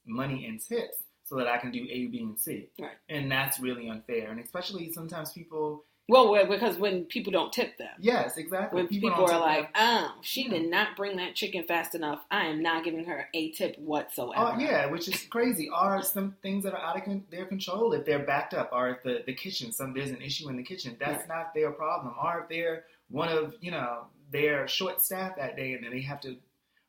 money 0.07 0.47
in 0.47 0.59
tips 0.59 0.99
so 1.25 1.37
that 1.37 1.49
I 1.49 1.59
can 1.59 1.73
do 1.73 1.85
A, 1.91 2.07
B, 2.07 2.21
and 2.21 2.39
C. 2.39 2.69
Right. 2.81 2.93
And 3.09 3.31
that's 3.31 3.59
really 3.59 3.89
unfair. 3.91 4.31
And 4.31 4.41
especially 4.41 4.93
sometimes 4.93 5.33
people. 5.33 5.85
Well, 6.09 6.47
because 6.47 6.79
when 6.79 7.05
people 7.07 7.33
don't 7.33 7.53
tip 7.53 7.79
them. 7.79 7.91
Yes, 7.99 8.37
exactly. 8.37 8.77
When 8.81 8.87
people, 8.87 9.11
don't 9.11 9.29
are 9.29 9.41
like, 9.41 9.73
them. 9.75 10.05
"Oh, 10.15 10.15
she 10.23 10.45
Yeah. 10.45 10.51
did 10.51 10.71
not 10.71 10.97
bring 10.97 11.17
that 11.17 11.35
chicken 11.35 11.65
fast 11.65 11.97
enough. 11.97 12.25
I 12.31 12.47
am 12.47 12.63
not 12.63 12.85
giving 12.85 13.05
her 13.07 13.29
a 13.35 13.51
tip 13.51 13.77
whatsoever." 13.79 14.53
Oh 14.55 14.59
yeah, 14.59 14.87
which 14.87 15.09
is 15.09 15.25
crazy. 15.25 15.69
Are 15.69 16.01
some 16.03 16.37
things 16.43 16.63
that 16.63 16.75
are 16.75 16.81
out 16.81 16.97
of 16.97 17.05
con- 17.05 17.27
their 17.31 17.47
control 17.47 17.93
if 17.93 18.05
they're 18.05 18.21
backed 18.25 18.55
up, 18.55 18.71
or 18.73 18.91
if 18.91 19.03
the, 19.03 19.25
the 19.27 19.35
kitchen, 19.35 19.73
some 19.73 19.93
there's 19.95 20.11
an 20.11 20.23
issue 20.23 20.49
in 20.49 20.57
the 20.57 20.63
kitchen, 20.63 20.97
that's 21.01 21.29
Right. 21.29 21.29
not 21.29 21.55
their 21.55 21.73
problem. 21.73 22.15
Or 22.23 22.43
if 22.43 22.49
they're 22.49 22.85
one 23.09 23.29
of 23.29 23.57
you 23.61 23.73
know 23.73 24.07
they're 24.31 24.69
short 24.69 25.01
staffed 25.03 25.37
that 25.39 25.57
day 25.57 25.73
and 25.75 25.85
then 25.85 25.91
they 25.91 26.01
have 26.03 26.21
to 26.21 26.37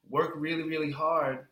work 0.10 0.34
really 0.36 0.63
really 0.63 0.91
hard 0.91 1.47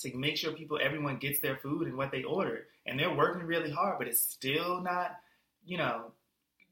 to 0.00 0.16
make 0.16 0.36
sure 0.36 0.52
people, 0.52 0.78
everyone 0.82 1.16
gets 1.16 1.40
their 1.40 1.56
food 1.56 1.86
and 1.88 1.96
what 1.96 2.10
they 2.10 2.22
ordered. 2.22 2.66
And 2.84 2.98
they're 3.00 3.14
working 3.14 3.42
really 3.46 3.70
hard, 3.70 3.98
but 3.98 4.06
it's 4.08 4.20
still 4.20 4.80
not, 4.82 5.18
you 5.64 5.78
know, 5.78 6.12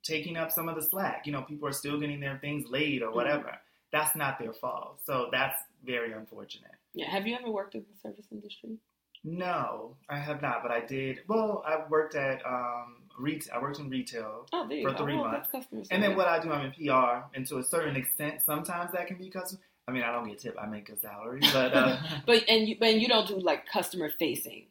taking 0.05 0.37
up 0.37 0.53
some 0.53 0.69
of 0.69 0.77
the 0.77 0.83
slack. 0.83 1.27
You 1.27 1.33
know, 1.33 1.43
people 1.43 1.69
are 1.69 1.73
still 1.73 1.99
getting 1.99 2.21
their 2.21 2.39
things 2.39 2.69
late 2.69 3.03
or 3.03 3.11
whatever. 3.11 3.45
Mm-hmm. 3.45 3.93
That's 3.93 4.15
not 4.17 4.39
their 4.39 4.53
fault. 4.53 5.01
So 5.05 5.29
that's 5.33 5.59
very 5.85 6.13
unfortunate. 6.13 6.73
Yeah. 6.95 7.11
Have 7.11 7.27
you 7.27 7.35
ever 7.35 7.51
worked 7.51 7.75
in 7.75 7.85
the 7.91 8.09
service 8.09 8.27
industry? 8.31 8.79
No, 9.25 9.97
I 10.09 10.19
have 10.19 10.43
not, 10.43 10.63
but 10.63 10.71
I 10.71 10.81
did. 10.81 11.21
Well, 11.27 11.65
I 11.67 11.89
worked 11.89 12.15
at 12.15 12.45
um, 12.45 12.97
retail. 13.19 13.55
I 13.55 13.59
worked 13.59 13.79
in 13.79 13.89
retail 13.89 14.47
oh, 14.53 14.69
for 14.69 14.95
three 14.95 15.15
oh, 15.15 15.25
months, 15.25 15.49
and 15.91 16.03
then 16.03 16.15
what 16.15 16.29
I 16.29 16.39
do, 16.41 16.53
I'm 16.53 16.67
in 16.67 16.73
PR, 16.73 17.25
and 17.35 17.47
to 17.47 17.57
a 17.57 17.65
certain 17.65 17.97
extent, 17.97 18.43
sometimes 18.43 18.93
that 18.93 19.07
can 19.07 19.17
be 19.17 19.31
customer. 19.31 19.63
I 19.89 19.93
mean, 19.93 20.03
I 20.03 20.13
don't 20.13 20.29
get 20.29 20.41
tip. 20.41 20.57
I 20.61 20.67
make 20.67 20.91
a 20.91 20.97
salary, 20.99 21.41
but 21.55 21.73
uh, 21.73 21.97
but 22.27 22.45
and 22.49 22.69
you 22.69 22.77
but 22.79 22.95
you 22.97 23.09
don't 23.09 23.27
do 23.27 23.39
like 23.39 23.67
customer 23.67 24.11
facing 24.19 24.67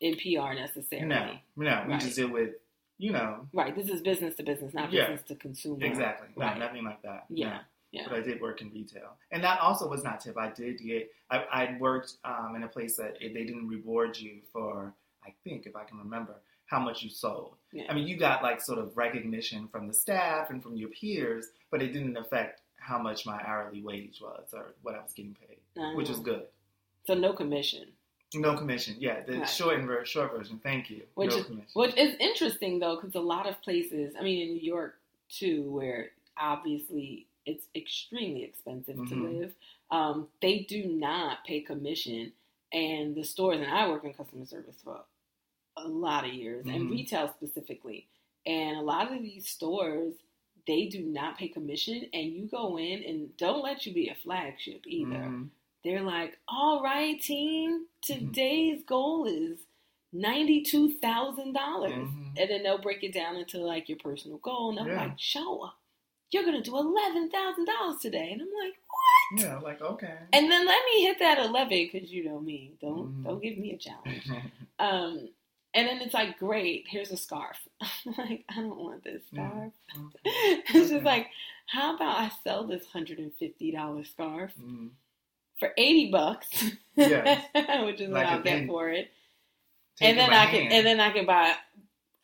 in 0.00 0.14
PR 0.14 0.54
necessarily. 0.54 1.08
No, 1.08 1.32
no, 1.56 1.82
we 1.86 1.92
right. 1.92 2.00
just 2.00 2.14
deal 2.14 2.30
with 2.30 2.50
you 2.98 3.12
know. 3.12 3.48
Right. 3.52 3.74
This 3.74 3.88
is 3.88 4.00
business 4.00 4.34
to 4.36 4.42
business, 4.42 4.74
not 4.74 4.92
yeah. 4.92 5.06
business 5.06 5.28
to 5.28 5.34
consumer. 5.36 5.84
Exactly. 5.84 6.28
Right. 6.36 6.58
No, 6.58 6.66
nothing 6.66 6.84
like 6.84 7.02
that. 7.02 7.24
Yeah. 7.28 7.48
No. 7.48 7.58
Yeah. 7.92 8.02
But 8.08 8.18
I 8.18 8.20
did 8.20 8.40
work 8.40 8.60
in 8.60 8.70
retail, 8.72 9.16
and 9.30 9.42
that 9.44 9.60
also 9.60 9.88
was 9.88 10.02
not 10.02 10.20
tip. 10.20 10.36
I 10.36 10.50
did 10.50 10.78
get. 10.78 11.10
I, 11.30 11.38
I 11.50 11.76
worked 11.78 12.14
um, 12.24 12.54
in 12.56 12.62
a 12.62 12.68
place 12.68 12.96
that 12.96 13.16
they 13.20 13.28
didn't 13.28 13.68
reward 13.68 14.18
you 14.18 14.40
for. 14.52 14.92
I 15.24 15.34
think, 15.44 15.66
if 15.66 15.74
I 15.74 15.84
can 15.84 15.98
remember, 15.98 16.34
how 16.66 16.80
much 16.80 17.02
you 17.02 17.10
sold. 17.10 17.56
Yeah. 17.72 17.84
I 17.88 17.94
mean, 17.94 18.06
you 18.06 18.16
got 18.16 18.42
like 18.42 18.60
sort 18.60 18.78
of 18.78 18.96
recognition 18.96 19.68
from 19.68 19.86
the 19.86 19.94
staff 19.94 20.50
and 20.50 20.62
from 20.62 20.76
your 20.76 20.88
peers, 20.88 21.46
but 21.70 21.80
it 21.80 21.92
didn't 21.92 22.16
affect 22.16 22.60
how 22.78 22.98
much 22.98 23.26
my 23.26 23.40
hourly 23.44 23.82
wage 23.82 24.20
was 24.20 24.48
or 24.52 24.74
what 24.82 24.94
I 24.94 24.98
was 24.98 25.12
getting 25.12 25.34
paid, 25.34 25.58
uh-huh. 25.76 25.96
which 25.96 26.08
was 26.08 26.20
good. 26.20 26.42
So 27.06 27.14
no 27.14 27.32
commission. 27.32 27.88
No 28.34 28.56
commission. 28.56 28.96
Yeah, 28.98 29.22
the 29.22 29.38
right. 29.38 29.48
short 29.48 29.78
and 29.78 30.06
short 30.06 30.32
version. 30.32 30.60
Thank 30.62 30.90
you. 30.90 31.02
Which 31.14 31.30
no 31.30 31.38
is 31.38 31.46
commission. 31.46 31.70
which 31.74 31.96
is 31.96 32.14
interesting 32.18 32.78
though, 32.78 32.96
because 32.96 33.14
a 33.14 33.20
lot 33.20 33.48
of 33.48 33.60
places. 33.62 34.14
I 34.18 34.22
mean, 34.22 34.48
in 34.48 34.54
New 34.54 34.62
York 34.62 34.98
too, 35.28 35.70
where 35.70 36.10
obviously 36.36 37.26
it's 37.44 37.66
extremely 37.74 38.44
expensive 38.44 38.96
mm-hmm. 38.96 39.22
to 39.22 39.28
live. 39.38 39.52
Um, 39.90 40.28
they 40.42 40.60
do 40.68 40.86
not 40.86 41.44
pay 41.44 41.60
commission, 41.60 42.32
and 42.72 43.14
the 43.14 43.22
stores 43.22 43.60
and 43.60 43.70
I 43.70 43.88
work 43.88 44.04
in 44.04 44.12
customer 44.12 44.44
service 44.44 44.76
for 44.82 45.00
a 45.76 45.86
lot 45.86 46.26
of 46.26 46.32
years, 46.32 46.66
mm-hmm. 46.66 46.74
and 46.74 46.90
retail 46.90 47.32
specifically, 47.36 48.08
and 48.44 48.76
a 48.76 48.82
lot 48.82 49.12
of 49.12 49.22
these 49.22 49.48
stores 49.48 50.14
they 50.66 50.86
do 50.86 51.00
not 51.00 51.38
pay 51.38 51.48
commission, 51.48 52.06
and 52.12 52.32
you 52.32 52.46
go 52.46 52.76
in 52.76 53.02
and 53.04 53.36
don't 53.36 53.62
let 53.62 53.86
you 53.86 53.94
be 53.94 54.08
a 54.08 54.16
flagship 54.16 54.82
either. 54.86 55.10
Mm-hmm. 55.10 55.44
They're 55.86 56.02
like, 56.02 56.36
all 56.48 56.82
right, 56.82 57.20
team, 57.20 57.86
mm-hmm. 58.04 58.26
today's 58.26 58.82
goal 58.86 59.26
is 59.26 59.58
ninety-two 60.12 60.98
thousand 60.98 61.52
dollars, 61.54 61.92
mm-hmm. 61.92 62.36
and 62.36 62.50
then 62.50 62.62
they'll 62.62 62.82
break 62.82 63.02
it 63.02 63.14
down 63.14 63.36
into 63.36 63.58
like 63.58 63.88
your 63.88 63.98
personal 63.98 64.38
goal, 64.38 64.70
and 64.70 64.80
I'm 64.80 64.88
yeah. 64.88 65.04
like, 65.04 65.18
show 65.18 65.62
up 65.62 65.78
you're 66.30 66.44
gonna 66.44 66.62
do 66.62 66.76
eleven 66.76 67.30
thousand 67.30 67.66
dollars 67.66 68.00
today, 68.00 68.30
and 68.32 68.42
I'm 68.42 68.48
like, 68.48 68.74
what? 68.88 69.42
Yeah, 69.42 69.58
like 69.58 69.80
okay. 69.80 70.14
And 70.32 70.50
then 70.50 70.66
let 70.66 70.84
me 70.86 71.04
hit 71.04 71.18
that 71.20 71.38
eleven 71.38 71.88
because 71.92 72.10
you 72.10 72.24
know 72.24 72.40
me. 72.40 72.72
Don't 72.80 73.08
mm-hmm. 73.08 73.22
don't 73.24 73.42
give 73.42 73.58
me 73.58 73.72
a 73.72 73.78
challenge. 73.78 74.28
um, 74.78 75.28
and 75.74 75.88
then 75.88 76.00
it's 76.00 76.14
like, 76.14 76.38
great, 76.38 76.86
here's 76.88 77.12
a 77.12 77.16
scarf. 77.16 77.58
I'm 77.80 78.14
like, 78.16 78.44
I 78.48 78.56
don't 78.56 78.78
want 78.78 79.04
this 79.04 79.22
scarf. 79.32 79.72
Mm-hmm. 79.96 80.06
it's 80.24 80.90
just 80.90 81.04
like, 81.04 81.28
how 81.66 81.94
about 81.94 82.18
I 82.18 82.30
sell 82.42 82.64
this 82.64 82.86
hundred 82.86 83.18
and 83.18 83.32
fifty 83.34 83.70
dollars 83.70 84.10
scarf 84.10 84.52
mm-hmm. 84.60 84.88
For 85.58 85.70
eighty 85.76 86.10
bucks, 86.10 86.48
yes. 86.96 87.44
which 87.84 88.00
is 88.00 88.10
like 88.10 88.24
what 88.24 88.32
I'll 88.32 88.42
get 88.42 88.66
for 88.66 88.88
it. 88.90 89.10
And 90.00 90.18
then 90.18 90.30
I 90.30 90.44
hand. 90.44 90.68
can 90.68 90.72
and 90.72 90.86
then 90.86 91.00
I 91.00 91.10
can 91.10 91.26
buy 91.26 91.54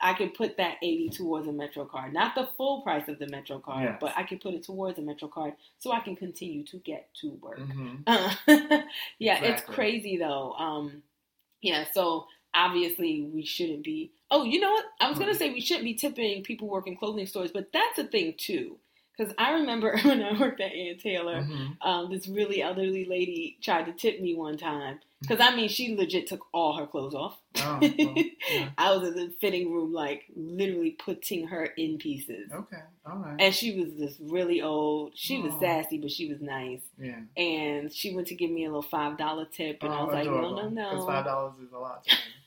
I 0.03 0.15
can 0.15 0.31
put 0.31 0.57
that 0.57 0.79
80 0.83 1.11
towards 1.11 1.47
a 1.47 1.53
Metro 1.53 1.85
card. 1.85 2.13
Not 2.13 2.35
the 2.35 2.49
full 2.57 2.83
price 2.83 3.09
of 3.09 3.21
the 3.21 3.29
Metro 3.29 3.61
card, 3.61 3.85
yes. 3.85 3.99
but 4.01 4.13
I 4.17 4.25
can 4.25 4.41
put 4.41 4.53
it 4.53 4.65
towards 4.65 4.99
a 4.99 5.03
Metro 5.03 5.29
card 5.29 5.55
so 5.79 5.93
I 5.93 6.01
can 6.01 6.17
continue 6.17 6.65
to 6.65 6.79
get 6.79 7.09
to 7.21 7.39
work. 7.41 7.61
Mm-hmm. 7.61 7.97
Uh, 8.07 8.35
yeah, 9.21 9.37
exactly. 9.37 9.49
it's 9.49 9.63
crazy 9.63 10.17
though. 10.17 10.55
Um, 10.55 11.05
yeah, 11.61 11.85
so 11.93 12.27
obviously 12.53 13.31
we 13.33 13.45
shouldn't 13.45 13.85
be. 13.85 14.11
Oh, 14.29 14.43
you 14.43 14.59
know 14.59 14.73
what? 14.73 14.85
I 15.01 15.09
was 15.09 15.15
mm-hmm. 15.15 15.25
going 15.25 15.35
to 15.35 15.39
say 15.39 15.53
we 15.53 15.61
shouldn't 15.61 15.85
be 15.85 15.95
tipping 15.95 16.43
people 16.43 16.69
working 16.69 16.97
clothing 16.97 17.27
stores, 17.27 17.53
but 17.53 17.69
that's 17.73 17.99
a 17.99 18.05
thing 18.05 18.35
too. 18.37 18.79
Because 19.17 19.35
I 19.39 19.53
remember 19.53 19.99
when 20.03 20.23
I 20.23 20.39
worked 20.39 20.61
at 20.61 20.73
Ann 20.73 20.99
Taylor, 20.99 21.43
mm-hmm. 21.43 21.89
um, 21.89 22.11
this 22.11 22.29
really 22.29 22.63
elderly 22.63 23.05
lady 23.05 23.59
tried 23.63 23.87
to 23.87 23.93
tip 23.93 24.21
me 24.21 24.35
one 24.35 24.57
time 24.57 25.01
because 25.23 25.41
I 25.41 25.55
mean, 25.55 25.69
she 25.69 25.95
legit 25.95 26.27
took 26.27 26.47
all 26.53 26.77
her 26.77 26.87
clothes 26.87 27.15
off. 27.15 27.39
Oh, 27.59 27.79
well, 27.81 27.91
yeah. 28.51 28.71
I 28.77 28.95
was 28.95 29.09
in 29.09 29.15
the 29.15 29.33
fitting 29.41 29.73
room, 29.73 29.93
like 29.93 30.25
literally 30.35 30.91
putting 30.91 31.47
her 31.47 31.65
in 31.65 31.99
pieces. 31.99 32.51
Okay, 32.53 32.83
all 33.07 33.19
right. 33.19 33.37
And 33.39 33.55
she 33.55 33.81
was 33.81 33.93
just 33.95 34.19
really 34.21 34.63
old. 34.63 35.13
She 35.15 35.39
oh. 35.39 35.43
was 35.43 35.55
sassy, 35.61 35.99
but 35.99 36.11
she 36.11 36.29
was 36.29 36.41
nice. 36.41 36.81
Yeah. 36.99 37.21
And 37.37 37.93
she 37.93 38.15
went 38.15 38.29
to 38.29 38.35
give 38.35 38.51
me 38.51 38.65
a 38.65 38.69
little 38.69 38.83
five 38.83 39.17
dollar 39.17 39.47
tip, 39.47 39.79
and 39.83 39.93
oh, 39.93 39.97
I 39.97 40.05
was 40.05 40.27
adorable. 40.27 40.57
like, 40.57 40.65
no, 40.65 40.69
no, 40.69 40.83
no. 40.83 40.91
Because 40.91 41.07
five 41.07 41.25
dollars 41.25 41.55
is 41.65 41.73
a 41.73 41.79
lot. 41.79 42.07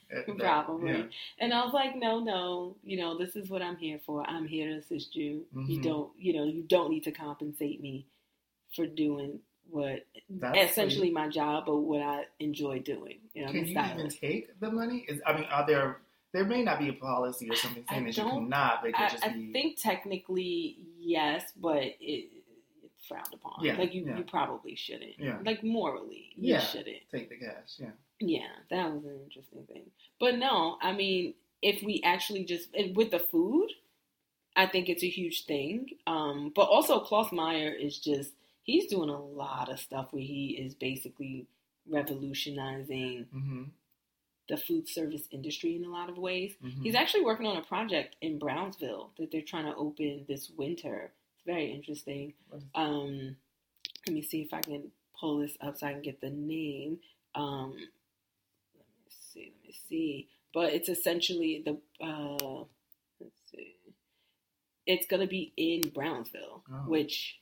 Probably. 0.37 0.91
Yeah. 0.91 1.03
And 1.39 1.53
I 1.53 1.63
was 1.63 1.73
like, 1.73 1.95
no, 1.95 2.19
no, 2.19 2.75
you 2.83 2.97
know, 2.97 3.17
this 3.17 3.35
is 3.35 3.49
what 3.49 3.61
I'm 3.61 3.77
here 3.77 3.99
for. 4.05 4.27
I'm 4.29 4.47
here 4.47 4.69
to 4.69 4.75
assist 4.77 5.15
you. 5.15 5.45
Mm-hmm. 5.55 5.71
You 5.71 5.81
don't, 5.81 6.09
you 6.17 6.33
know, 6.33 6.43
you 6.45 6.63
don't 6.63 6.89
need 6.89 7.03
to 7.03 7.11
compensate 7.11 7.81
me 7.81 8.05
for 8.75 8.85
doing 8.85 9.39
what 9.69 10.05
That's 10.29 10.71
essentially 10.71 11.09
my 11.09 11.27
job, 11.27 11.65
but 11.65 11.77
what 11.77 12.01
I 12.01 12.25
enjoy 12.39 12.79
doing. 12.79 13.19
You 13.33 13.45
know, 13.45 13.51
Can 13.51 13.67
you 13.67 13.79
even 13.79 14.09
take 14.09 14.59
the 14.59 14.71
money? 14.71 15.05
Is 15.07 15.21
I 15.25 15.33
mean, 15.33 15.45
are 15.45 15.65
there? 15.65 15.97
There 16.33 16.43
may 16.43 16.63
not 16.63 16.79
be 16.79 16.89
a 16.89 16.93
policy 16.93 17.49
or 17.49 17.55
something 17.55 17.85
saying 17.89 18.05
that 18.05 18.17
you 18.17 18.23
cannot. 18.23 18.83
They 18.83 18.91
could 18.91 19.05
I, 19.05 19.09
just 19.09 19.23
I 19.23 19.29
think 19.53 19.81
technically 19.81 20.79
yes, 20.99 21.43
but 21.55 21.77
it, 21.77 21.95
it's 22.01 23.07
frowned 23.07 23.33
upon. 23.33 23.63
Yeah, 23.63 23.77
like 23.77 23.93
you, 23.93 24.05
yeah. 24.05 24.17
you 24.17 24.23
probably 24.25 24.75
shouldn't. 24.75 25.17
Yeah. 25.17 25.37
Like 25.45 25.63
morally, 25.63 26.33
you 26.35 26.53
yeah. 26.53 26.59
shouldn't 26.59 26.97
take 27.09 27.29
the 27.29 27.37
cash. 27.37 27.77
Yeah. 27.77 27.91
Yeah, 28.19 28.47
that 28.69 28.93
was 28.93 29.03
an 29.05 29.19
interesting 29.23 29.63
thing. 29.67 29.91
But 30.19 30.37
no, 30.37 30.77
I 30.81 30.93
mean, 30.93 31.33
if 31.61 31.83
we 31.83 32.01
actually 32.03 32.45
just 32.45 32.69
with 32.95 33.11
the 33.11 33.19
food, 33.19 33.69
I 34.55 34.67
think 34.67 34.87
it's 34.87 35.03
a 35.03 35.09
huge 35.09 35.45
thing. 35.45 35.89
Um, 36.07 36.51
but 36.55 36.63
also, 36.63 36.99
Claus 36.99 37.31
Meyer 37.31 37.71
is 37.71 37.97
just 37.97 38.31
he's 38.63 38.87
doing 38.87 39.09
a 39.09 39.19
lot 39.19 39.71
of 39.71 39.79
stuff 39.79 40.07
where 40.11 40.23
he 40.23 40.57
is 40.59 40.73
basically 40.73 41.47
revolutionizing 41.87 43.25
mm-hmm. 43.35 43.63
the 44.49 44.57
food 44.57 44.87
service 44.87 45.23
industry 45.31 45.75
in 45.75 45.83
a 45.83 45.89
lot 45.89 46.09
of 46.09 46.17
ways. 46.17 46.53
Mm-hmm. 46.63 46.83
He's 46.83 46.95
actually 46.95 47.25
working 47.25 47.47
on 47.47 47.57
a 47.57 47.61
project 47.61 48.15
in 48.21 48.39
Brownsville 48.39 49.11
that 49.19 49.31
they're 49.31 49.41
trying 49.41 49.65
to 49.65 49.75
open 49.75 50.25
this 50.27 50.51
winter. 50.57 51.11
It's 51.35 51.45
very 51.45 51.71
interesting. 51.71 52.33
Um, 52.73 53.35
let 54.07 54.13
me 54.13 54.21
see 54.21 54.41
if 54.41 54.53
I 54.53 54.61
can 54.61 54.91
pull 55.19 55.39
this 55.39 55.57
up 55.61 55.77
so 55.77 55.87
I 55.87 55.93
can 55.93 56.01
get 56.01 56.21
the 56.21 56.29
name. 56.29 56.99
Um, 57.35 57.75
see. 59.65 59.67
Let 59.67 59.67
me 59.67 59.75
see. 59.89 60.27
But 60.53 60.73
it's 60.73 60.89
essentially 60.89 61.63
the. 61.65 61.77
Uh, 62.03 62.63
let's 63.19 63.41
see. 63.51 63.75
It's 64.85 65.07
gonna 65.07 65.27
be 65.27 65.51
in 65.57 65.89
Brownsville, 65.89 66.63
oh. 66.71 66.75
which 66.87 67.39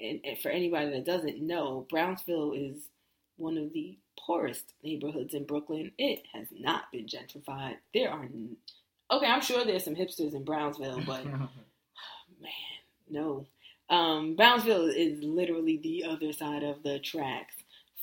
and, 0.00 0.20
and 0.24 0.38
for 0.38 0.50
anybody 0.50 0.90
that 0.90 1.04
doesn't 1.04 1.40
know, 1.40 1.86
Brownsville 1.90 2.52
is 2.52 2.88
one 3.36 3.56
of 3.58 3.72
the 3.72 3.98
poorest 4.18 4.72
neighborhoods 4.82 5.34
in 5.34 5.44
Brooklyn. 5.44 5.92
It 5.98 6.22
has 6.32 6.48
not 6.52 6.90
been 6.92 7.06
gentrified. 7.06 7.76
There 7.94 8.10
are, 8.10 8.28
okay, 9.10 9.26
I'm 9.26 9.40
sure 9.40 9.64
there's 9.64 9.84
some 9.84 9.96
hipsters 9.96 10.34
in 10.34 10.44
Brownsville, 10.44 11.02
but 11.06 11.24
man, 11.24 12.52
no. 13.08 13.46
Um, 13.88 14.36
Brownsville 14.36 14.86
is 14.86 15.22
literally 15.22 15.78
the 15.78 16.04
other 16.04 16.32
side 16.32 16.62
of 16.62 16.82
the 16.82 16.98
tracks 17.00 17.56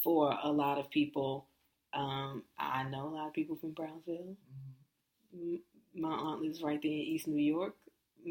for 0.04 0.38
a 0.44 0.52
lot 0.52 0.78
of 0.78 0.90
people. 0.90 1.46
Um, 1.94 2.44
I 2.58 2.84
know 2.84 3.08
a 3.08 3.14
lot 3.14 3.28
of 3.28 3.34
people 3.34 3.56
from 3.56 3.72
Brownsville. 3.72 4.36
Mm-hmm. 5.36 6.02
My 6.02 6.10
aunt 6.10 6.42
lives 6.42 6.62
right 6.62 6.80
there 6.82 6.92
in 6.92 6.98
East 6.98 7.28
New 7.28 7.42
York 7.42 7.74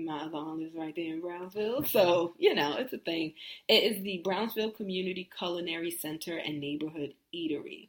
my 0.04 0.20
other 0.20 0.36
aunt 0.36 0.58
lives 0.58 0.74
right 0.74 0.94
there 0.94 1.12
in 1.12 1.20
Brownsville. 1.20 1.84
So, 1.84 2.34
you 2.38 2.54
know, 2.54 2.76
it's 2.78 2.92
a 2.92 2.98
thing. 2.98 3.34
It 3.68 3.82
is 3.84 4.02
the 4.02 4.20
Brownsville 4.24 4.72
Community 4.72 5.28
Culinary 5.36 5.90
Center 5.90 6.36
and 6.36 6.60
Neighborhood 6.60 7.14
Eatery. 7.34 7.88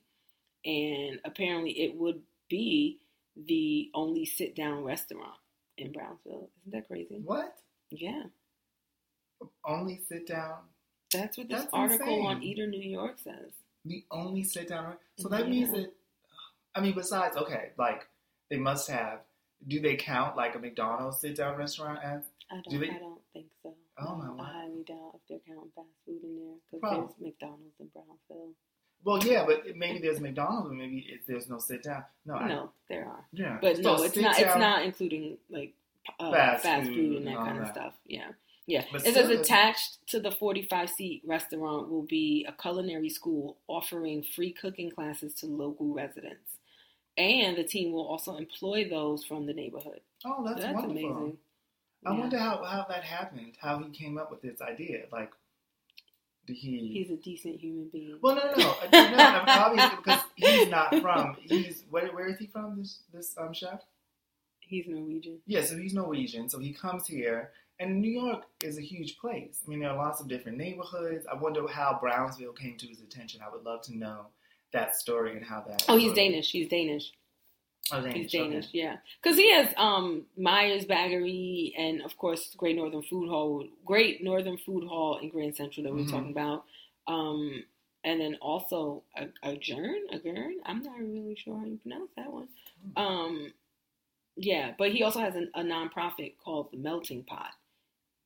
And 0.65 1.19
apparently 1.25 1.71
it 1.71 1.95
would 1.95 2.21
be 2.49 2.99
the 3.35 3.89
only 3.93 4.25
sit 4.25 4.55
down 4.55 4.83
restaurant 4.83 5.37
in 5.77 5.91
Brownsville. 5.91 6.49
Isn't 6.61 6.71
that 6.71 6.87
crazy? 6.87 7.21
What? 7.23 7.55
Yeah. 7.89 8.23
Only 9.65 10.01
sit 10.07 10.27
down? 10.27 10.59
That's 11.13 11.37
what 11.37 11.47
this 11.47 11.61
That's 11.61 11.73
article 11.73 12.07
insane. 12.07 12.25
on 12.25 12.43
Eater 12.43 12.67
New 12.67 12.81
York 12.81 13.17
says. 13.23 13.51
The 13.87 14.05
only 14.11 14.43
sit 14.43 14.69
down. 14.69 14.95
So 15.17 15.29
that 15.29 15.45
yeah. 15.45 15.49
means 15.49 15.71
that, 15.71 15.93
I 16.75 16.81
mean, 16.81 16.93
besides, 16.93 17.37
okay, 17.37 17.71
like 17.77 18.07
they 18.49 18.57
must 18.57 18.89
have 18.89 19.19
do 19.65 19.79
they 19.79 19.95
count 19.95 20.35
like 20.35 20.55
a 20.55 20.59
McDonald's 20.59 21.19
sit 21.19 21.35
down 21.35 21.57
restaurant 21.57 21.99
as? 22.03 22.23
I 22.51 22.55
don't. 22.55 22.69
Do 22.69 22.79
they? 22.79 22.89
I 22.89 22.99
don't 22.99 23.21
think 23.33 23.47
so. 23.63 23.73
Oh 23.99 24.15
my! 24.15 24.27
God! 24.27 24.39
I 24.39 24.43
highly 24.43 24.83
doubt 24.87 25.15
if 25.15 25.21
they're 25.27 25.39
counting 25.47 25.71
fast 25.75 25.87
food 26.05 26.23
in 26.23 26.37
there 26.37 26.79
because 26.79 27.09
there's 27.17 27.27
McDonald's 27.31 27.75
in 27.79 27.87
Brownsville. 27.87 28.53
Well, 29.03 29.23
yeah, 29.23 29.45
but 29.45 29.75
maybe 29.75 29.99
there's 29.99 30.19
McDonald's, 30.19 30.69
but 30.69 30.77
maybe 30.77 31.05
it, 31.09 31.21
there's 31.27 31.49
no 31.49 31.59
sit 31.59 31.83
down. 31.83 32.03
No, 32.25 32.35
I, 32.35 32.47
No, 32.47 32.71
there 32.89 33.05
are, 33.05 33.25
yeah, 33.31 33.57
but 33.61 33.77
So 33.77 33.81
no, 33.81 34.03
it's 34.03 34.17
not. 34.17 34.39
It's 34.39 34.55
not 34.55 34.83
including 34.83 35.37
like 35.49 35.73
uh, 36.19 36.31
Fast 36.31 36.63
fast, 36.63 36.87
food 36.87 36.97
and 36.97 37.15
and 37.17 37.27
that 37.27 37.35
kind 37.37 37.57
of 37.57 37.65
that. 37.65 37.73
stuff. 37.73 37.93
Yeah, 38.05 38.29
yeah. 38.67 38.83
But 38.91 39.07
It 39.07 39.13
says 39.15 39.29
attached 39.29 40.05
to 40.09 40.19
the 40.19 40.29
45 40.31 40.89
seat 40.91 41.23
restaurant 41.25 41.89
will 41.89 42.03
be 42.03 42.45
a 42.47 42.51
culinary 42.61 43.09
school 43.09 43.57
offering 43.67 44.21
free 44.23 44.51
cooking 44.53 44.91
classes 44.91 45.33
to 45.35 45.47
local 45.47 45.93
residents, 45.93 46.57
and 47.17 47.57
the 47.57 47.63
team 47.63 47.91
will 47.93 48.05
also 48.07 48.37
employ 48.37 48.87
those 48.89 49.23
from 49.23 49.45
the 49.47 49.53
neighborhood. 49.53 50.01
Oh, 50.25 50.43
So 50.43 50.43
that's, 50.49 50.61
that's 50.61 50.75
wonderful. 50.75 51.11
amazing. 51.11 51.37
I 52.05 52.13
Yeah. 52.13 52.19
wonder 52.19 52.37
how, 52.37 52.63
how 52.63 52.85
that 52.89 53.03
happened, 53.03 53.53
how 53.59 53.79
he 53.79 53.89
came 53.89 54.17
up 54.19 54.29
with 54.29 54.41
this 54.43 54.61
idea. 54.61 55.05
Like, 55.11 55.31
did 56.45 56.55
he? 56.57 56.89
He's 56.93 57.09
a 57.11 57.17
decent 57.17 57.59
human 57.59 57.89
being. 57.89 58.19
well, 58.21 58.35
no, 58.35 58.43
no, 58.51 58.75
no, 58.91 59.09
no, 59.09 59.17
no, 59.17 59.43
obviously 59.47 59.97
because 59.97 60.21
he's 60.35 60.67
not 60.69 60.95
from. 61.01 61.35
He's 61.41 61.83
where? 61.89 62.07
Where 62.13 62.27
is 62.27 62.37
he 62.37 62.47
from? 62.47 62.77
This 62.77 62.99
this 63.13 63.35
um 63.37 63.51
chef? 63.53 63.81
He's 64.61 64.85
Norwegian. 64.87 65.39
Yeah, 65.45 65.63
so 65.63 65.77
he's 65.77 65.93
Norwegian. 65.93 66.47
So 66.49 66.59
he 66.59 66.71
comes 66.71 67.05
here, 67.07 67.51
and 67.79 68.01
New 68.01 68.09
York 68.11 68.43
is 68.63 68.77
a 68.77 68.81
huge 68.81 69.17
place. 69.17 69.61
I 69.65 69.69
mean, 69.69 69.79
there 69.79 69.89
are 69.89 69.97
lots 69.97 70.19
of 70.21 70.27
different 70.27 70.57
neighborhoods. 70.57 71.25
I 71.31 71.35
wonder 71.35 71.65
how 71.67 71.97
Brownsville 72.01 72.53
came 72.53 72.77
to 72.77 72.87
his 72.87 73.01
attention. 73.01 73.41
I 73.45 73.51
would 73.53 73.63
love 73.63 73.81
to 73.83 73.97
know 73.97 74.27
that 74.73 74.95
story 74.95 75.35
and 75.37 75.45
how 75.45 75.61
that. 75.67 75.85
Oh, 75.87 75.97
he's 75.97 76.13
Danish. 76.13 76.51
He's 76.51 76.67
Danish. 76.67 77.11
Oh, 77.91 78.01
Danish. 78.01 78.15
He's 78.15 78.31
Danish, 78.31 78.65
okay. 78.65 78.79
yeah. 78.79 78.97
Because 79.21 79.37
he 79.37 79.49
has 79.53 79.73
um 79.77 80.25
Meyers 80.37 80.85
Bageri 80.85 81.73
and 81.77 82.01
of 82.01 82.17
course 82.17 82.53
Great 82.57 82.75
Northern 82.75 83.01
Food 83.03 83.29
Hall, 83.29 83.65
Great 83.85 84.21
Northern 84.23 84.57
Food 84.57 84.85
Hall 84.87 85.19
in 85.19 85.29
Grand 85.29 85.55
Central 85.55 85.85
that 85.85 85.93
we 85.93 86.01
Mhm. 86.01 86.05
were 86.05 86.11
talking 86.11 86.31
about. 86.31 86.65
Um, 87.07 87.63
and 88.03 88.19
then 88.19 88.35
also 88.41 89.03
a, 89.15 89.27
Agern, 89.43 89.99
a 90.11 90.19
Gern. 90.19 90.55
I'm 90.65 90.83
not 90.83 90.97
really 90.99 91.35
sure 91.35 91.57
how 91.57 91.65
you 91.65 91.77
pronounce 91.77 92.11
that 92.17 92.31
one. 92.31 92.47
Hmm. 92.95 93.01
Um, 93.01 93.53
yeah, 94.35 94.73
but 94.77 94.91
he 94.91 95.03
also 95.03 95.19
has 95.19 95.35
an, 95.35 95.49
a 95.55 95.61
nonprofit 95.61 96.33
called 96.43 96.69
the 96.71 96.77
Melting 96.77 97.23
Pot, 97.23 97.51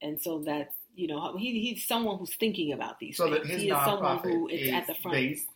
and 0.01 0.21
so 0.21 0.39
that's 0.39 0.75
you 0.95 1.07
know 1.07 1.35
he, 1.37 1.59
he's 1.61 1.87
someone 1.87 2.17
who's 2.17 2.35
thinking 2.35 2.73
about 2.73 2.99
these 2.99 3.17
So 3.17 3.25
things. 3.25 3.37
that 3.37 3.47
his 3.47 3.61
he 3.63 3.69
is 3.69 3.77
someone 3.85 4.17
who 4.19 4.47
is 4.47 4.67
is 4.67 4.73
at 4.73 4.87
the 4.87 4.95
front. 4.95 5.15
based 5.15 5.47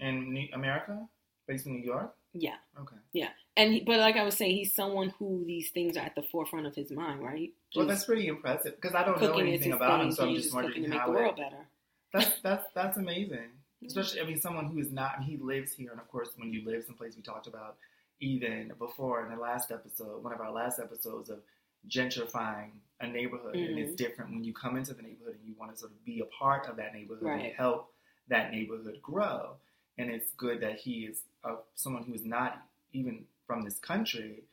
in 0.00 0.32
New- 0.32 0.48
America, 0.52 1.06
based 1.46 1.66
in 1.66 1.72
New 1.72 1.84
York. 1.84 2.14
Yeah. 2.32 2.56
Okay. 2.80 2.96
Yeah, 3.12 3.28
and 3.56 3.72
he, 3.74 3.80
but 3.80 3.98
like 4.00 4.16
I 4.16 4.24
was 4.24 4.36
saying, 4.36 4.56
he's 4.56 4.74
someone 4.74 5.10
who 5.18 5.44
these 5.46 5.70
things 5.70 5.96
are 5.96 6.00
at 6.04 6.16
the 6.16 6.22
forefront 6.32 6.66
of 6.66 6.74
his 6.74 6.90
mind, 6.90 7.22
right? 7.22 7.52
Well, 7.76 7.86
that's 7.86 8.04
pretty 8.04 8.26
impressive 8.26 8.74
because 8.74 8.94
I 8.96 9.04
don't 9.04 9.20
know 9.20 9.38
anything 9.38 9.72
about 9.72 10.00
thing, 10.00 10.08
him, 10.08 10.14
so 10.14 10.24
I'm 10.24 10.34
just 10.34 10.44
just 10.46 10.54
wondering 10.54 10.82
to 10.82 10.88
make 10.88 10.98
how 10.98 11.06
the 11.06 11.12
it- 11.12 11.14
world 11.20 11.36
better. 11.36 11.66
That's 12.12 12.40
that's 12.42 12.66
that's 12.74 12.96
amazing. 12.98 13.50
Especially, 13.86 14.20
I 14.20 14.24
mean, 14.24 14.40
someone 14.40 14.66
who 14.66 14.78
is 14.78 14.90
not. 14.90 15.22
He 15.22 15.36
lives 15.36 15.72
here, 15.74 15.90
and 15.92 16.00
of 16.00 16.08
course, 16.08 16.30
when 16.36 16.52
you 16.52 16.64
live 16.64 16.84
someplace, 16.84 17.16
we 17.16 17.22
talked 17.22 17.46
about 17.46 17.76
even 18.20 18.72
before 18.78 19.24
in 19.24 19.30
the 19.34 19.40
last 19.40 19.70
episode, 19.70 20.22
one 20.24 20.32
of 20.32 20.40
our 20.40 20.50
last 20.50 20.78
episodes 20.80 21.28
of 21.30 21.40
gentrifying 21.88 22.70
a 23.00 23.06
neighborhood, 23.06 23.56
and 23.56 23.78
it's 23.78 23.92
Mhm. 23.92 23.96
different 23.96 24.30
when 24.32 24.44
you 24.44 24.52
come 24.54 24.76
into 24.76 24.94
the 24.94 25.02
neighborhood 25.02 25.36
and 25.36 25.46
you 25.46 25.54
want 25.54 25.70
to 25.72 25.76
sort 25.76 25.92
of 25.92 26.04
be 26.04 26.20
a 26.20 26.26
part 26.26 26.66
of 26.68 26.76
that 26.76 26.94
neighborhood 26.94 27.26
and 27.44 27.52
help 27.54 27.92
that 28.28 28.50
neighborhood 28.52 29.00
grow. 29.02 29.58
And 29.98 30.10
it's 30.10 30.30
good 30.32 30.60
that 30.60 30.76
he 30.80 31.06
is 31.06 31.24
uh, 31.44 31.56
someone 31.74 32.04
who 32.04 32.14
is 32.14 32.24
not 32.24 32.66
even 32.92 33.26
from 33.46 33.62
this 33.62 33.78
country, 33.78 34.44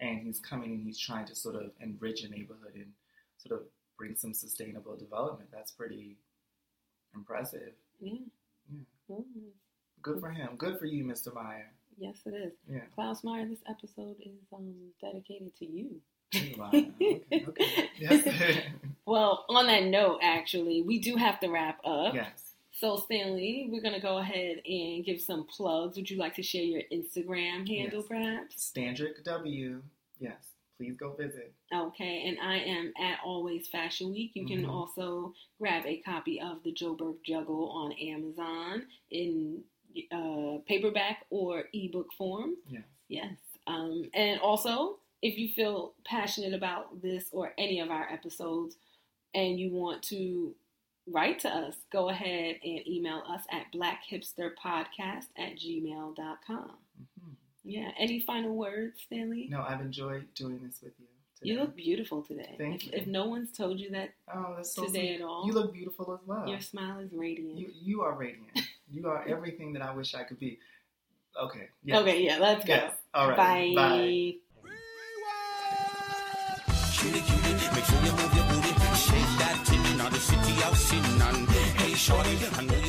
and 0.00 0.20
he's 0.20 0.40
coming 0.40 0.72
and 0.72 0.82
he's 0.86 0.98
trying 0.98 1.26
to 1.26 1.34
sort 1.34 1.54
of 1.56 1.72
enrich 1.80 2.24
a 2.24 2.28
neighborhood 2.28 2.74
and 2.74 2.94
sort 3.36 3.60
of 3.60 3.68
bring 3.98 4.14
some 4.16 4.32
sustainable 4.32 4.96
development. 4.96 5.50
That's 5.50 5.72
pretty 5.72 6.16
impressive. 7.14 7.74
Yeah. 8.00 8.14
Yeah. 8.70 9.16
Mm, 9.16 9.50
Good 10.00 10.20
for 10.20 10.30
him. 10.30 10.56
Good 10.56 10.78
for 10.78 10.86
you, 10.86 11.04
Mr. 11.04 11.32
Meyer. 11.34 11.70
yes, 11.98 12.22
it 12.26 12.34
is. 12.34 12.52
Yeah. 12.66 12.86
Claus 12.94 13.22
Meyer, 13.22 13.46
this 13.46 13.62
episode 13.68 14.16
is 14.20 14.40
um, 14.52 14.92
dedicated 15.00 15.54
to 15.56 15.66
you. 15.66 16.00
Okay. 16.34 17.22
Okay. 17.32 17.88
Yes. 17.98 18.28
Well, 19.04 19.44
on 19.48 19.66
that 19.66 19.82
note, 19.84 20.20
actually, 20.22 20.80
we 20.82 21.00
do 21.00 21.16
have 21.16 21.40
to 21.40 21.48
wrap 21.48 21.80
up. 21.84 22.14
yes. 22.14 22.54
So, 22.70 22.96
Stanley, 22.98 23.68
we're 23.70 23.82
going 23.82 23.94
to 23.96 24.00
go 24.00 24.18
ahead 24.18 24.62
and 24.64 25.04
give 25.04 25.20
some 25.20 25.44
plugs. 25.44 25.96
Would 25.96 26.08
you 26.08 26.18
like 26.18 26.36
to 26.36 26.42
share 26.42 26.62
your 26.62 26.82
Instagram 26.92 27.68
handle, 27.68 27.98
Yes. 28.00 28.06
perhaps? 28.08 28.72
Standrick 28.72 29.24
W. 29.24 29.82
Yes. 30.20 30.36
Please 30.78 30.96
go 30.96 31.14
visit. 31.14 31.52
Okay, 31.74 32.24
and 32.28 32.38
I 32.40 32.58
am 32.58 32.92
at 32.98 33.18
Always 33.24 33.66
Fashion 33.68 34.12
Week. 34.12 34.30
You 34.34 34.46
can 34.46 34.62
Mhm. 34.64 34.70
also 34.70 35.34
grab 35.60 35.84
a 35.84 35.96
copy 35.98 36.40
of 36.40 36.62
the 36.62 36.70
Joe 36.72 36.94
Burke 36.94 37.22
Juggle 37.24 37.70
on 37.70 37.92
Amazon 37.94 38.86
in 39.10 39.64
uh, 40.12 40.58
paperback 40.66 41.26
or 41.28 41.64
ebook 41.74 42.12
form. 42.14 42.54
Yes. 42.68 42.84
Yes. 43.08 43.34
Um, 43.66 44.08
and 44.14 44.40
also, 44.40 45.00
if 45.22 45.38
you 45.38 45.48
feel 45.48 45.94
passionate 46.04 46.52
about 46.52 47.00
this 47.00 47.26
or 47.32 47.52
any 47.56 47.80
of 47.80 47.90
our 47.90 48.08
episodes 48.10 48.76
and 49.34 49.58
you 49.58 49.70
want 49.70 50.02
to 50.02 50.54
write 51.06 51.38
to 51.40 51.48
us, 51.48 51.76
go 51.92 52.08
ahead 52.08 52.56
and 52.62 52.86
email 52.86 53.22
us 53.28 53.42
at 53.50 53.66
blackhipsterpodcast 53.72 55.26
at 55.38 55.56
gmail.com. 55.56 56.70
hmm 57.20 57.30
Yeah. 57.64 57.90
Any 57.98 58.20
final 58.20 58.54
words, 58.54 59.00
Stanley? 59.06 59.46
No, 59.50 59.62
I've 59.62 59.80
enjoyed 59.80 60.26
doing 60.34 60.60
this 60.64 60.80
with 60.82 60.92
you. 60.98 61.06
Today. 61.38 61.54
You 61.54 61.60
look 61.60 61.76
beautiful 61.76 62.22
today. 62.22 62.54
Thank 62.58 62.86
if, 62.86 62.92
you. 62.92 62.92
if 62.94 63.06
no 63.06 63.26
one's 63.26 63.50
told 63.50 63.80
you 63.80 63.90
that 63.90 64.10
oh, 64.32 64.54
that's 64.56 64.74
so 64.74 64.86
today 64.86 65.08
sweet. 65.08 65.14
at 65.16 65.22
all, 65.22 65.44
You 65.46 65.52
look 65.52 65.72
beautiful 65.72 66.12
as 66.14 66.20
well. 66.26 66.46
your 66.46 66.60
smile 66.60 67.00
is 67.00 67.12
radiant. 67.12 67.58
You 67.58 67.68
you 67.72 68.02
are 68.02 68.14
radiant. 68.14 68.60
you 68.88 69.08
are 69.08 69.26
everything 69.26 69.72
that 69.72 69.82
I 69.82 69.92
wish 69.92 70.14
I 70.14 70.22
could 70.22 70.38
be. 70.38 70.58
Okay. 71.40 71.68
Yes. 71.82 72.00
Okay, 72.00 72.22
yeah, 72.22 72.38
let's 72.38 72.64
go. 72.64 72.74
Yes. 72.74 72.94
All 73.14 73.28
right. 73.28 73.36
Bye. 73.36 73.72
Bye. 73.74 74.34
Make 77.74 77.84
sure 77.84 78.00
you 78.04 78.12
move 78.12 78.34
your 78.34 78.46
booty. 78.50 78.72
Shake 79.04 79.32
that 79.40 79.56
titty, 79.64 79.94
not 79.96 80.10
the 80.12 80.18
city 80.18 80.54
of 80.68 80.76
sin. 80.76 81.02
none. 81.18 81.46
hey, 81.80 81.94
shorty, 81.94 82.36
I 82.58 82.64
know 82.64 82.81